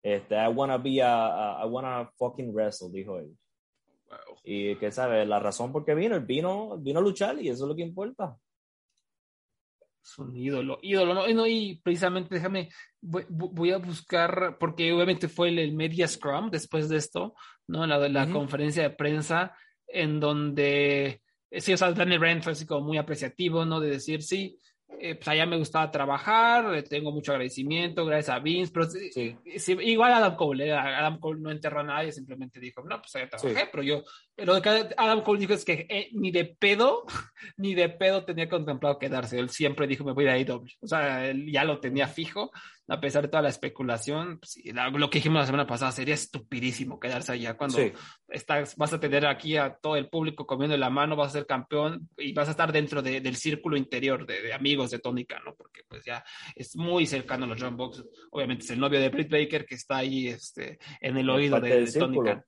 [0.03, 3.35] Este, I wanna be a, I wanna fucking wrestle, dijo él.
[4.43, 7.63] Y que sabe, la razón por qué vino, él vino, vino a luchar y eso
[7.63, 8.37] es lo que importa
[10.01, 12.69] es un ídolo, ídolo, no, y precisamente déjame,
[13.01, 17.35] voy, a buscar, porque obviamente fue el, Media Scrum después de esto,
[17.67, 17.85] ¿no?
[17.85, 19.55] La la conferencia de prensa,
[19.87, 21.21] en donde,
[21.51, 23.79] sí, o sea, Daniel Brand fue así como muy apreciativo, ¿no?
[23.79, 24.57] De decir, sí,
[24.97, 29.37] eh, pues allá me gustaba trabajar, eh, tengo mucho agradecimiento, gracias a Vince, pero sí.
[29.81, 33.29] igual Adam Cole, eh, Adam Cole no enterró a nadie, simplemente dijo, no, pues allá
[33.29, 34.03] trabajé, pero yo,
[34.45, 37.05] lo que Adam Cole dijo es que ni de pedo,
[37.57, 40.87] ni de pedo tenía contemplado quedarse, él siempre dijo, me voy a ir doble, o
[40.87, 42.51] sea, él ya lo tenía fijo,
[42.87, 46.99] a pesar de toda la especulación, pues, lo que dijimos la semana pasada, sería estupidísimo
[46.99, 47.77] quedarse allá cuando
[48.27, 51.45] estás, vas a tener aquí a todo el público comiendo la mano, vas a ser
[51.45, 55.53] campeón y vas a estar dentro del círculo interior de, amigos de Tónica, ¿no?
[55.55, 56.23] Porque pues ya
[56.55, 58.03] es muy cercano a los John Box.
[58.31, 61.85] Obviamente es el novio de Britt Baker que está ahí este, en el oído de,
[61.91, 62.43] Tónica.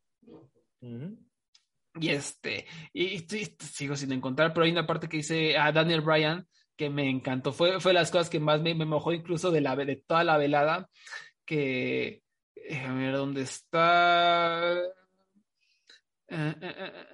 [1.99, 3.19] Y este, y,
[3.59, 7.51] sigo sin encontrar, pero hay una parte que dice a Daniel Bryan que me encantó.
[7.51, 10.37] Fue, fue las cosas que más me, me mojó incluso de, la, de toda la
[10.37, 10.89] velada,
[11.45, 12.23] que...
[12.85, 14.77] A ver, ¿dónde está?
[16.27, 17.11] Eh, eh, eh,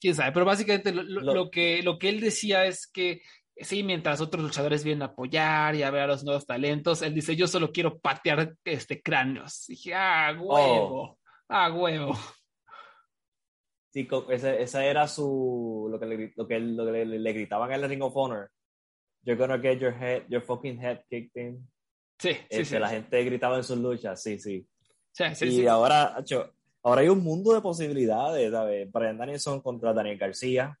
[0.00, 3.20] quién sabe, pero básicamente lo, que, lo que él decía es que
[3.56, 7.14] sí, mientras otros luchadores vienen a apoyar y a ver a los nuevos talentos, él
[7.14, 9.66] dice, yo solo quiero patear este cráneos.
[9.68, 11.18] dije, ah, huevo, oh.
[11.48, 12.14] Ah, huevo.
[13.90, 17.88] Sí, esa, era su, lo que, le, lo que, lo que le, gritaban en el
[17.88, 18.50] Ring of Honor.
[19.22, 21.68] You're gonna get your head, your fucking head kicked in.
[22.18, 22.78] Sí, sí, este, sí.
[22.78, 24.66] La gente gritaba en sus luchas, sí, sí.
[25.12, 26.22] Sí, sí, y ahora,
[26.82, 28.90] ahora hay un mundo de posibilidades, ¿sabes?
[28.92, 30.78] Brian Danielson contra Daniel García,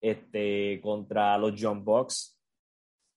[0.00, 2.38] este, contra los John Box,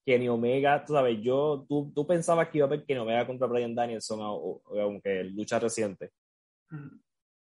[0.04, 3.46] Kenny Omega, tú sabes, yo, tú, tú pensabas que iba a haber Kenny Omega contra
[3.46, 6.10] Brian Danielson, aunque lucha reciente.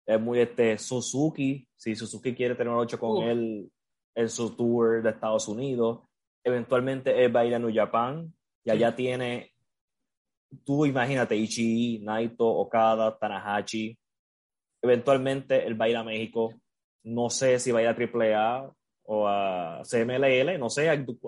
[0.06, 3.70] Es muy este Suzuki, si Suzuki quiere tener una lucha con él
[4.14, 6.00] en su tour de Estados Unidos,
[6.44, 8.32] eventualmente él va a ir a New Japan
[8.64, 9.52] y allá tiene,
[10.64, 13.98] tú imagínate, Ichii, Naito, Okada, Tanahashi,
[14.82, 16.54] eventualmente él va a ir a México,
[17.04, 18.72] no sé si va a ir a AAA
[19.08, 20.86] o a CMLL, no sé,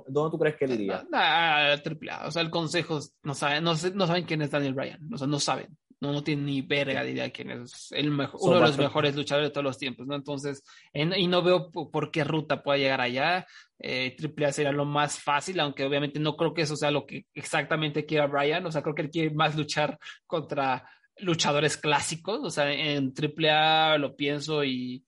[0.09, 1.06] ¿dónde tú crees que él iría?
[1.12, 5.12] A, AAA, o sea, el consejo no saben, no, no saben quién es Daniel Bryan,
[5.12, 8.41] o sea, no saben no, no tiene ni verga de idea quién es el mejor,
[8.43, 10.15] uno de los mejores luchadores de todos los tiempos, ¿no?
[10.15, 10.62] Entonces,
[10.93, 13.47] y no veo por qué ruta pueda llegar allá.
[13.79, 17.07] Eh, Triple A sería lo más fácil, aunque obviamente no creo que eso sea lo
[17.07, 20.89] que exactamente quiera Brian, o sea, creo que él quiere más luchar contra
[21.19, 25.05] luchadores clásicos, o sea, en Triple A lo pienso y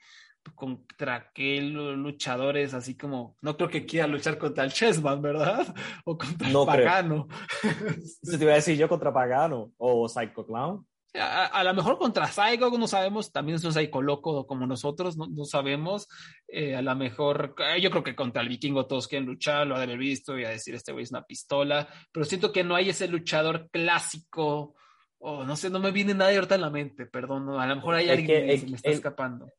[0.55, 5.75] contra qué luchadores así como no creo que quiera luchar contra el Chessman, ¿verdad?
[6.05, 7.29] O contra el Pagano.
[8.23, 10.87] te iba a decir yo contra Pagano o Psycho Clown.
[11.13, 15.27] A, lo mejor contra Psycho, no sabemos, también es un Psycho loco como nosotros, no,
[15.27, 16.07] no sabemos.
[16.47, 19.75] Eh, a lo mejor, eh, yo creo que contra el vikingo todos quieren luchar, lo
[19.75, 22.91] haber visto y a decir este güey es una pistola, pero siento que no hay
[22.91, 24.77] ese luchador clásico,
[25.19, 27.97] o no sé, no me viene nadie ahorita en la mente, perdón, a lo mejor
[27.97, 29.51] hay alguien que, me está escapando.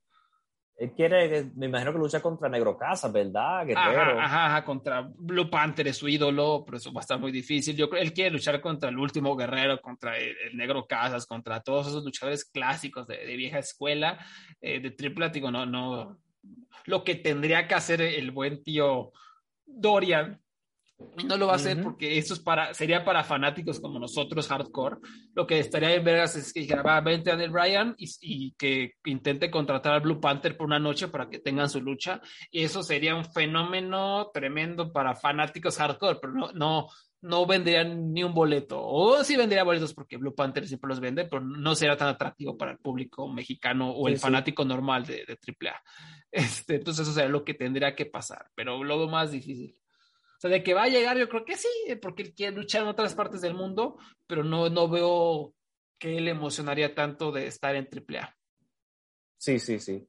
[0.82, 3.70] Él quiere, me imagino que lucha contra Negro Casas, ¿verdad?
[4.20, 7.76] Ajá, ajá, contra Blue Panther es su ídolo, pero eso va a estar muy difícil.
[7.76, 11.86] Yo creo él quiere luchar contra el último guerrero, contra el, Negro Casas, contra todos
[11.86, 14.18] esos luchadores clásicos de, vieja escuela,
[14.60, 16.18] eh, de triple, digo, no, no.
[16.86, 19.12] Lo que tendría que hacer el buen tío
[19.68, 20.42] Dorian
[21.18, 24.48] y no lo va a hacer porque eso es para, sería para fanáticos como nosotros,
[24.48, 24.98] hardcore.
[25.34, 28.94] Lo que estaría en vergas es que dijera, va, vente Daniel Bryan y, y, que
[29.06, 32.22] intente contratar al Blue Panther por una noche para que tengan su lucha.
[32.50, 36.88] Y eso sería un fenómeno tremendo para fanáticos hardcore, pero no, no,
[37.22, 38.82] no vendrían ni un boleto.
[38.82, 42.58] O sí vendría boletos porque Blue Panther siempre los vende, pero no sería tan atractivo
[42.58, 45.82] para el público mexicano o el fanático normal de, de AAA.
[46.32, 49.76] Este, entonces eso sería lo que tendría que pasar, pero lo más difícil.
[50.42, 51.70] Sea, de que va a llegar, yo creo que sí,
[52.02, 55.54] porque él quiere luchar en otras partes del mundo, pero no, no veo
[56.00, 58.36] que le emocionaría tanto de estar en AAA.
[59.38, 60.04] Sí, sí, sí.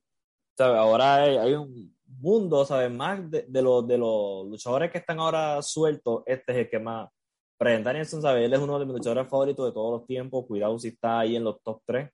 [0.59, 2.91] Ahora hay, un mundo, ¿sabes?
[2.91, 7.11] Más de, los, de los luchadores que están ahora sueltos, este es el que más.
[7.59, 8.47] Brian Danielson, ¿sabes?
[8.47, 10.47] Él es uno de mis luchadores favoritos de todos los tiempos.
[10.47, 12.11] Cuidado si está ahí en los top 3.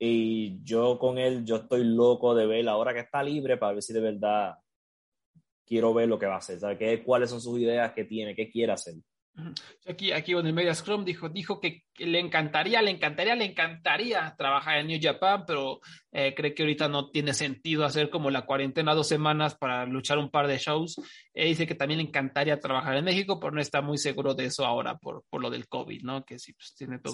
[0.00, 3.82] Y yo con él, yo estoy loco de ver ahora que está libre para ver
[3.84, 4.58] si de verdad
[5.68, 6.78] quiero ver lo que va a hacer, ¿sabe?
[6.78, 8.34] ¿Qué, ¿Cuáles son sus ideas que tiene?
[8.34, 8.94] ¿Qué quiere hacer?
[9.86, 14.34] Aquí, aquí en el Media Scrum dijo, dijo que le encantaría, le encantaría, le encantaría
[14.36, 15.80] trabajar en New Japan, pero
[16.12, 20.18] eh, cree que ahorita no tiene sentido hacer como la cuarentena dos semanas para luchar
[20.18, 21.00] un par de shows.
[21.34, 24.46] Eh, dice que también le encantaría trabajar en México, pero no está muy seguro de
[24.46, 26.24] eso ahora por, por lo del COVID, ¿no?
[26.24, 27.12] Que sí, pues tiene todo,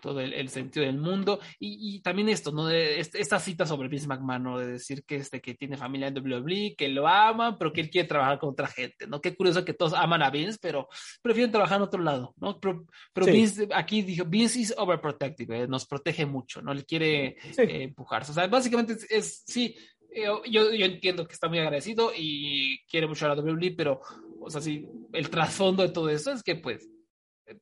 [0.00, 1.40] todo el, sentido del mundo.
[1.58, 2.66] Y, y también esto, ¿no?
[2.66, 4.58] De, esta cita sobre Vince McMahon, ¿no?
[4.58, 7.90] De decir que, este, que tiene familia en WWE, que lo aman, pero que él
[7.90, 9.20] quiere trabajar con otra gente, ¿no?
[9.20, 10.88] Qué curioso que todos aman a Vince, pero
[11.22, 12.58] prefieren trabajar en otro lado, ¿no?
[12.60, 16.72] Pero, pero Vince, aquí dijo, Vince is overprotective, eh, nos protege mucho, ¿no?
[16.72, 18.22] Le quiere eh, empujar.
[18.22, 19.76] O sea, básicamente es, sí,
[20.12, 24.00] eh, yo, yo, entiendo que está muy agradecido y quiere mucho a la WWE, pero,
[24.40, 26.88] o sea, sí, el trasfondo de todo eso es que, pues,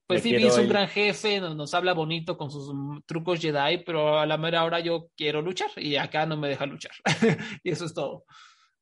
[0.06, 2.70] pues sí, Vince es un gran jefe, nos, habla bonito con sus
[3.06, 6.66] trucos Jedi, pero a la mera hora yo quiero luchar y acá no me deja
[6.66, 6.92] luchar.
[7.62, 8.24] y eso es todo,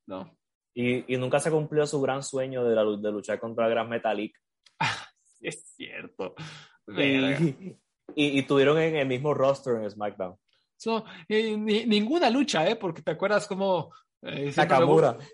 [0.05, 0.37] ¿no?
[0.73, 4.37] Y, y, nunca se cumplió su gran sueño de, la, de luchar contra Gran Metalik.
[5.41, 6.35] es cierto.
[8.15, 10.35] Y, tuvieron en el mismo roster en SmackDown.
[11.27, 12.75] ninguna lucha, ¿eh?
[12.75, 13.91] Porque te acuerdas cómo...
[14.23, 14.51] Eh,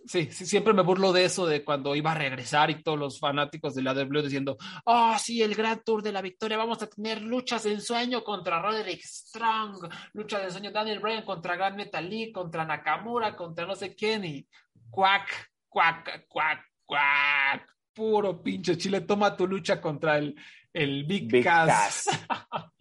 [0.06, 3.74] sí, siempre me burlo de eso, de cuando iba a regresar y todos los fanáticos
[3.76, 7.22] de la W diciendo, oh, sí, el gran tour de la victoria, vamos a tener
[7.22, 12.66] luchas en sueño contra Roderick Strong, luchas de sueño Daniel Bryan contra Gran Metalik, contra
[12.66, 14.46] Nakamura, contra no sé quién, y
[14.90, 15.30] cuac,
[15.70, 20.36] cuac, cuac, cuac, puro pinche chile, toma tu lucha contra el,
[20.74, 22.10] el Big, Big Cass.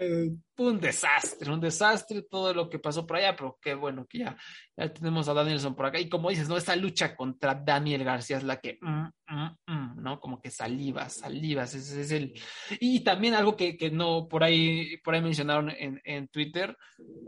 [0.00, 4.18] Eh, un desastre, un desastre todo lo que pasó por allá, pero qué bueno que
[4.18, 4.36] ya,
[4.76, 5.98] ya tenemos a Danielson por acá.
[5.98, 6.56] Y como dices, ¿no?
[6.56, 10.20] Esa lucha contra Daniel García es la que, mm, mm, mm, ¿no?
[10.20, 12.32] Como que salivas, salivas, ese es el...
[12.78, 16.76] Y también algo que, que no, por ahí, por ahí mencionaron en, en Twitter,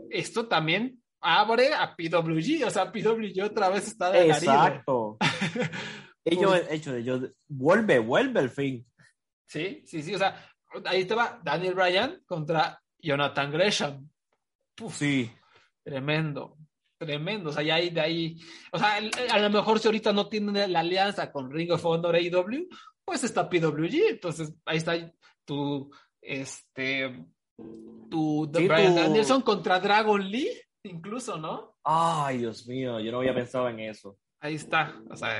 [0.09, 5.17] esto también abre a PWG, o sea, PWG otra vez está de Exacto.
[6.23, 8.85] ellos, hecho, ellos, vuelve, vuelve el fin.
[9.47, 10.15] Sí, sí, sí.
[10.15, 10.49] O sea,
[10.85, 14.09] ahí te va Daniel Bryan contra Jonathan Gresham.
[14.91, 15.31] sí.
[15.83, 16.57] Tremendo,
[16.97, 17.49] tremendo.
[17.49, 18.37] O sea, ya hay de ahí.
[18.71, 18.97] O sea,
[19.31, 22.67] a lo mejor si ahorita no tienen la alianza con Ring of Honor AEW,
[23.03, 24.09] pues está PWG.
[24.09, 24.93] Entonces, ahí está
[25.43, 25.91] tu,
[26.21, 27.25] este,
[28.09, 30.51] Tu Brian Danielson contra Dragon Lee,
[30.83, 31.77] incluso, ¿no?
[31.83, 34.17] Ay, Dios mío, yo no había pensado en eso.
[34.43, 35.39] Ahí está, o sea,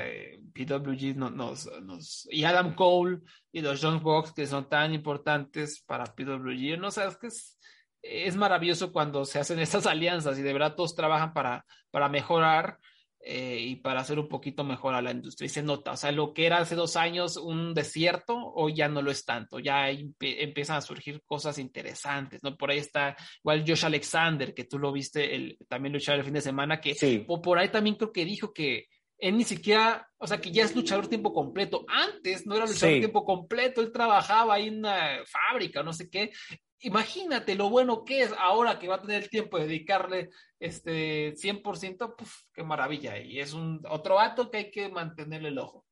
[0.54, 3.18] PWG nos, nos, y Adam Cole
[3.50, 7.58] y los John Box que son tan importantes para PWG, no sabes que es,
[8.00, 12.78] es maravilloso cuando se hacen estas alianzas y de verdad todos trabajan para, para mejorar
[13.24, 15.46] eh, y para hacer un poquito mejor a la industria.
[15.46, 18.88] Y se nota, o sea, lo que era hace dos años un desierto, hoy ya
[18.88, 22.56] no lo es tanto, ya empiezan a surgir cosas interesantes, ¿no?
[22.56, 26.34] Por ahí está igual Josh Alexander, que tú lo viste el, también luchar el fin
[26.34, 28.86] de semana, que por ahí también creo que dijo que
[29.18, 31.84] él ni siquiera, o sea, que ya es luchador tiempo completo.
[31.86, 36.32] Antes no era luchador tiempo completo, él trabajaba ahí en una fábrica, no sé qué,
[36.82, 40.30] imagínate lo bueno que es ahora que va a tener el tiempo de dedicarle
[40.60, 43.18] este 100%, pues qué maravilla.
[43.18, 45.84] Y es un otro acto que hay que mantenerle el ojo.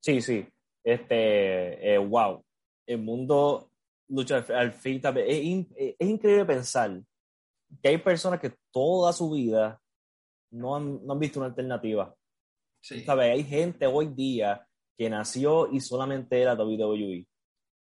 [0.00, 0.46] Sí, sí.
[0.82, 2.44] Este, eh, wow.
[2.86, 3.70] El mundo
[4.08, 7.00] lucha al fin Es, es, increíble pensar
[7.82, 9.80] que hay personas que toda su vida
[10.50, 12.14] no han, no han visto una alternativa.
[12.82, 13.04] Sí.
[13.06, 14.66] Hay gente hoy día
[14.96, 17.26] que nació y solamente era WWE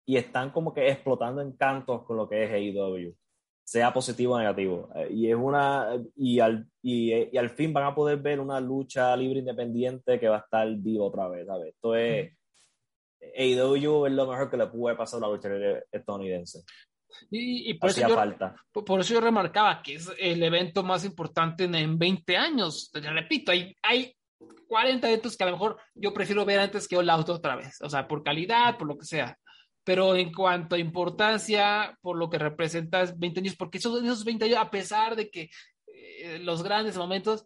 [0.06, 3.14] y están como que explotando encantos con lo que es AEW,
[3.62, 4.90] sea positivo o negativo.
[4.96, 9.16] Eh, y es una y al, y, al fin van a poder ver una lucha
[9.16, 11.74] libre independiente que va a estar viva otra vez, ¿sabes?
[11.74, 12.32] Esto es
[13.20, 16.64] AEW es lo mejor que le puede pasar a la lucha libre estadounidense.
[17.30, 18.54] Y, por, eso yo, falta.
[18.72, 22.90] por eso yo remarcaba que es el evento más importante en, 20 años.
[22.92, 24.16] Te repito, hay, hay
[24.68, 27.80] 40 eventos que a lo mejor yo prefiero ver antes que All Out otra vez.
[27.82, 29.36] O sea, por calidad, por lo que sea
[29.84, 34.44] pero en cuanto a importancia, por lo que representas 20 años, porque esos, esos 20
[34.46, 35.50] años, a pesar de que
[35.86, 37.44] eh, los grandes momentos,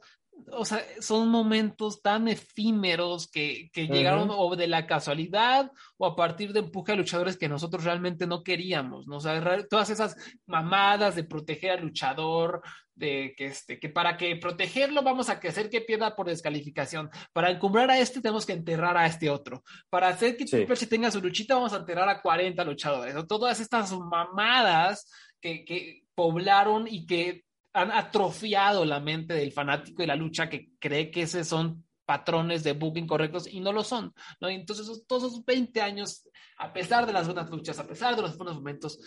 [0.52, 6.16] o sea, son momentos tan efímeros que, que llegaron o de la casualidad o a
[6.16, 9.16] partir de empuje a luchadores que nosotros realmente no queríamos, ¿no?
[9.16, 10.16] O sea, todas esas
[10.47, 12.62] mamadas de proteger al luchador,
[12.94, 17.11] de que, este, que para que protegerlo vamos a hacer que pierda por descalificación.
[17.32, 19.62] Para encumbrar a este tenemos que enterrar a este otro.
[19.90, 23.15] Para hacer que Triple tenga su luchita vamos a enterrar a 40 luchadores.
[23.27, 27.44] Todas estas mamadas que, que poblaron y que
[27.74, 32.62] han atrofiado la mente del fanático de la lucha que cree que esos son patrones
[32.62, 34.14] de booking correctos y no lo son.
[34.40, 34.48] ¿no?
[34.48, 36.28] Entonces, todos esos 20 años,
[36.59, 39.01] a pesar de las buenas luchas, a pesar de los buenos momentos,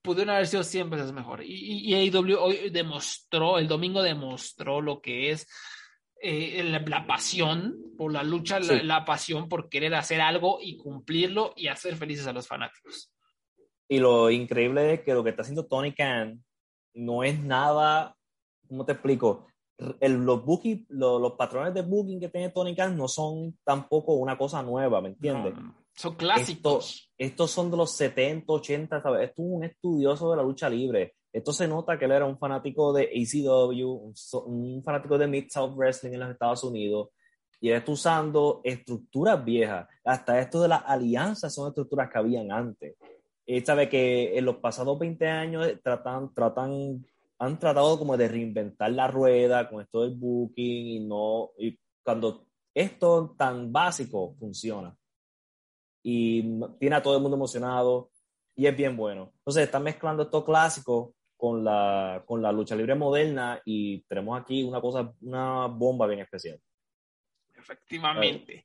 [0.00, 1.44] pudieron haber sido siempre veces mejor.
[1.44, 5.46] Y, y, AEW hoy demostró, el domingo demostró lo que es
[6.22, 11.68] eh, la, pasión por la lucha, la, pasión por querer hacer algo y cumplirlo y
[11.68, 13.12] hacer felices a los fanáticos.
[13.88, 16.42] Y lo increíble es que lo que está haciendo Tony Khan
[16.94, 18.16] no es nada,
[18.68, 19.46] ¿cómo te explico?
[20.00, 24.62] los, booking, los, patrones de booking que tiene Tony Khan no son tampoco una cosa
[24.62, 25.54] nueva, ¿me entiendes?
[25.94, 27.10] son clásicos.
[27.18, 29.28] estos son de los 70, 80, ¿sabes?
[29.28, 31.14] Esto es un estudioso de la lucha libre.
[31.32, 34.12] Esto se nota que él era un fanático de ACW,
[34.46, 37.08] un, fanático de Mid-South Wrestling en los Estados Unidos,
[37.60, 39.88] y él está usando estructuras viejas.
[40.04, 42.96] Hasta esto de las alianzas son estructuras que habían antes.
[43.46, 47.04] Él sabe que en los pasados 20 años tratan, tratan,
[47.38, 52.46] han tratado como de reinventar la rueda con esto del booking y no, y cuando
[52.74, 54.96] esto tan básico funciona
[56.02, 58.10] y tiene a todo el mundo emocionado
[58.54, 59.32] y es bien bueno.
[59.38, 64.62] Entonces están mezclando esto clásico con la, con la lucha libre moderna y tenemos aquí
[64.62, 66.60] una cosa, una bomba bien especial.
[67.62, 68.64] Efectivamente.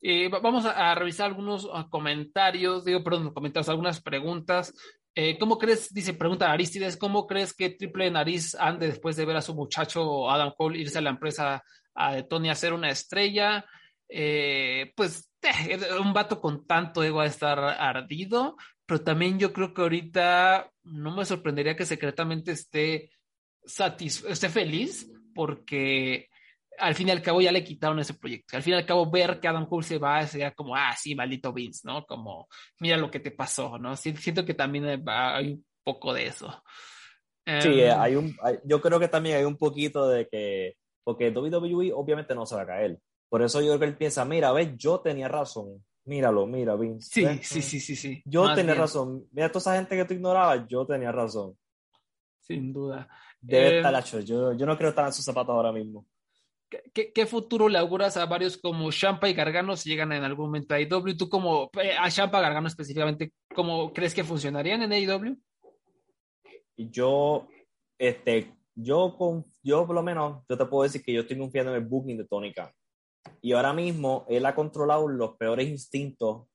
[0.00, 4.74] Eh, vamos a, revisar algunos ah, comentarios, digo, perdón, comentarios, algunas preguntas.
[5.14, 9.36] Eh, ¿Cómo crees, dice, pregunta Aristides, ¿cómo crees que Triple Nariz ande después de ver
[9.36, 11.62] a su muchacho Adam Cole irse a la empresa
[11.94, 13.64] a Tony a ser una estrella?
[14.08, 15.30] Eh, pues
[16.00, 18.56] un vato con tanto ego a estar ardido,
[18.86, 23.10] pero también yo creo que ahorita no me sorprendería que secretamente esté,
[23.64, 26.28] esté feliz porque
[26.78, 28.56] al fin y al cabo ya le quitaron ese proyecto.
[28.56, 31.14] Al fin y al cabo ver que Adam Cole se va sería como, ah, sí,
[31.14, 32.04] maldito Vince, ¿no?
[32.06, 32.48] Como,
[32.80, 33.96] mira lo que te pasó, ¿no?
[33.96, 36.62] Siento que también hay un poco de eso.
[37.60, 41.92] Sí, em, hay un, yo creo que también hay un poquito de que, porque WWE
[41.94, 42.98] obviamente no se va a caer.
[43.28, 45.84] Por eso yo creo que él piensa, mira, ves, yo tenía razón.
[46.04, 47.08] Míralo, mira, Vince.
[47.10, 48.22] Sí, sí, sí, sí, sí.
[48.24, 49.26] Yo tenía razón.
[49.32, 51.56] Mira, toda esa gente que tú ignorabas, yo tenía razón.
[52.40, 53.08] Sin duda.
[53.40, 54.20] Debe eh, estar hecho.
[54.20, 56.06] Yo, yo no creo estar en sus zapatos ahora mismo.
[56.70, 60.46] ¿Qué, ¿Qué, futuro le auguras a varios como Champa y Gargano si llegan en algún
[60.46, 61.16] momento a AEW?
[61.16, 65.36] ¿Tú como, eh, a Champa Gargano específicamente, cómo crees que funcionarían en AEW?
[66.76, 67.48] Yo,
[67.98, 71.74] este, yo, con, yo por lo menos, yo te puedo decir que yo estoy confiando
[71.74, 72.70] en el booking de Tony Khan.
[73.40, 76.46] Y ahora mismo él ha controlado los peores instintos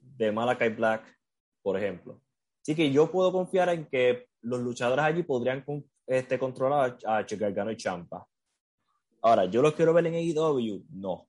[0.00, 1.16] de Malakai Black,
[1.62, 2.20] por ejemplo.
[2.62, 5.64] Así que yo puedo confiar en que los luchadores allí podrían
[6.06, 8.26] este, controlar a, a y Champa.
[9.22, 10.84] Ahora, ¿yo los quiero ver en AEW?
[10.90, 11.28] No.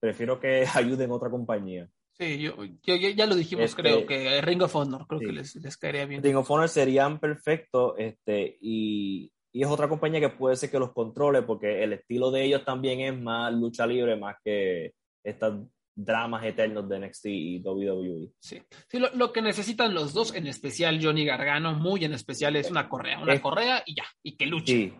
[0.00, 1.88] Prefiero que ayuden otra compañía.
[2.18, 2.54] Sí, yo,
[2.84, 6.22] ya lo dijimos, este, creo que Ring of Honor, creo que les, les, caería bien.
[6.22, 10.78] Ring of Honor serían perfectos, este, y, y, es otra compañía que puede ser que
[10.78, 14.92] los controle, porque el estilo de ellos también es más lucha libre, más que
[15.24, 15.54] estas
[15.94, 18.32] dramas eternos de NXT y WWE.
[18.40, 22.70] Sí, sí lo, que necesitan los dos, en especial Johnny Gargano, muy en especial, es
[22.70, 24.72] una correa, una correa y ya, y que luche.
[24.72, 24.94] Sí,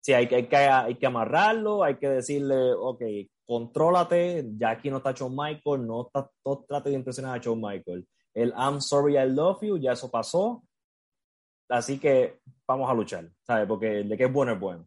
[0.00, 3.02] sí hay, que, hay, que, hay que amarrarlo, hay que decirle, ok,
[3.44, 7.60] contrólate, ya aquí no está Shawn Michael, no, está, no trate de impresionar a Shawn
[7.60, 8.06] Michael.
[8.32, 10.62] El I'm sorry, I love you, ya eso pasó,
[11.68, 13.66] así que vamos a luchar, ¿sabes?
[13.66, 14.86] Porque de qué es bueno es bueno.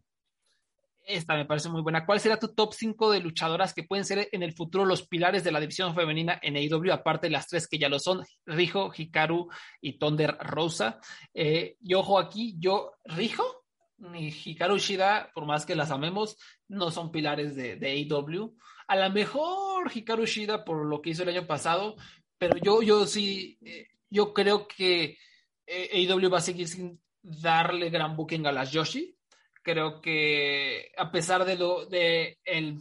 [1.06, 2.06] Esta me parece muy buena.
[2.06, 5.44] ¿Cuál será tu top 5 de luchadoras que pueden ser en el futuro los pilares
[5.44, 8.90] de la división femenina en AEW, aparte de las tres que ya lo son, Rijo,
[8.96, 9.50] Hikaru
[9.82, 10.98] y Thunder Rosa?
[11.34, 13.63] Eh, yo ojo aquí, yo, Rijo
[14.10, 16.36] ni Hikaru Shida, por más que las amemos,
[16.68, 18.56] no son pilares de, de AEW.
[18.86, 21.96] A lo mejor Hikaru Shida por lo que hizo el año pasado,
[22.38, 25.18] pero yo, yo sí, eh, yo creo que
[25.66, 29.16] eh, AEW va a seguir sin darle gran booking a las Yoshi
[29.62, 32.80] Creo que a pesar de lo de el,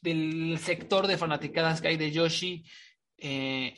[0.00, 2.64] del sector de fanaticadas que hay de Yoshi,
[3.18, 3.76] eh,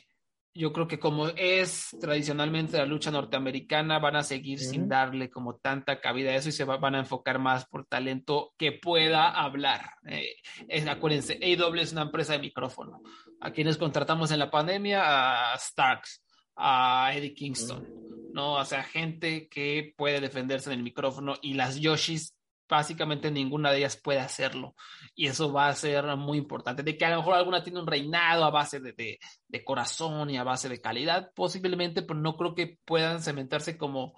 [0.55, 5.57] yo creo que como es tradicionalmente la lucha norteamericana, van a seguir sin darle como
[5.57, 9.91] tanta cabida a eso y se van a enfocar más por talento que pueda hablar.
[10.07, 10.37] Eh,
[10.69, 13.01] es, acuérdense, AW es una empresa de micrófono.
[13.41, 16.23] A quienes contratamos en la pandemia, a Starks,
[16.55, 17.85] a Eddie Kingston,
[18.31, 18.53] ¿no?
[18.53, 22.33] O sea, gente que puede defenderse en el micrófono y las Yoshis
[22.67, 24.75] básicamente ninguna de ellas puede hacerlo.
[25.15, 26.83] Y eso va a ser muy importante.
[26.83, 30.37] De que a lo mejor alguna tiene un reinado a base de, de, corazón y
[30.37, 34.13] a base de calidad, posiblemente, pero no creo que puedan cementarse como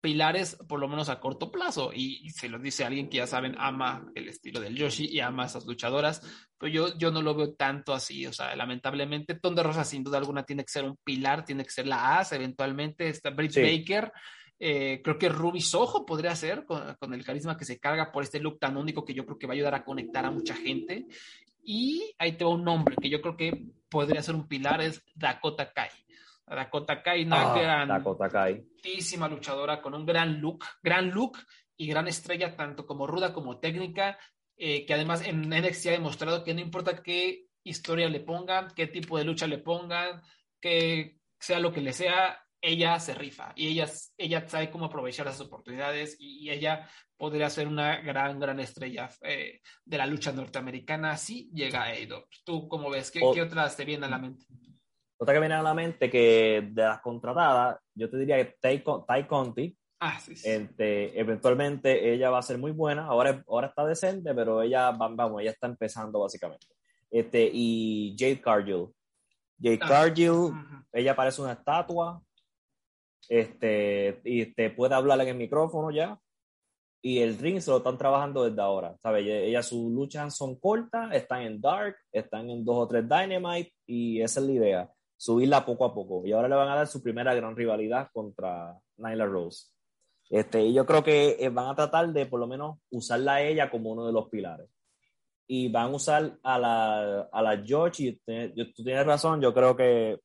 [0.00, 1.92] pilares, por lo menos a corto plazo.
[1.94, 5.44] Y, se lo dice alguien que ya saben, ama el estilo del Yoshi y ama
[5.44, 6.22] a esas luchadoras,
[6.58, 8.26] pero yo, yo no lo veo tanto así.
[8.26, 11.70] O sea, lamentablemente, Tonde Rosa sin duda alguna tiene que ser un pilar, tiene que
[11.70, 14.12] ser la AS, eventualmente está Britt Baker
[14.62, 18.40] eh, creo que Ruby Soho podría ser, con, el carisma que se carga por este
[18.40, 21.06] look tan único que yo creo que va a ayudar a conectar a mucha gente.
[21.64, 25.02] Y ahí te va un nombre que yo creo que podría ser un pilar, es
[25.14, 25.88] Dakota Kai.
[26.46, 28.62] Dakota Kai, una ah, Dakota Kai.
[29.30, 31.38] luchadora con un gran look, gran look
[31.78, 34.18] y gran estrella, tanto como ruda como técnica,
[34.58, 38.86] eh, que además en NXT ha demostrado que no importa qué historia le pongan, qué
[38.86, 40.20] tipo de lucha le pongan,
[40.60, 43.88] que sea lo que le sea, ella se rifa y ella,
[44.18, 49.60] ella sabe cómo aprovechar esas oportunidades y, ella podría ser una gran, gran estrella eh,
[49.84, 51.92] de la lucha norteamericana si llega a.
[52.44, 53.10] ¿Tú cómo ves?
[53.10, 54.44] ¿Qué, otras te vienen a la mente?
[55.18, 59.26] Otra que viene a la mente que de las contratadas, yo te diría que Tai,
[59.26, 59.76] Conti.
[60.02, 64.62] Ah, sí, este, eventualmente ella va a ser muy buena, ahora, ahora está decente, pero
[64.62, 66.68] ella, vamos, ella está empezando básicamente.
[67.10, 68.86] Este, y Jade Cargill.
[69.62, 70.52] Jade ah, Cargill,
[70.90, 72.22] ella parece una estatua,
[73.30, 76.18] este, y te puede hablar en el micrófono ya.
[77.00, 79.24] Y el ring se lo están trabajando desde ahora, ¿sabes?
[79.26, 84.20] Ellas sus luchas son cortas, están en Dark, están en dos o tres Dynamite y
[84.20, 86.26] esa es la idea, subirla poco a poco.
[86.26, 89.68] Y ahora le van a dar su primera gran rivalidad contra Nyla Rose.
[90.28, 93.42] Este, y yo creo que eh, van a tratar de por lo menos usarla a
[93.42, 94.68] ella como uno de los pilares.
[95.46, 99.74] Y van a usar a la, a la George, y tú tienes razón, yo creo
[99.74, 100.20] que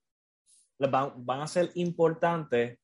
[0.78, 2.80] van, van a ser importantes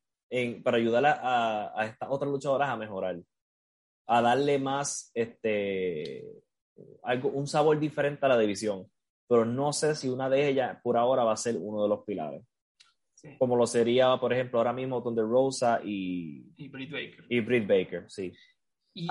[0.63, 3.19] para ayudar a, a, estas otras luchadoras a mejorar,
[4.07, 6.25] a darle más, este,
[7.03, 8.89] algo, un sabor diferente a la división.
[9.27, 12.03] Pero no sé si una de ellas por ahora va a ser uno de los
[12.03, 12.43] pilares.
[13.37, 17.25] Como lo sería, por ejemplo, ahora mismo Thunder Rosa y, y Britt Baker.
[17.29, 18.33] Y Britt Baker, sí.
[18.95, 19.07] Y,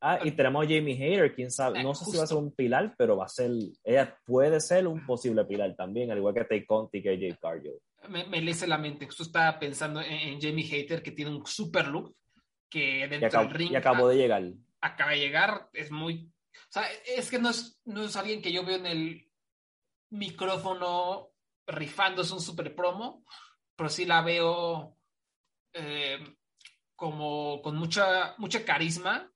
[0.00, 2.52] ah, y tenemos a Jamie Hayter, quién sabe, no sé si va a ser un
[2.52, 3.50] pilar, pero va a ser,
[3.84, 7.36] ella puede ser un posible pilar también, al igual que Tay Conti y que Jay
[7.40, 7.78] Cargill
[8.08, 9.06] me, me lece la mente.
[9.06, 12.16] Justo estaba pensando en, Jamie Hater, que tiene un super look,
[12.68, 13.72] que dentro del ring...
[13.72, 14.42] Y acabó de llegar.
[14.80, 16.32] Acaba de llegar, es muy...
[16.52, 19.30] O sea, es que no es, no es alguien que yo veo en el
[20.10, 21.30] micrófono
[21.66, 23.24] rifando, es un super promo,
[23.74, 24.96] pero sí la veo
[25.72, 26.18] eh,
[26.94, 29.30] como con mucha, mucha carisma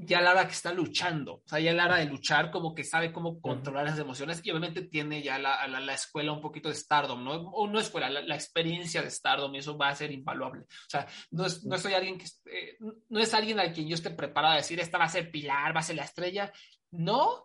[0.00, 2.84] ya la hora que está luchando, o sea, ya la hora de luchar, como que
[2.84, 6.76] sabe cómo controlar las emociones y obviamente tiene ya la, la, escuela un poquito de
[6.76, 7.32] Stardom, ¿no?
[7.32, 10.62] O no escuela, la, experiencia de Stardom y eso va a ser invaluable.
[10.62, 12.76] O sea, no, es, no soy alguien que, eh,
[13.08, 15.74] no es alguien al quien yo esté preparado a decir, esta va a ser pilar,
[15.74, 16.52] va a ser la estrella,
[16.92, 17.44] no,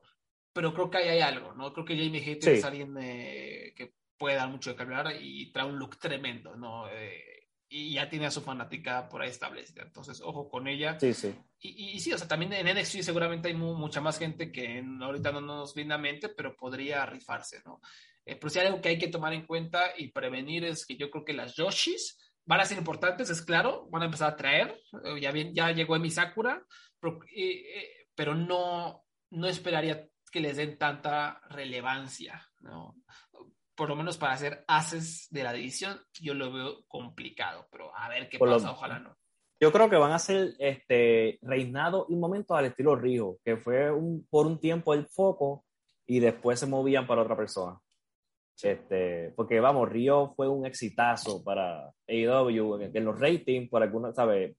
[0.53, 1.73] pero creo que ahí hay algo, ¿no?
[1.73, 5.65] Creo que Jamie Hater es alguien eh, que puede dar mucho de hablar y trae
[5.65, 6.87] un look tremendo, ¿no?
[6.87, 7.32] Eh,
[7.75, 9.81] y ya tiene a su fanática por ahí establecida.
[9.81, 10.99] Entonces, ojo con ella.
[10.99, 11.33] Sí, sí.
[11.59, 15.41] Y, sí, o sea, también en NXT seguramente hay mucha más gente que ahorita no
[15.41, 17.81] nos viene a mente, pero podría rifarse, ¿no?
[18.25, 21.09] Eh, pero hay algo que hay que tomar en cuenta y prevenir es que yo
[21.09, 24.79] creo que las Yoshis van a ser importantes, es claro, van a empezar a traer,
[25.05, 26.63] eh, ya, bien, ya llegó Emi Sakura,
[26.99, 32.95] pero, eh, pero no, no esperaría que les den tanta relevancia, ¿no?
[33.75, 38.09] Por lo menos para hacer haces de la división, yo lo veo complicado, pero a
[38.09, 39.15] ver qué pasa, ojalá no.
[39.59, 43.91] Yo creo que van a ser este, reinado un momento al estilo Río, que fue
[43.91, 45.65] un, por un tiempo el foco
[46.05, 47.79] y después se movían para otra persona.
[48.61, 54.57] Este, porque vamos, Río fue un exitazo para AEW en, los ratings, por alguna, ¿sabe?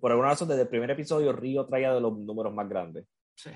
[0.00, 3.06] Por alguna razón, desde el primer episodio, Río traía de los números más grandes.
[3.34, 3.50] Sí.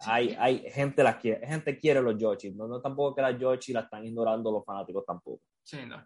[0.00, 3.72] Hay, hay gente las quiere, gente quiere los Yoshi, no, no tampoco que las Yoshi
[3.72, 5.42] la están ignorando los fanáticos tampoco.
[5.62, 6.04] Sí, no.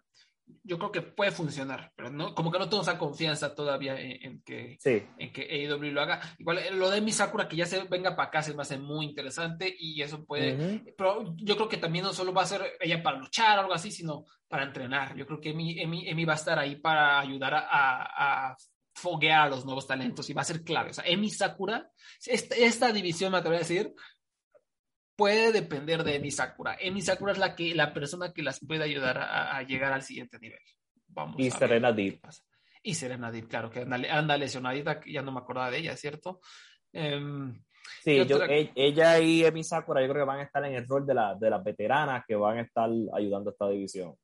[0.63, 4.43] Yo creo que puede funcionar, pero no, como que no tengo esa confianza todavía en,
[4.43, 6.21] que, en que AEW lo haga.
[6.37, 8.77] Igual eh, lo de mi Sakura que ya se venga para acá se me hace
[8.77, 12.61] muy interesante y eso puede, pero yo creo que también no solo va a ser
[12.79, 15.15] ella para luchar o algo así, sino para entrenar.
[15.15, 18.57] Yo creo que Emi, Emi, va a estar ahí para ayudar a, a
[18.95, 20.91] foguear a los nuevos talentos y va a ser clave.
[20.91, 21.91] O sea, Emi Sakura,
[22.25, 23.93] esta, división, me atrevo a decir,
[25.15, 26.77] puede depender de Emi Sakura.
[26.79, 30.39] Emi Sakura es la, que, la persona que las puede ayudar a, llegar al siguiente
[30.39, 30.59] nivel.
[31.07, 32.21] Vamos y Serena Deep.
[32.83, 36.39] Y Serena Deep, claro, que anda, lesionadita, ya no me acordaba de ella, ¿cierto?
[36.93, 37.61] Em,
[38.01, 40.87] sí, yo, e, ella y Emi Sakura yo creo que van a estar en el
[40.87, 44.15] rol de, la, de las veteranas que van a estar ayudando a esta división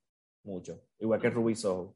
[0.44, 1.94] mucho, igual que Ruby Soho.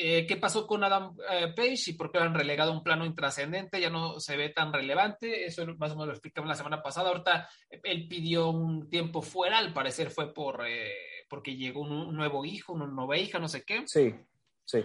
[0.00, 2.84] Eh, qué pasó con Adam eh, Page y por qué lo han relegado a un
[2.84, 6.54] plano intrascendente, ya no se ve tan relevante, eso más o menos lo explicamos la
[6.54, 7.48] semana pasada, ahorita
[7.82, 10.92] él pidió un tiempo fuera, al parecer fue por eh,
[11.28, 13.82] porque llegó un, nuevo hijo, una nueva hija, no sé qué.
[13.88, 14.14] Sí,
[14.64, 14.84] sí.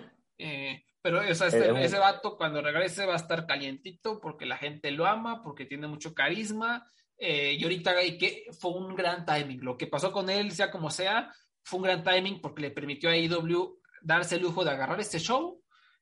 [0.99, 5.44] pero este, ese vato cuando regrese va a estar calientito porque la gente lo ama,
[5.44, 10.31] porque tiene mucho carisma, y ahorita que fue un gran timing, lo que pasó con
[10.31, 11.31] él, sea como sea,
[11.61, 15.19] fue un gran timing porque le permitió a IW darse el lujo de agarrar este
[15.19, 15.61] show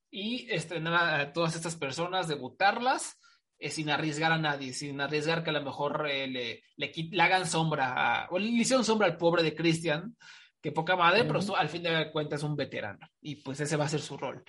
[0.10, 3.18] y estrenar a todas estas personas, debutarlas,
[3.58, 7.48] eh, sin arriesgar a nadie, sin arriesgar que a lo mejor eh, le, le, hagan
[7.48, 10.18] sombra, o le hicieron sombra al pobre de Christian,
[10.62, 13.86] que poca madre, pero al fin de cuentas es un veterano, y pues ese va
[13.86, 14.44] a ser su rol.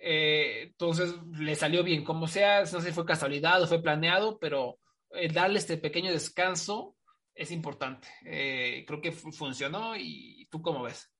[0.00, 4.38] Eh, entonces le salió bien, como sea, no sé si fue casualidad o fue planeado,
[4.38, 4.78] pero
[5.32, 6.96] darle este pequeño descanso
[7.34, 8.08] es importante.
[8.22, 11.11] creo que funcionó y tú cómo ves.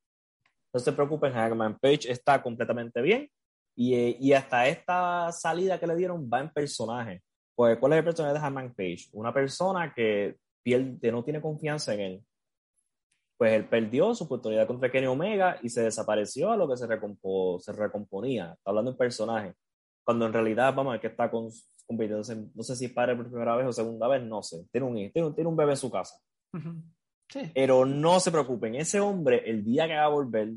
[0.73, 3.29] No se preocupen, Hangman Page está completamente bien.
[3.75, 7.23] Y, eh, y, hasta esta salida que le dieron va en personaje.
[7.55, 9.09] Pues, ¿cuál es el personaje de Hangman Page?
[9.13, 12.25] Una persona que pierde, no tiene confianza en él.
[13.37, 16.87] Pues él perdió su oportunidad contra Kenny Omega y se desapareció a lo que se,
[16.87, 18.53] se recomponía.
[18.53, 19.55] Está hablando en personaje.
[20.05, 21.49] Cuando en realidad, vamos a que está con,
[21.89, 24.67] no sé si padre por primera vez o segunda vez, no sé.
[24.71, 26.17] Tiene un, tiene un, tiene un bebé en su casa.
[27.55, 30.51] Pero no se preocupen, ese hombre, el día que va a volver,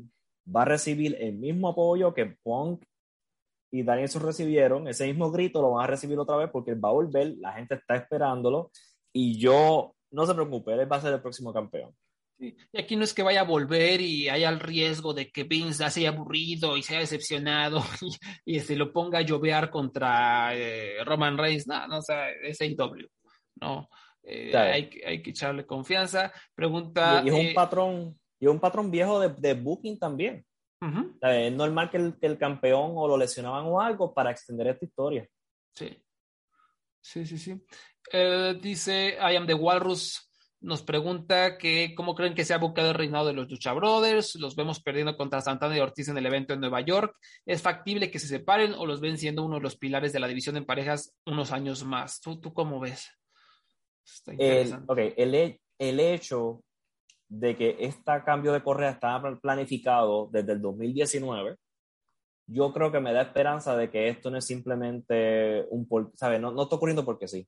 [0.54, 2.84] va a recibir el mismo apoyo que Punk
[3.70, 4.88] y Danielson recibieron.
[4.88, 7.52] Ese mismo grito lo van a recibir otra vez porque él va a volver, la
[7.52, 8.70] gente está esperándolo.
[9.12, 11.94] Y yo, no se preocupe, él va a ser el próximo campeón.
[12.38, 15.88] Y aquí no es que vaya a volver y haya el riesgo de que Vince
[15.88, 17.82] se haya aburrido y se haya decepcionado
[18.44, 21.66] y, se lo ponga a llover contra eh, Roman Reigns.
[21.66, 23.08] No, no, o sea, es AEW.
[23.60, 23.88] No,
[24.26, 26.32] eh, hay, hay, que echarle confianza.
[26.54, 27.22] Pregunta.
[27.24, 30.44] Y, es un eh, patrón, y un patrón viejo de, de booking también.
[31.22, 34.84] es normal que el, que el, campeón o lo lesionaban o algo para extender esta
[34.84, 35.28] historia.
[35.74, 35.96] Sí.
[37.00, 37.64] Sí, sí, sí.
[38.12, 40.22] Eh, dice I am the Walrus.
[40.58, 44.34] Nos pregunta que cómo creen que se ha buscado el reinado de los Lucha Brothers.
[44.36, 47.14] Los vemos perdiendo contra Santana y Ortiz en el evento en Nueva York.
[47.44, 50.26] ¿Es factible que se separen o los ven siendo uno de los pilares de la
[50.26, 52.20] división en parejas unos años más?
[52.20, 53.08] ¿Tú, tú cómo ves?
[54.38, 56.62] El, okay, el, el hecho
[57.28, 61.56] de que este cambio de correa estaba planificado desde el 2019,
[62.48, 66.40] yo creo que me da esperanza de que esto no es simplemente un, ¿sabes?
[66.40, 67.46] No, no está ocurriendo porque sí.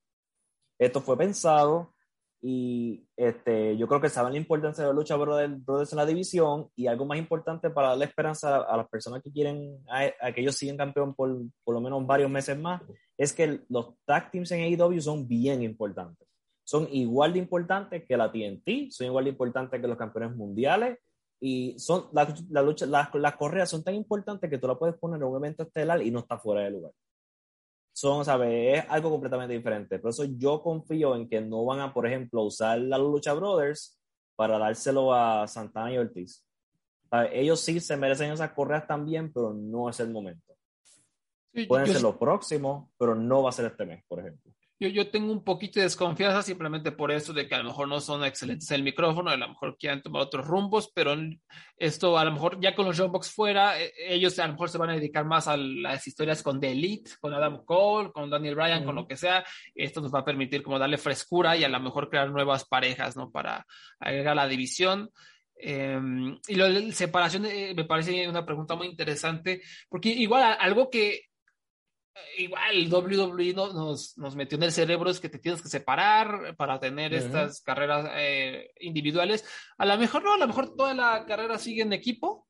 [0.79, 1.95] Esto fue pensado
[2.41, 6.71] y este, yo creo que saben la importancia de la lucha brothers en la división
[6.77, 10.55] y algo más importante para darle esperanza a, las personas que quieren a, que ellos
[10.57, 12.83] sigan campeón por, por lo menos varios meses más,
[13.17, 16.28] es que los tag teams en AEW son bien importantes
[16.69, 20.99] son igual de importantes que la TNT, son igual de importantes que los campeones mundiales
[21.41, 24.95] y son la, la lucha, las, las correas son tan importantes que tú la puedes
[24.97, 26.93] poner en un evento estelar y no está fuera de lugar.
[27.95, 28.81] Son, ¿sabes?
[28.81, 29.99] Es algo completamente diferente.
[29.99, 33.99] Por eso yo confío en que no van a, por ejemplo, usar la Lucha Brothers
[34.37, 36.47] para dárselo a Santana y Ortiz.
[37.33, 40.55] ellos sí se merecen esas correas también, pero no es el momento.
[41.67, 44.53] Pueden ser los próximos, pero no va a ser este mes, por ejemplo.
[44.81, 47.89] Yo, yo tengo un poquito de desconfianza simplemente por eso de que a lo mejor
[47.89, 51.17] no son excelentes en el micrófono, a lo mejor quieren tomar otros rumbos, pero
[51.77, 54.79] esto a lo mejor ya con los Box fuera, e, ellos a lo mejor se
[54.79, 58.55] van a dedicar más a las historias con The Elite, con Adam Cole, con Daniel
[58.55, 59.45] Bryan, con lo que sea.
[59.75, 63.17] Esto nos va a permitir como darle frescura y a lo mejor crear nuevas parejas,
[63.17, 63.31] ¿no?
[63.31, 63.67] Para
[63.99, 65.11] agregar la división.
[65.61, 70.89] Em, y lo de separación eh, me parece una pregunta muy interesante, porque igual algo
[70.89, 71.28] que
[72.39, 76.79] igual WWE nos, nos, metió en el cerebro es que te tienes que separar para
[76.79, 79.45] tener estas carreras eh, individuales.
[79.77, 82.47] A lo mejor no, a lo mejor toda la carrera sigue en equipo,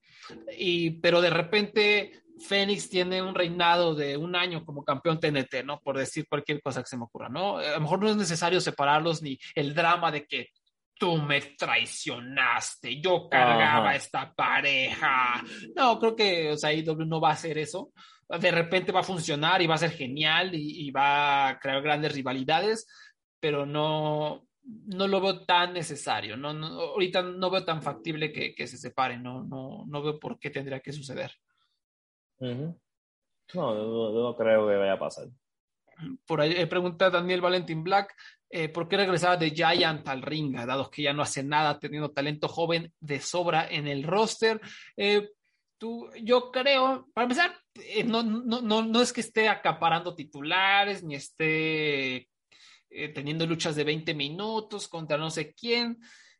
[0.56, 5.80] y, pero de repente Fénix tiene un reinado de un año como campeón TNT, ¿no?
[5.80, 7.58] Por decir cualquier cosa que se me ocurra, ¿no?
[7.58, 10.48] A lo mejor no es necesario separarlos ni el drama de que
[10.98, 15.42] tú me traicionaste, yo cargaba esta pareja.
[15.76, 17.92] No, creo que, o sea, IW no va a hacer eso
[18.28, 22.12] de repente va a funcionar y va a ser genial y, va a crear grandes
[22.12, 22.86] rivalidades,
[23.40, 26.36] pero no, no lo veo tan necesario.
[26.36, 30.50] No, ahorita no veo tan factible que, se separen, no, no, no veo por qué
[30.50, 31.32] tendría que suceder.
[32.40, 32.76] No,
[33.54, 35.28] no, creo que vaya a pasar.
[36.26, 38.14] Por ahí eh, pregunta Daniel Valentín Black,
[38.50, 42.12] eh, ¿por qué regresaba de Giant al ring, dado que ya no hace nada, teniendo
[42.12, 44.60] talento joven de sobra en el roster?
[44.96, 45.30] Eh,
[45.76, 47.56] tú, yo creo, para empezar,
[47.86, 52.28] eh, no, no, no, no, es que esté acaparando titulares, ni esté
[52.90, 55.98] eh, teniendo luchas de 20 minutos contra no sé quién.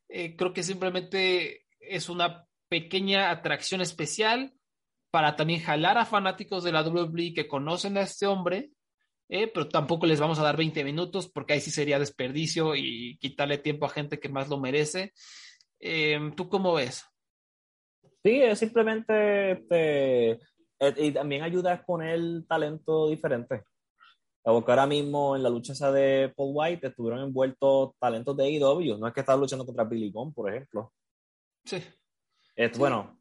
[0.09, 4.53] Eh, creo que simplemente es una pequeña atracción especial
[5.11, 8.71] para también jalar a fanáticos de la WWE que conocen a este hombre,
[9.29, 13.59] pero tampoco les vamos a dar 20 minutos porque ahí sí sería desperdicio y quitarle
[13.59, 15.13] tiempo a gente que más lo merece.
[16.37, 17.05] ¿Tú cómo ves?
[18.23, 20.39] Sí, es simplemente este,
[20.81, 23.65] y también ayuda a exponer talento diferente.
[24.43, 28.97] Porque ahora mismo en la lucha esa de Paul White estuvieron envueltos talentos de AEW.
[28.97, 30.93] No es que estaba luchando contra Billy Gunn, por ejemplo.
[31.65, 31.83] Sí.
[32.79, 33.21] Bueno,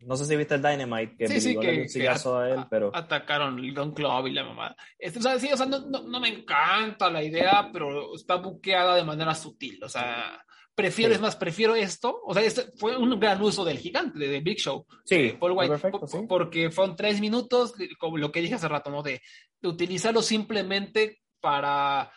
[0.00, 2.90] no sé si viste el Dynamite, que sí, sí, que, a él, pero...
[2.94, 4.76] Atacaron el Don Club y la mamá.
[5.00, 8.96] o sea, sí, o sea, no, no, no, me encanta la idea, pero está buqueada
[8.96, 9.82] de manera sutil.
[9.82, 10.44] O sea,
[10.74, 12.20] prefiero, es más, prefiero esto.
[12.24, 14.86] O sea, este fue un gran uso del gigante, de, Big Show.
[15.04, 15.90] Sí, Paul White,
[16.28, 19.02] porque fueron tres minutos, como lo que dije hace rato, ¿no?
[19.02, 19.20] De,
[19.62, 22.12] utilizarlo simplemente para,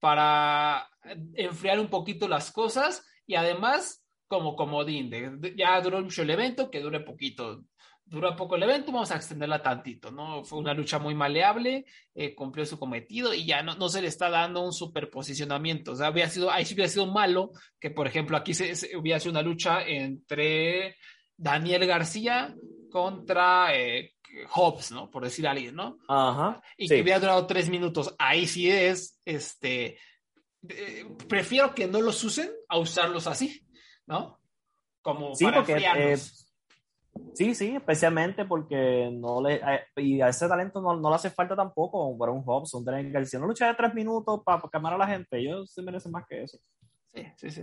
[0.00, 0.88] para
[1.34, 6.68] enfriar un poquito las cosas y además como comodín, de, ya duró mucho el evento,
[6.68, 7.64] que dure poquito
[8.10, 10.42] dura poco el evento, vamos a extenderla tantito, ¿no?
[10.44, 14.08] Fue una lucha muy maleable, eh, cumplió su cometido y ya no, no se le
[14.08, 15.92] está dando un superposicionamiento.
[15.92, 19.20] O sea, había sido, ahí sí hubiera sido malo que, por ejemplo, aquí se, hubiera
[19.20, 20.96] sido una lucha entre
[21.36, 22.52] Daniel García
[22.90, 24.14] contra eh,
[24.48, 25.08] Hobbs, ¿no?
[25.08, 25.98] Por decir alguien, ¿no?
[26.08, 26.60] Ajá.
[26.76, 28.12] Y que hubiera durado tres minutos.
[28.18, 29.98] Ahí sí es, este,
[30.68, 33.64] eh, prefiero que no los usen a usarlos así,
[34.06, 34.40] ¿no?
[35.00, 35.78] Como sí, para porque,
[37.34, 39.56] Sí, sí, especialmente porque no le.
[39.56, 43.12] Eh, y a ese talento no, no, le hace falta tampoco para un un Daniel
[43.12, 43.38] García.
[43.38, 45.38] No lucha de tres minutos para, para a la gente.
[45.38, 46.58] Ellos se merecen más que eso.
[47.14, 47.62] Sí, sí, sí.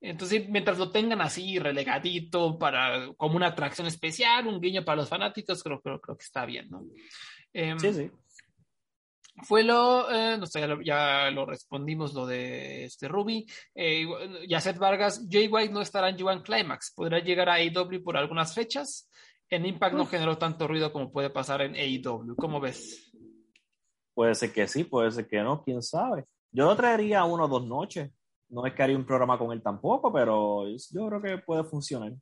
[0.00, 5.08] Entonces, mientras lo tengan así relegadito para como una atracción especial, un guiño para los
[5.08, 6.84] fanáticos, creo, creo, creo que está bien, ¿no?
[7.52, 8.10] Em, sí, sí.
[9.42, 13.46] Fue lo, eh, no sé, ya lo, respondimos lo de este Ruby.
[13.74, 14.06] Eh,
[14.48, 16.92] Yacet Vargas, Jay White no estará en G1 Climax.
[16.94, 19.08] ¿Podrá llegar a AEW por algunas fechas?
[19.50, 22.36] En Impact no generó tanto ruido como puede pasar en AEW.
[22.36, 23.10] ¿Cómo ves?
[24.14, 26.24] Puede ser que sí, puede ser que no, quién sabe.
[26.50, 28.10] Yo lo traería una o dos noches.
[28.48, 32.12] No es que haría un programa con él tampoco, pero yo creo que puede funcionar.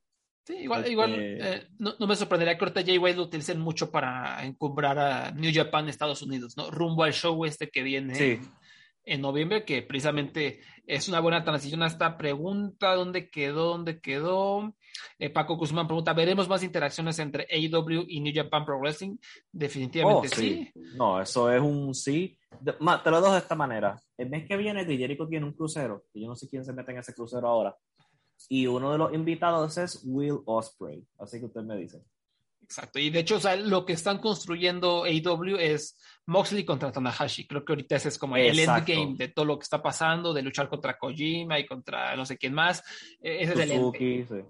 [0.46, 3.90] Sí, igual, igual este eh, no, me sorprendería que ahorita Jay White lo utilicen mucho
[3.90, 6.70] para encumbrar a New Japan Estados Unidos, ¿no?
[6.70, 8.40] Rumbo al show este que viene
[9.02, 13.70] en, noviembre, que precisamente es una buena transición a esta pregunta, ¿dónde quedó?
[13.70, 14.72] ¿Dónde quedó?
[15.18, 19.16] Eh, Paco Guzmán pregunta, ¿veremos más interacciones entre AEW y New Japan Pro Wrestling?
[19.50, 20.70] Definitivamente oh, sí.
[20.94, 22.38] No, eso es un sí.
[22.64, 24.00] te lo dejo de esta manera.
[24.16, 26.92] El mes que viene, Jericho tiene un crucero, y yo no sé quién se mete
[26.92, 27.76] en ese crucero ahora
[28.48, 31.04] y uno de los invitados es Will Osprey.
[31.18, 32.02] Así que usted me dice.
[32.62, 32.98] Exacto.
[32.98, 37.46] Y de hecho, o sea, lo que están construyendo AEW es Moxley contra Tanahashi.
[37.46, 40.42] Creo que ahorita ese es como el endgame de todo lo que está pasando, de
[40.42, 42.82] luchar contra Kojima y contra no sé quién más.
[43.20, 44.46] E-, ese es el endgame.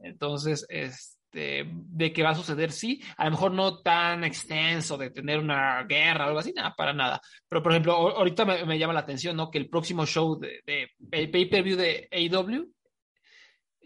[0.00, 3.02] Entonces, este, de qué va a suceder, sí.
[3.16, 6.92] A lo mejor no tan extenso de tener una guerra o algo así, nada, para
[6.92, 7.22] nada.
[7.48, 9.50] Pero, por ejemplo, ahorita me, llama la atención, ¿no?
[9.50, 12.75] Que el próximo show de, de pay-per-view de AEW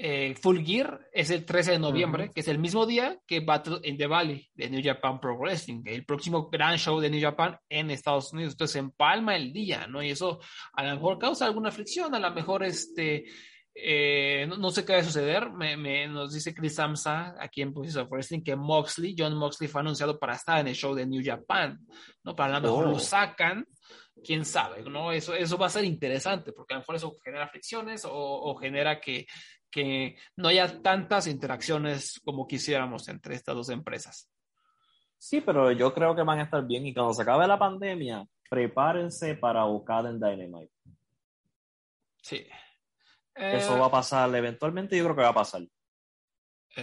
[0.02, 3.80] eh, Full Gear es el 13 de noviembre, que es el mismo día que Battle
[3.82, 7.58] in the Valley de New Japan Pro Wrestling, el próximo gran show de New Japan
[7.68, 8.54] en Estados Unidos.
[8.54, 10.02] Entonces empalma el día, ¿no?
[10.02, 10.40] Y eso
[10.72, 13.26] a lo mejor causa alguna fricción, a lo mejor este.
[13.74, 15.50] Eh, no, sé qué va a suceder.
[15.52, 19.82] Me, nos dice Chris Samsa aquí en Voices of Wrestling que Moxley, John Moxley fue
[19.82, 21.78] anunciado para estar en el show de New Japan,
[22.24, 22.34] ¿no?
[22.34, 23.00] Para lo mejor lo oh.
[23.00, 23.66] sacan
[24.22, 25.12] quién sabe, ¿no?
[25.12, 29.00] Eso, eso va a ser interesante, porque a lo mejor eso genera fricciones o, genera
[29.00, 29.26] que,
[29.70, 34.28] que, no haya tantas interacciones como quisiéramos entre estas dos empresas.
[35.18, 38.26] Sí, pero yo creo que van a estar bien y cuando se acabe la pandemia,
[38.48, 40.72] prepárense para buscar en Dynamite.
[42.22, 42.46] Sí.
[43.34, 45.62] Eso va a pasar, eventualmente yo creo que va a pasar.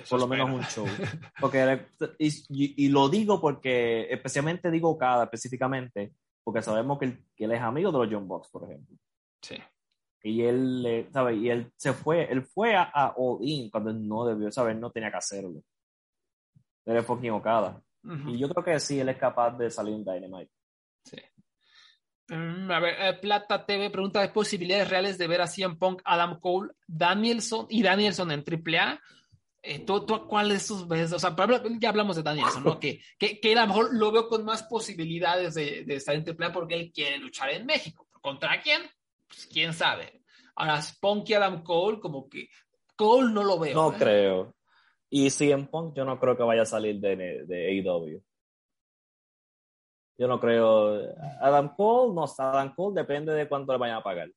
[0.09, 0.85] Por lo menos un show.
[1.39, 1.87] Porque,
[2.19, 7.61] y, y, lo digo porque, especialmente digo cada específicamente, porque sabemos que que él es
[7.61, 8.97] amigo de los John Box, por ejemplo.
[9.41, 9.55] Sí.
[10.27, 11.35] Y él, ¿sabe?
[11.35, 14.75] Y él se fue, él fue a, a All In cuando él no debió saber,
[14.75, 15.63] no tenía que hacerlo.
[16.85, 17.81] Él es fucking Okada.
[18.25, 20.51] Y yo creo que sí, él es capaz de salir en Dynamite.
[21.03, 21.17] Sí.
[22.29, 26.01] Mm, a ver, eh, Plata TV pregunta: ¿hay posibilidades reales de ver a CM Punk,
[26.05, 28.99] Adam Cole, Danielson y Danielson en AAA?
[29.61, 31.11] Eh, ¿tú, cuál de esos ves?
[31.11, 31.35] O sea,
[31.79, 32.79] ya hablamos de Danielson, ¿no?
[32.79, 36.23] que, que, que, a lo mejor lo veo con más posibilidades de, de estar en
[36.23, 38.07] AAA porque él quiere luchar en México.
[38.21, 38.83] ¿Contra quién?
[39.27, 40.16] Pues quién sabe.
[40.57, 42.49] Ahora, Punk y Adam Cole, como que
[42.95, 43.75] Cole no lo veo.
[43.75, 43.95] No ¿eh?
[43.97, 44.55] creo.
[45.09, 48.21] Y si en Punk, yo no creo que vaya a salir de, de AEW.
[50.17, 51.15] Yo no creo.
[51.39, 54.29] Adam Cole, no, Adam Cole depende de cuánto le vayan a pagar.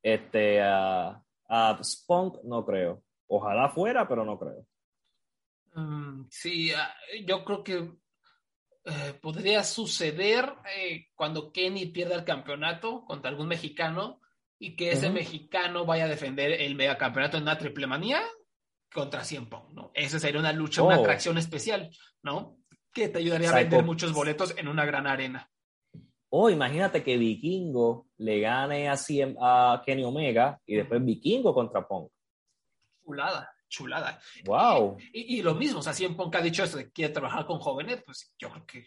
[0.00, 3.02] Este, a, a Spunk, no creo.
[3.26, 4.64] Ojalá fuera, pero no creo.
[5.74, 6.94] Mm, sí, ah,
[7.26, 7.90] yo creo que
[8.84, 14.20] eh, podría suceder eh, cuando Kenny pierda el campeonato contra algún mexicano
[14.58, 18.22] y que ese mexicano vaya a defender el megacampeonato en una triple manía
[18.92, 19.90] contra Cien ¿no?
[19.94, 21.00] Esa sería una lucha, una oh.
[21.00, 21.90] atracción especial,
[22.22, 22.58] ¿no?
[22.92, 25.50] Que te ayudaría a vender muchos boletos en una gran arena.
[26.28, 31.86] O oh, imagínate que Vikingo le gane a, a Kenny Omega y después Vikingo contra
[31.86, 32.10] Punk
[33.06, 34.20] chulada, chulada.
[34.44, 34.96] Wow.
[35.12, 37.58] Y, lo mismo, o sea, si Punk ha dicho eso de que quiere trabajar con
[37.58, 38.86] jóvenes, pues yo creo que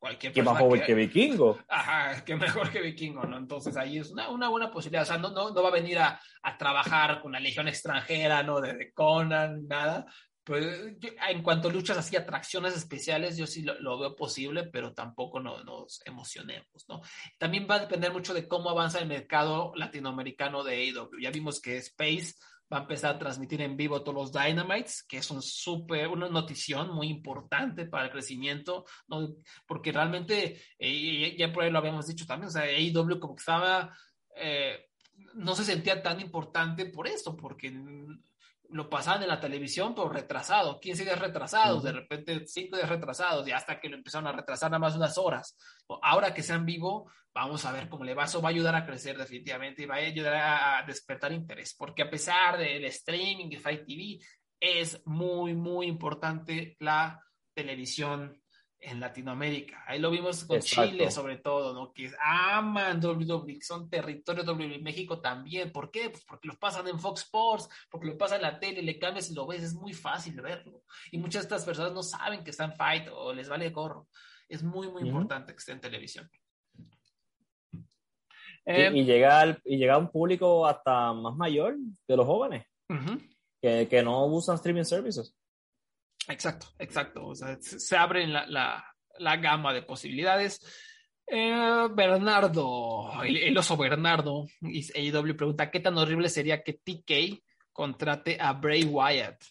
[0.00, 0.52] cualquier persona.
[0.52, 1.60] más joven que, Vikingo.
[1.68, 3.36] Ajá, que mejor que Vikingo, ¿no?
[3.36, 5.02] Entonces ahí es una, una buena posibilidad.
[5.04, 8.42] O sea, no, no, no va a venir a, a, trabajar con la Legión extranjera,
[8.42, 8.60] ¿no?
[8.60, 10.06] De, Conan, nada.
[10.42, 10.66] Pues
[11.28, 15.62] en cuanto a luchas así, atracciones especiales, yo sí lo, veo posible, pero tampoco no,
[15.62, 17.02] nos emocionemos, ¿no?
[17.38, 21.20] También va a depender mucho de cómo avanza el mercado latinoamericano de AEW.
[21.20, 22.34] Ya vimos que Space
[22.72, 26.28] va a empezar a transmitir en vivo todos los Dynamites, que es un súper, una
[26.28, 29.34] notición muy importante para el crecimiento, ¿no?
[29.66, 33.40] porque realmente, eh, ya por ahí lo habíamos dicho también, o sea, AEW como que
[33.40, 33.96] estaba,
[34.36, 34.86] eh,
[35.34, 37.72] no se sentía tan importante por esto, porque
[38.72, 43.46] lo pasaban en la televisión, pero retrasado, 15 días retrasados, de repente 5 días retrasados,
[43.46, 45.56] y hasta que lo empezaron a retrasar nada más unas horas.
[46.02, 48.24] Ahora que sean vivo, vamos a ver cómo le va.
[48.24, 52.02] Eso va a ayudar a crecer definitivamente y va a ayudar a despertar interés, porque
[52.02, 54.18] a pesar del streaming de Fight TV,
[54.60, 57.20] es muy, muy importante la
[57.54, 58.40] televisión
[58.80, 59.84] en Latinoamérica.
[59.86, 61.92] Ahí lo vimos con Chile, sobre todo, ¿no?
[61.92, 64.78] Que aman WWE, son territorio WWE.
[64.78, 65.70] México también.
[65.70, 66.10] ¿Por qué?
[66.10, 69.30] Pues porque lo pasan en Fox Sports, porque lo pasan en la tele, le cambias
[69.30, 70.82] y lo ves, es muy fácil verlo.
[71.10, 74.08] Y muchas de estas personas no saben que está en Fight o les vale gorro.
[74.48, 76.28] Es muy, muy importante que esté en televisión.
[77.72, 81.76] y, eh, llega y llega a un público hasta más mayor
[82.08, 82.66] de los jóvenes
[83.60, 85.34] que, que no usan streaming services.
[86.30, 87.26] Exacto, exacto.
[87.26, 88.84] O sea, se abre la, la,
[89.18, 90.60] la gama de posibilidades.
[91.26, 97.42] Eh, Bernardo, el, oso Bernardo, y AEW pregunta: ¿Qué tan horrible sería que TK
[97.72, 99.42] contrate a Bray Wyatt?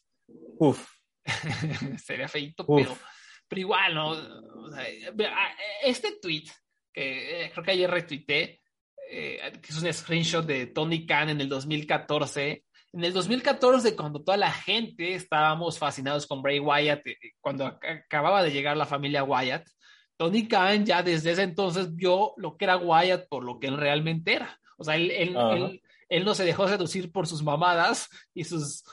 [0.60, 0.90] Uf.
[2.04, 2.98] sería feito, pero,
[3.48, 4.16] pero igual, ¿no?
[5.84, 6.46] este tweet,
[6.92, 8.62] que eh, creo que ayer retuiteé,
[9.12, 14.24] eh, que es un screenshot de Tony Khan en el 2014 en el 2014, cuando
[14.24, 19.24] toda la gente estábamos fascinados con Bray Wyatt, eh, cuando acababa de llegar la familia
[19.24, 19.68] Wyatt,
[20.18, 23.78] Tony Khan ya desde ese entonces vio lo que era Wyatt por lo que él
[23.78, 24.60] realmente era.
[24.78, 28.84] O sea, él, él, no se dejó seducir por sus mamadas y sus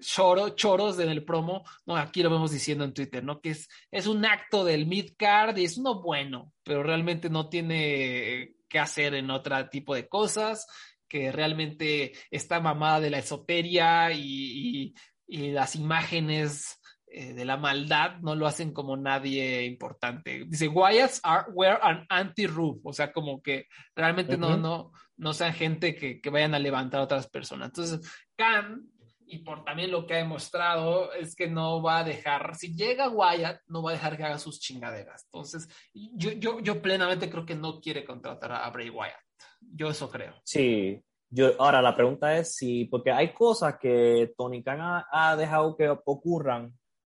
[0.00, 1.64] choros en el promo.
[1.84, 3.40] No, aquí lo vemos diciendo en Twitter, ¿no?
[3.40, 8.54] Que es, es un acto del mid-card y es uno bueno, pero realmente no tiene
[8.68, 10.66] que hacer en otro tipo de cosas
[11.10, 14.94] que realmente está mamada de la esoteria y,
[15.32, 20.44] las imágenes eh, de la maldad no lo hacen como nadie importante.
[20.48, 25.52] Dice, Wyatts are, wear an anti-roof, o sea, como que realmente no, no, no sean
[25.52, 27.68] gente que, que, vayan a levantar a otras personas.
[27.68, 28.00] Entonces,
[28.36, 28.90] Khan
[29.30, 33.08] y por también lo que ha demostrado es que no va a dejar, si llega
[33.08, 35.24] Wyatt, no va a dejar que haga sus chingaderas.
[35.26, 39.22] Entonces, yo, yo, yo plenamente creo que no quiere contratar a, Bray Wyatt.
[39.60, 40.34] Yo eso creo.
[40.44, 45.76] Sí, yo, ahora la pregunta es si, porque hay cosas que Tony Khan ha, dejado
[45.76, 46.72] que ocurran,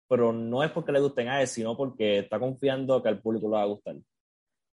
[0.08, 3.48] pero no es porque le gusten a él, sino porque está confiando que al público
[3.48, 3.96] le va a gustar.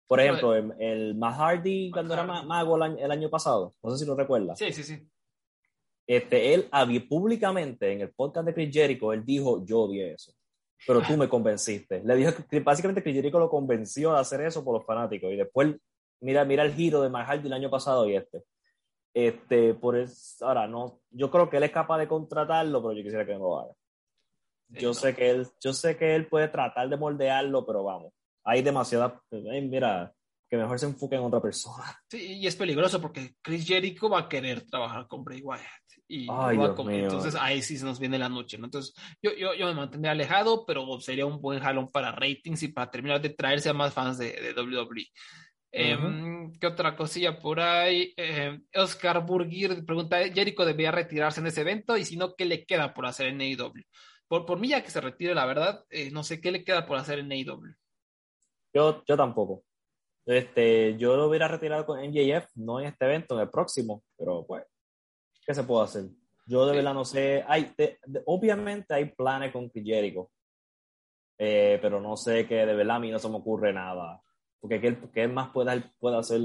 [0.08, 4.00] Por ejemplo, el, el Mahardy cuando era mago el año, el año pasado, no sé
[4.00, 4.58] si lo recuerdas.
[4.58, 5.08] Sí, sí, sí
[6.10, 10.34] este, él había públicamente en el podcast de Chris Jericho, él dijo, yo odié eso,
[10.88, 12.02] pero tú me convenciste.
[12.04, 15.36] Le dijo que básicamente Chris Jericho lo convenció de hacer eso por los fanáticos y
[15.36, 15.76] después
[16.22, 18.44] mira, mira el giro de Matt del año pasado y este.
[19.14, 23.04] Este, por eso, ahora no, yo creo que él es capaz de contratarlo, pero yo
[23.04, 23.74] quisiera que no lo haga.
[24.70, 28.14] Yo sé que él, yo sé que él puede tratar de moldearlo, pero vamos,
[28.44, 30.14] hay demasiada, mira,
[30.50, 32.00] que mejor se enfoque en otra persona.
[32.10, 35.66] Sí, y es peligroso porque Chris Jericho va a querer trabajar con Bray Wyatt.
[36.08, 38.66] Y entonces ahí sí se nos viene la noche, ¿no?
[38.66, 42.70] Entonces yo, yo, yo me mantendría alejado, pero sería un buen jalón para ratings y
[42.70, 45.06] para terminar de traerse a más fans de, de WWE.
[45.72, 48.14] Em, ¿Qué otra cosilla por ahí?
[48.18, 51.96] Eh, Oscar Burgir pregunta, ¿Jericho debía retirarse en ese evento?
[51.96, 53.84] Y si no, ¿qué le queda por hacer en AEW?
[54.28, 56.86] Por, por mí ya que se retire, la verdad, eh, no sé qué le queda
[56.86, 57.76] por hacer en AEW.
[58.74, 59.64] Yo, yo tampoco.
[60.26, 64.46] Este, yo lo hubiera retirado con NJF, no en este evento, en el próximo, pero
[64.46, 64.64] pues,
[65.46, 66.04] ¿qué se puede hacer?
[66.46, 67.74] Yo de verdad no sé, hay,
[68.26, 70.32] obviamente hay planes con Jericho,
[71.38, 74.22] eh, pero no sé que de verdad a mí no se me ocurre nada,
[74.60, 76.42] porque ¿qué, qué más puede, puede hacer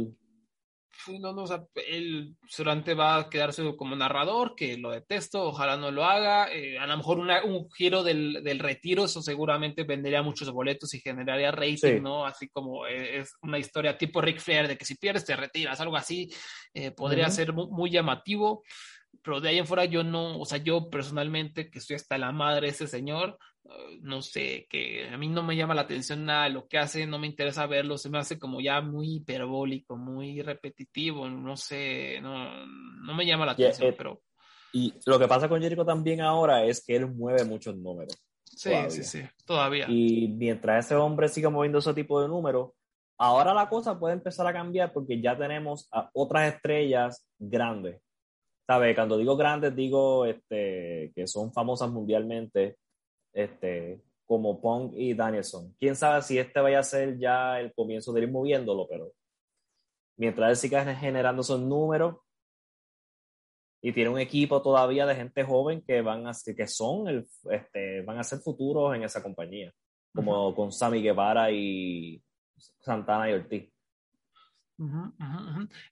[1.20, 5.77] no, no, o sea, él solamente va a quedarse como narrador, que lo detesto, ojalá
[5.77, 6.51] no lo haga.
[6.53, 11.01] Eh, a lo mejor un giro del, del, retiro, eso seguramente vendería muchos boletos y
[11.01, 12.24] generaría rating, ¿no?
[12.24, 15.81] Así como eh, es una historia tipo Rick Flair, de que si pierdes te retiras,
[15.81, 16.31] algo así,
[16.73, 18.62] eh, podría ser muy, llamativo.
[19.23, 22.32] Pero de ahí en fuera yo no, o sea, yo personalmente, que estoy hasta la
[22.32, 23.39] madre de ese señor,
[24.03, 27.19] no sé, que a mí no me llama la atención nada lo que hace, no
[27.19, 32.66] me interesa verlo, se me hace como ya muy hiperbólico, muy repetitivo, no sé, no,
[32.66, 34.20] no me llama la atención, eh, pero...
[34.73, 38.16] Y lo que pasa con Jericho también ahora es que él mueve muchos números.
[38.45, 39.86] Sí, sí, sí, todavía.
[39.89, 42.73] Y mientras ese hombre siga moviendo ese tipo de números,
[43.19, 48.01] ahora la cosa puede empezar a cambiar porque ya tenemos a otras estrellas grandes.
[48.66, 48.95] ¿Sabes?
[48.95, 52.78] Cuando digo grandes, digo este, que son famosas mundialmente
[53.32, 55.74] este, como Pong y Danielson.
[55.78, 59.12] Quién sabe si este vaya a ser ya el comienzo de ir moviéndolo, pero
[60.16, 62.16] mientras él siga generando esos números
[63.82, 68.01] y tiene un equipo todavía de gente joven que van a que son el, este,
[68.01, 69.74] van a ser futuros en esa compañía,
[70.15, 72.23] como con Sammy Guevara y
[72.81, 73.74] Santana y Ortiz.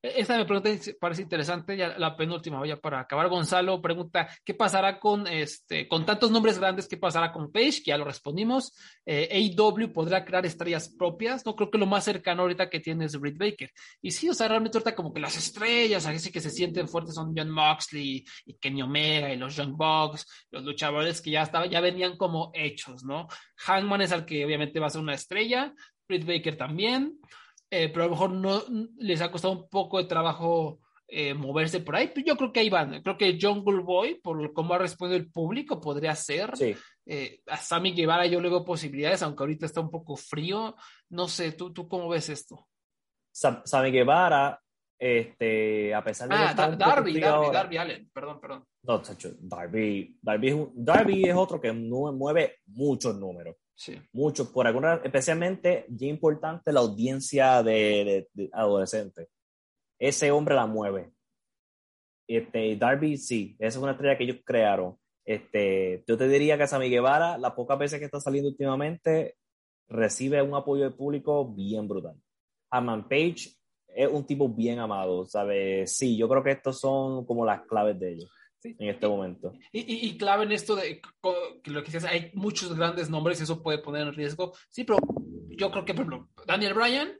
[0.02, 3.28] E-, esta me pregunta parece interesante, ya la penúltima, para acabar.
[3.28, 6.88] Gonzalo pregunta: ¿qué pasará con este, con tantos nombres grandes?
[6.88, 7.82] ¿Qué pasará con Page?
[7.84, 8.74] Que ya lo respondimos.
[9.06, 11.46] Eh, AEW podrá crear estrellas propias.
[11.46, 13.70] No creo que lo más cercano ahorita que tiene es Britt Baker.
[14.00, 17.14] Y sí, o sea, realmente ahorita como que las estrellas, así que se sienten fuertes
[17.14, 21.70] son John Moxley y Kenny Omega y los Young Bucks, los luchadores que ya estaban,
[21.70, 23.28] ya venían como hechos, ¿no?
[23.56, 25.72] Hangman es el que obviamente va a ser una estrella.
[26.08, 27.18] Britt Baker también.
[27.74, 28.62] Eh, pero a lo mejor no
[28.98, 32.10] les ha costado un poco de trabajo eh, moverse por ahí.
[32.14, 33.02] Pero yo creo que ahí van.
[33.02, 36.52] Creo que Jungle Boy, por cómo ha respondido el público, podría ser.
[37.06, 40.76] Eh, a Sammy Guevara yo le veo posibilidades, aunque ahorita está un poco frío.
[41.08, 42.68] No sé, ¿tú, tú cómo ves esto?
[43.32, 44.60] Sammy Guevara,
[44.98, 48.66] este, a pesar de ah, Darby, Darby, Darby Allen, perdón, perdón.
[48.82, 49.00] No,
[49.40, 53.56] Darby, Darby, es Darby es otro que mueve muchos números.
[53.74, 54.00] Sí.
[54.12, 59.28] Mucho, por alguna, especialmente, y importante, la audiencia de, adolescentes.
[59.98, 61.12] Ese hombre la mueve.
[62.28, 64.96] Este, Darby, sí, esa es una estrella que ellos crearon.
[65.24, 69.36] Este, yo te diría que Sammy Guevara, las pocas veces que está saliendo últimamente,
[69.88, 72.16] recibe un apoyo del público bien brutal.
[72.70, 73.50] Hammond Page
[73.88, 75.96] es un tipo bien amado, ¿sabes?
[75.96, 78.30] Sí, yo creo que estos son como las claves de ellos
[78.64, 79.52] en este momento.
[79.72, 81.00] Y, clave en esto de
[81.62, 84.52] que lo que dices, hay muchos grandes nombres y eso puede poner en riesgo.
[84.68, 84.98] Sí, pero
[85.48, 87.18] yo creo que, por ejemplo, Daniel Bryan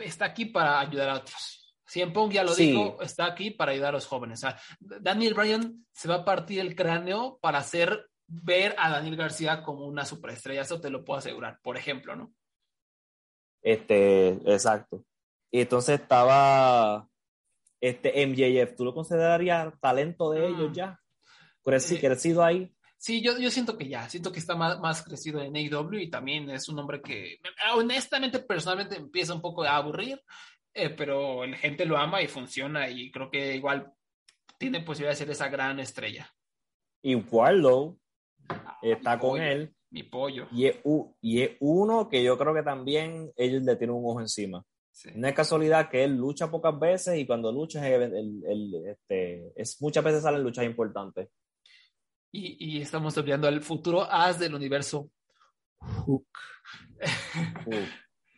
[0.00, 1.76] está aquí para ayudar a otros.
[1.86, 4.40] Cien Pong ya lo dijo, está aquí para ayudar a los jóvenes.
[4.80, 9.84] Daniel Bryan se va a partir el cráneo para hacer ver a Daniel García como
[9.86, 12.32] una superestrella, eso te lo puedo asegurar, por ejemplo, ¿no?
[13.60, 15.04] Este, exacto.
[15.50, 17.08] Y entonces estaba
[17.82, 20.74] este MJF, ¿tú lo considerarías talento de ellos mm.
[20.74, 21.00] ya?
[21.64, 22.72] Creci, eh, crecido ahí.
[22.96, 26.08] Sí, yo, yo siento que ya, siento que está más, más crecido en AEW y
[26.08, 27.40] también es un hombre que
[27.74, 30.22] honestamente, personalmente empieza un poco a aburrir,
[30.72, 33.92] eh, pero la gente lo ama y funciona y creo que igual
[34.56, 36.32] tiene posibilidad de ser esa gran estrella.
[37.02, 37.98] Y Warlow
[38.80, 39.74] está con él.
[39.90, 40.46] Mi pollo.
[40.52, 40.78] Y es,
[41.20, 44.64] y es uno que yo creo que también ellos le tienen un ojo encima.
[45.14, 50.22] No es casualidad que él lucha pocas veces y cuando lucha este, es, muchas veces
[50.22, 51.28] salen luchas importantes.
[52.30, 55.10] Y, y estamos olvidando al futuro as del universo
[55.82, 56.26] Hook.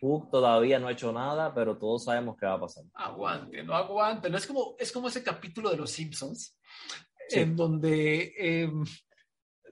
[0.00, 0.30] Hook.
[0.30, 2.84] todavía no ha hecho nada, pero todos sabemos qué va a pasar.
[2.94, 4.30] Aguante, no aguante.
[4.30, 6.58] No es como, es como ese capítulo de Los Simpsons,
[7.30, 8.84] en donde em,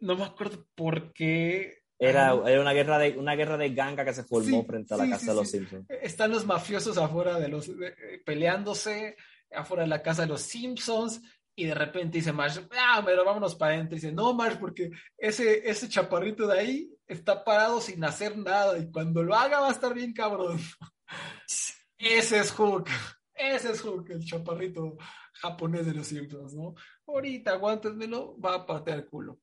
[0.00, 4.12] no me acuerdo por qué era, era, una guerra de una guerra de ganga que
[4.12, 5.86] se formó frente a la casa de los Simpsons.
[5.88, 7.70] Están los mafiosos afuera de los
[8.24, 9.16] peleándose
[9.50, 11.20] afuera de la casa de los Simpsons
[11.54, 13.94] y de repente dice Marsh, ah, pero vámonos para adentro.
[13.94, 18.90] dice, no, Marsh, porque ese, ese chaparrito de ahí está parado sin hacer nada y
[18.90, 20.58] cuando lo haga va a estar bien cabrón.
[21.98, 22.88] ese es Hulk.
[23.34, 24.96] Ese es Hulk, el chaparrito
[25.34, 26.74] japonés de los Simpsons, ¿no?
[27.06, 29.40] Ahorita, aguántenmelo, va a partir el culo.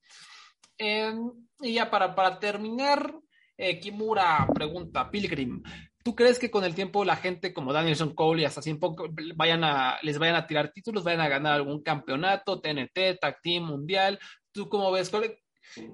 [0.77, 1.31] Em,
[1.61, 3.13] y ya para, para terminar,
[3.57, 5.61] eh, Kimura pregunta, Pilgrim,
[6.03, 9.09] ¿tú crees que con el tiempo la gente como Danielson Cole y hasta así poco
[9.35, 13.65] vayan a, les vayan a tirar títulos, vayan a ganar algún campeonato, TNT, Tag Team,
[13.65, 14.19] Mundial?
[14.51, 15.11] ¿Tú cómo ves?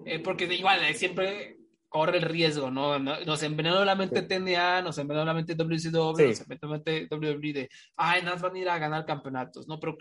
[0.06, 1.58] Eh, porque igual eh, siempre
[1.90, 3.00] corre el riesgo, ¿no?
[3.00, 7.54] Nos envenenó la mente TNA, nos envenenó la mente WCW, nos envenenó la mente WWE
[7.54, 9.80] de, ay, nos van a ir a ganar campeonatos, ¿no?
[9.80, 9.98] Pero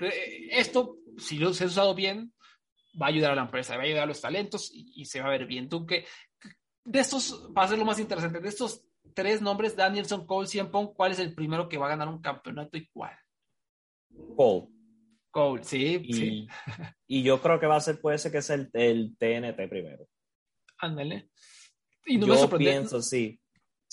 [0.51, 2.34] esto, si lo se ha usado bien,
[3.01, 5.27] va a ayudar a la empresa, va a ayudar a los talentos y, se va
[5.27, 5.69] a ver bien.
[5.69, 6.07] Tú que
[6.85, 8.85] de estos, va a ser lo más interesante, de estos
[9.15, 12.77] tres nombres, Danielson, Cole, Cien ¿cuál es el primero que va a ganar un campeonato
[12.77, 13.16] y cuál?
[14.37, 14.69] Cole.
[15.31, 16.49] Cole, sí, y, sí.
[17.07, 20.07] Y yo creo que va a ser, puede ser que es el, el TNT primero.
[20.79, 21.31] Ándale.
[22.07, 23.41] Y no yo pienso, sí.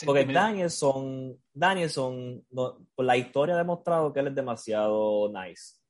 [0.06, 5.81] Porque Danielson, Danielson, por la historia ha demostrado que él es demasiado nice.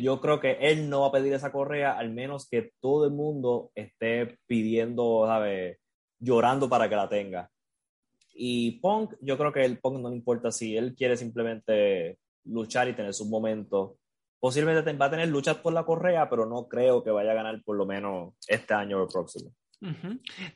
[0.00, 3.12] Yo creo que él no va a pedir esa correa, al menos que todo el
[3.12, 5.78] mundo esté pidiendo, ¿sabes?
[6.18, 7.50] Llorando para que la tenga.
[8.34, 12.88] Y Punk, yo creo que el Punk no le importa si él quiere simplemente luchar
[12.88, 13.96] y tener su momento.
[14.38, 17.62] Posiblemente va a tener luchas por la correa, pero no creo que vaya a ganar
[17.62, 19.52] por lo menos este año o el próximo.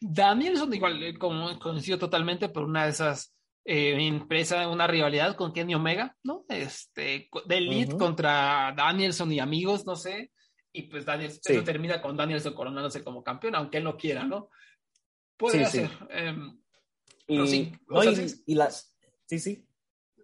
[0.01, 3.35] Danielson, igual, eh, como conocido totalmente por una de esas
[3.65, 6.45] eh, empresa una rivalidad con Kenny Omega, ¿no?
[6.49, 10.33] Este, de Elite contra Danielson y amigos, no sé.
[10.73, 14.51] Y pues Danielson termina con Danielson coronándose como campeón, aunque él no quiera, ¿no?
[15.37, 15.91] Puede ser.
[16.11, 16.61] Em,
[17.27, 17.73] y, sí,
[18.47, 18.95] y, las.
[19.27, 19.67] Sí, sí.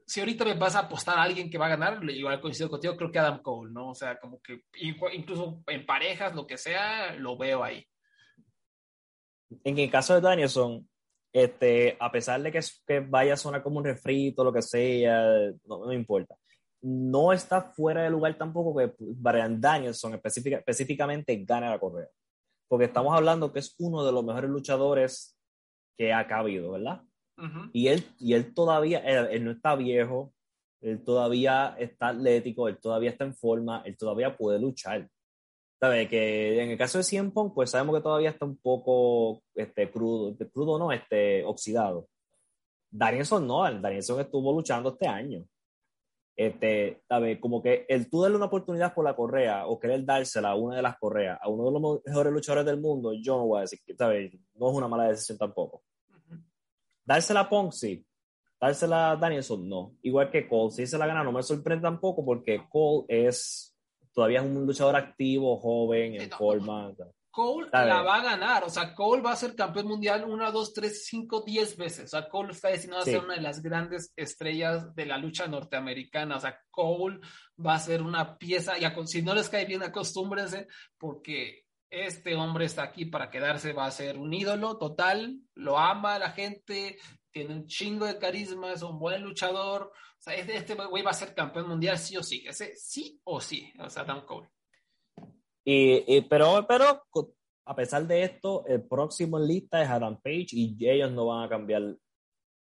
[0.05, 2.97] Si ahorita me vas a apostar a alguien que va a ganar, igual coincido contigo,
[2.97, 3.91] creo que Adam Cole, ¿no?
[3.91, 4.65] O sea, como que
[5.13, 7.87] incluso en parejas, lo que sea, lo veo ahí.
[9.65, 10.90] En el caso de Danielson,
[11.33, 15.23] este, a pesar de que, que vaya a sonar como un refrito, lo que sea,
[15.65, 16.35] no, me importa.
[16.83, 22.09] No está fuera de lugar tampoco que Brian Danielson específicamente gane la correa.
[22.69, 25.37] Porque estamos hablando que es uno de los mejores luchadores
[25.97, 27.03] que ha cabido, ¿verdad?
[27.73, 30.33] y, él, y él todavía, él, no está viejo,
[30.81, 35.09] él todavía está atlético, él todavía está en forma, él todavía puede luchar.
[35.81, 36.09] ¿Sabe?
[36.09, 39.91] Que en el caso de Cien Pong, pues sabemos que todavía está un poco este,
[39.91, 42.07] crudo, crudo no, este, oxidado.
[42.91, 45.45] Danielson no, Danielson estuvo luchando este año.
[46.37, 47.41] Este, ¿sabe?
[47.41, 50.77] Como que el tú darle una oportunidad por la correa o querer dársela a una
[50.77, 53.61] de las correas a uno de los mejores luchadores del mundo, yo no voy a
[53.63, 54.39] decir que, ¿sabe?
[54.55, 55.83] No es una mala decisión tampoco.
[57.05, 58.07] Dársela a Pong, sí.
[58.61, 59.97] Dársela a Danielson, no.
[60.03, 63.70] Igual que Cole, si se la gana, no me sorprende tampoco porque Cole es
[64.21, 66.93] todavía es un luchador activo, joven, en forma.
[67.31, 70.75] Cole la va a ganar, o sea, Cole va a ser campeón mundial una, dos,
[70.75, 72.05] tres, cinco, diez veces.
[72.05, 75.47] O sea, Cole está destinado a ser una de las grandes estrellas de la lucha
[75.47, 76.37] norteamericana.
[76.37, 77.21] O sea, Cole
[77.65, 80.67] va a ser una pieza, y si no les cae bien, acostúmbrense,
[80.99, 86.19] porque este hombre está aquí para quedarse, va a ser un ídolo total, lo ama
[86.19, 86.99] la gente,
[87.33, 89.93] tiene un chingo de carisma, es un buen luchador.
[89.93, 92.45] O sea, este güey va a ser campeón mundial sí o sí.
[92.47, 93.73] Ese sí o sí.
[93.79, 94.49] O sea, Adam Cole.
[95.65, 97.07] Y, pero, pero
[97.65, 101.45] a pesar de esto, el próximo en lista es Adam Page y ellos no van
[101.45, 101.97] a cambiar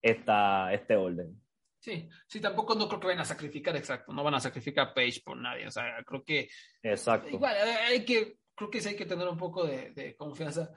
[0.01, 1.41] esta, este orden.
[1.79, 4.93] Sí, sí, tampoco no creo que vayan a sacrificar, exacto, no van a sacrificar a
[4.93, 6.47] Page por nadie, o sea, creo que...
[6.83, 7.29] Exacto.
[7.29, 10.71] Igual, hay que, creo que sí hay que tener un poco de, confianza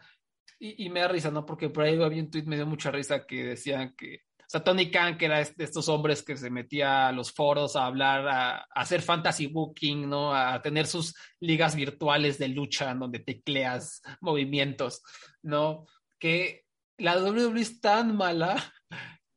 [0.59, 1.45] y, me da risa, ¿no?
[1.45, 4.63] Porque por ahí había un tweet, me dio mucha risa que decían que o sea,
[4.63, 8.29] Tony Khan, que era de estos hombres que se metía a los foros a hablar,
[8.29, 10.35] a, hacer fantasy booking, ¿no?
[10.35, 15.03] A tener sus ligas virtuales de lucha donde tecleas movimientos,
[15.43, 15.87] ¿no?
[16.19, 16.65] Que
[16.99, 18.63] la WWE es tan mala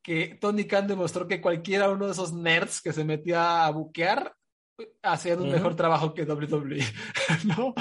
[0.03, 4.33] que Tony Khan demostró que cualquiera uno de esos nerds que se metía a buquear
[5.01, 6.83] haciendo un mejor trabajo que WWE,
[7.57, 7.73] ¿no?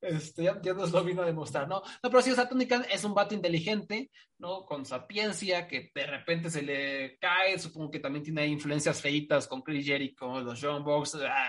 [0.00, 1.82] Este, ya, nos lo vino a demostrar, ¿no?
[2.02, 4.64] No, pero sí, o sea, Tony Khan es un vato inteligente, ¿no?
[4.64, 9.62] Con sapiencia, que de repente se le cae, supongo que también tiene influencias feitas con
[9.62, 11.48] Chris Jericho, los John Box, ah,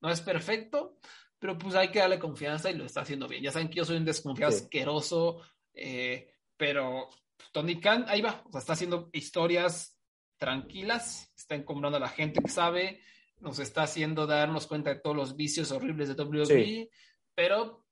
[0.00, 0.96] no es perfecto,
[1.38, 3.42] pero pues hay que darle confianza y lo está haciendo bien.
[3.42, 5.42] Ya saben que yo soy un desconfiado asqueroso,
[5.74, 7.10] eh, pero
[7.52, 9.98] Tony Khan, ahí va, o sea, está haciendo historias
[10.36, 13.00] tranquilas, está encombrando a la gente que sabe,
[13.40, 16.90] nos está haciendo darnos cuenta de todos los vicios horribles de WWE,
[17.34, 17.84] pero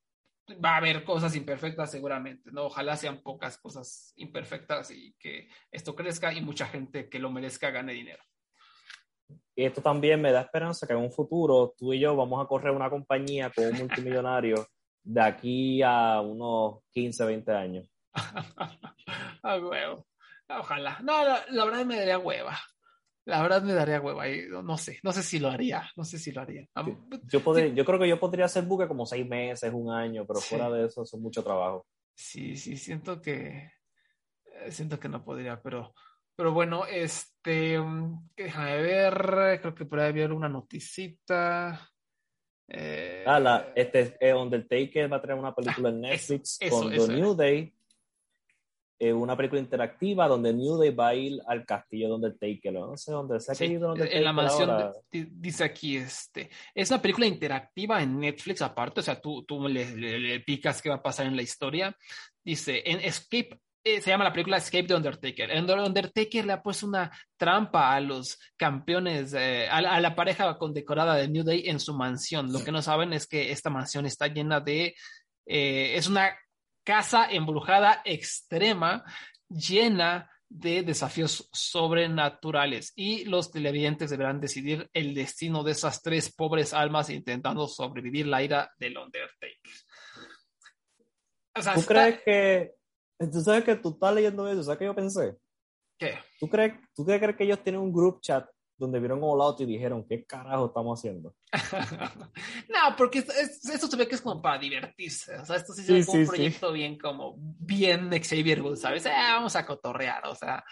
[0.64, 2.66] va a haber cosas imperfectas seguramente, ¿no?
[2.66, 7.70] Ojalá sean pocas cosas imperfectas y que esto crezca y mucha gente que lo merezca
[7.70, 8.23] gane dinero.
[9.55, 12.47] Y esto también me da esperanza que en un futuro tú y yo vamos a
[12.47, 14.66] correr una compañía con un multimillonario
[15.02, 17.90] de aquí a unos 15, 20 años.
[19.43, 20.06] a huevo.
[20.48, 20.98] Ojalá.
[21.02, 22.59] No, la, verdad me daría hueva.
[23.27, 24.24] La verdad me daría hueva.
[24.62, 25.90] no sé, no sé si lo haría.
[25.97, 26.69] No sé si lo haría.
[27.24, 30.40] Yo, podría, yo creo que yo podría hacer buque como seis meses, un año, pero
[30.40, 31.86] fuera de eso, es mucho trabajo.
[32.15, 33.73] Sí, sí, siento que.
[34.44, 35.93] Eh, siento que no podría, pero.
[36.36, 37.81] Pero bueno, este.
[37.81, 39.61] Mm, déjame ver.
[39.61, 41.90] Creo que por ahí haber una noticita.
[42.69, 46.90] Eh, ah, la, este, eh, Undertaker va a traer una película en ah, Netflix con
[46.90, 47.76] The New Day
[48.98, 52.97] eh, una película interactiva donde New Day va a ir al castillo donde Taker, no
[52.97, 58.02] sé dónde se ha sí, En la mansión, dice aquí, este, es una película interactiva
[58.02, 61.43] en Netflix aparte, o sea, tú, tú le, picas qué va a pasar en la
[61.43, 61.94] historia.
[62.43, 65.51] Dice, en Escape, eh, se llama la película Escape de Undertaker.
[65.51, 71.16] En Undertaker le ha puesto una trampa a los campeones, eh, a, la pareja condecorada
[71.16, 72.51] de New Day en su mansión.
[72.51, 74.94] Lo que no saben es que esta mansión está llena de,
[75.44, 76.35] es una
[76.87, 79.05] casa embrujada extrema
[79.49, 86.73] llena de desafíos sobrenaturales y los televidentes deberán decidir el destino de esas tres pobres
[86.73, 89.59] almas intentando sobrevivir la ira del Undertaker.
[91.75, 92.75] ¿Tú crees que,
[93.19, 95.37] tú sabes que tú estás leyendo eso, ¿sabes qué yo pensé?
[95.99, 96.19] ¿Qué?
[96.39, 99.66] ¿Tú crees, ¿Tú crees que ellos tienen un group chat donde vieron All Out y
[99.66, 101.35] dijeron, ¿qué carajo estamos haciendo?
[102.69, 105.36] no, porque esto, se ve que es como para divertirse.
[105.36, 109.07] O sea, esto sí, es un proyecto bien como, bien Xavier ¿sabes?
[109.07, 110.65] Eh, vamos a cotorrear, o sea,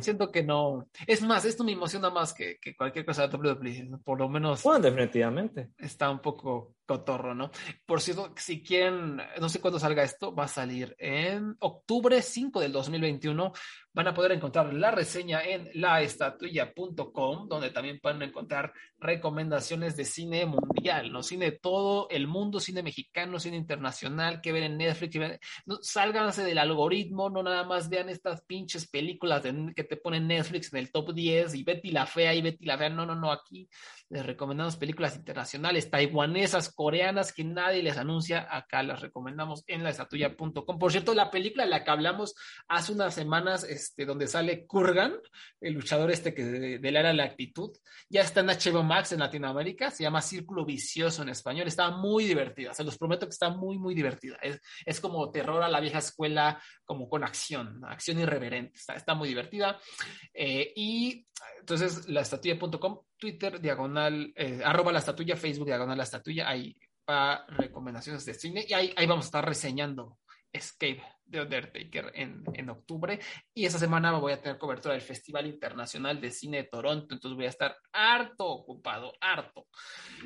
[0.00, 0.88] Siento que no.
[1.06, 3.98] Es más, esto me emociona más que, que cualquier cosa de WWE.
[4.02, 4.62] Por lo menos.
[4.62, 5.72] Bueno, definitivamente.
[5.76, 7.50] Está un poco cotorro, ¿no?
[7.86, 12.60] Por cierto, si quieren, no sé cuándo salga esto, va a salir en octubre 5
[12.60, 13.52] del 2021.
[13.92, 20.46] Van a poder encontrar la reseña en laestatuilla.com, donde también pueden encontrar recomendaciones de cine
[20.46, 21.22] mundial, ¿no?
[21.22, 25.16] Cine de todo el mundo, cine mexicano, cine internacional, que ven en Netflix.
[25.80, 29.42] Sálganse del algoritmo, no nada más vean estas pinches películas
[29.76, 32.76] que te ponen Netflix en el top 10 y Betty la Fea y Betty la
[32.76, 32.88] Fea.
[32.88, 33.68] No, no, no, aquí
[34.08, 38.46] les recomendamos películas internacionales, taiwanesas, coreanas, que nadie les anuncia.
[38.50, 40.78] Acá las recomendamos en laestatuya.com.
[40.78, 42.34] Por cierto, la película de la que hablamos
[42.68, 45.14] hace unas semanas, este, donde sale Kurgan,
[45.60, 47.70] el luchador este que de, la era la actitud,
[48.08, 51.66] ya está en HBO Max en Latinoamérica, se llama Círculo Vicioso en español.
[51.66, 54.36] Está muy divertida, se los prometo que está muy, muy divertida.
[54.42, 58.76] Es, es como terror a la vieja escuela, como con acción, acción irreverente.
[58.76, 59.78] Está, está muy divertida.
[60.32, 61.26] Eh, y
[61.60, 66.76] entonces, laestatuya.com Twitter, diagonal, eh, arroba la estatuilla, Facebook, diagonal la estatuilla, ahí
[67.08, 70.18] va recomendaciones de cine y ahí, vamos a estar reseñando
[70.52, 73.18] Escape de Undertaker en, en, octubre.
[73.54, 77.34] Y esa semana voy a tener cobertura del Festival Internacional de Cine de Toronto, entonces
[77.34, 79.68] voy a estar harto ocupado, harto.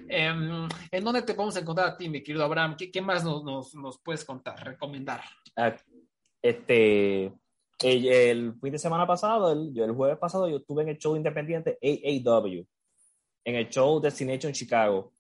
[0.09, 2.75] Em, ¿En dónde te podemos encontrar a ti, mi querido Abraham?
[2.77, 5.23] ¿Qué, más nos, puedes contar, recomendar?
[5.57, 5.77] Ah,
[6.43, 7.33] este,
[7.79, 11.79] el, fin de semana pasado, el, el jueves pasado, yo estuve en el show independiente
[11.81, 12.67] AAW
[13.49, 15.11] en el show Destination Chicago.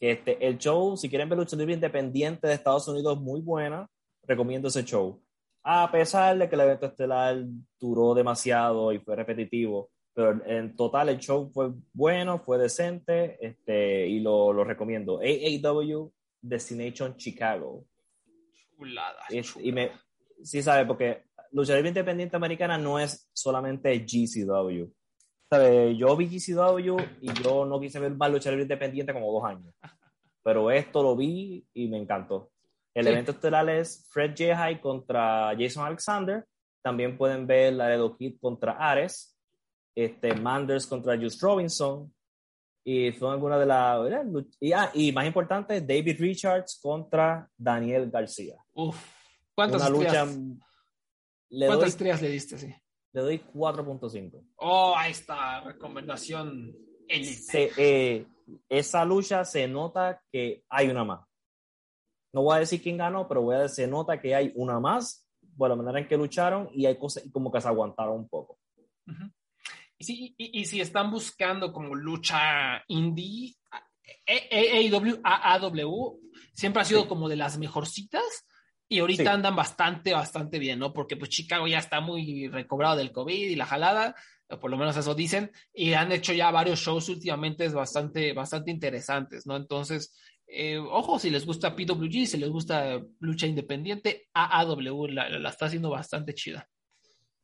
[0.00, 3.86] Que este, el show, si quieren ver lucha libre independiente de Estados Unidos, muy buena,
[4.22, 5.22] recomiendo ese show.
[5.62, 7.36] A pesar de que el evento estelar
[7.78, 14.06] duró demasiado y fue repetitivo, pero en total el show fue bueno, fue decente este,
[14.06, 15.20] y lo, lo recomiendo.
[15.20, 17.84] AAW Destination Chicago.
[18.74, 19.22] Chulada.
[19.60, 19.90] Y me,
[20.42, 24.95] sí, sabe, porque lucha libre independiente americana no es solamente GCW
[25.50, 29.74] yo vi GCW y yo no quise ver más lucha libre independiente como dos años.
[30.42, 32.50] Pero esto lo vi y me encantó.
[32.94, 34.80] El evento estelar es Fred J.
[34.80, 36.44] contra Jason Alexander.
[36.82, 39.36] También pueden ver la de Kid contra Ares.
[39.94, 42.12] Este, Manders contra Just Robinson.
[42.84, 43.98] Y son algunas de las.
[44.60, 48.56] Y, ah, y más importante, David Richards contra Daniel García.
[48.72, 48.96] Uf,
[49.54, 50.38] ¿cuántas estrellas?
[51.50, 52.58] ¿Cuántas estrellas le diste?
[52.58, 52.74] Sí
[53.16, 54.44] le doy 4.5.
[54.56, 56.76] Oh, ahí está, recomendación
[57.08, 58.26] eh,
[58.68, 61.26] esa lucha se nota que hay una más.
[62.34, 64.78] No voy a decir quién ganó, pero voy a decir, se nota que hay una
[64.80, 65.26] más
[65.56, 68.58] por la manera en que lucharon y hay cosas como que se aguantaron un poco.
[69.98, 73.56] y, y, si están buscando como lucha indie,
[74.26, 76.20] AEW, AAW
[76.52, 78.44] siempre ha sido como de las mejorcitas
[78.88, 80.92] y ahorita andan bastante, bastante bien, ¿no?
[80.92, 84.14] Porque pues Chicago ya está muy recobrado del COVID y la jalada,
[84.60, 89.46] por lo menos eso dicen, y han hecho ya varios shows últimamente bastante, bastante interesantes,
[89.46, 89.56] ¿no?
[89.56, 95.48] Entonces, eh, ojo, si les gusta PWG, si les gusta lucha independiente, AAW la, la
[95.48, 96.68] está haciendo bastante chida.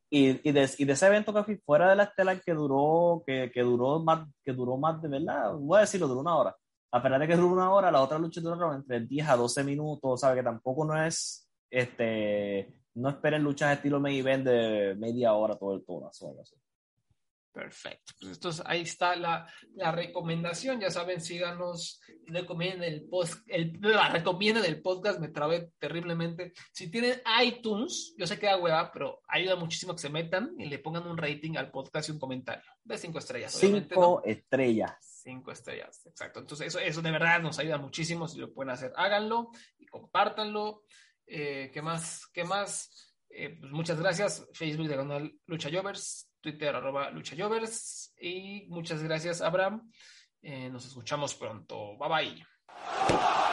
[0.09, 3.51] Y, y, de, y, de, ese evento que fuera de la estela que duró, que,
[3.51, 6.55] que, duró más, que duró más de verdad, voy a decirlo, duró una hora.
[6.93, 9.63] A pesar de que duró una hora, la otra lucha duró entre 10 a 12
[9.63, 15.33] minutos, sabe que tampoco no es, este, no esperen luchas estilo main event de media
[15.33, 16.55] hora todo el todo, así.
[17.51, 18.13] Perfecto.
[18.19, 20.79] Pues entonces ahí está la, la, recomendación.
[20.79, 26.53] Ya saben, síganos, recomienden el post, el, la recomienden el podcast, me trabé terriblemente.
[26.71, 30.65] Si tienen iTunes, yo sé que da hueva, pero ayuda muchísimo que se metan y
[30.65, 33.53] le pongan un rating al podcast y un comentario de cinco estrellas.
[33.53, 35.12] Cinco estrellas.
[35.23, 36.39] Cinco estrellas, exacto.
[36.41, 38.27] Entonces eso, eso de verdad nos ayuda muchísimo.
[38.27, 40.83] Si lo pueden hacer, háganlo y compártanlo.
[41.25, 42.27] Eh, ¿Qué más?
[42.33, 43.15] ¿Qué más?
[43.29, 44.45] Eh, pues muchas gracias.
[44.53, 48.13] Facebook de canal Lucha Jovers Twitter arroba luchayovers.
[48.19, 49.89] Y muchas gracias, Abraham.
[50.41, 51.97] Eh, nos escuchamos pronto.
[51.97, 53.52] Bye bye.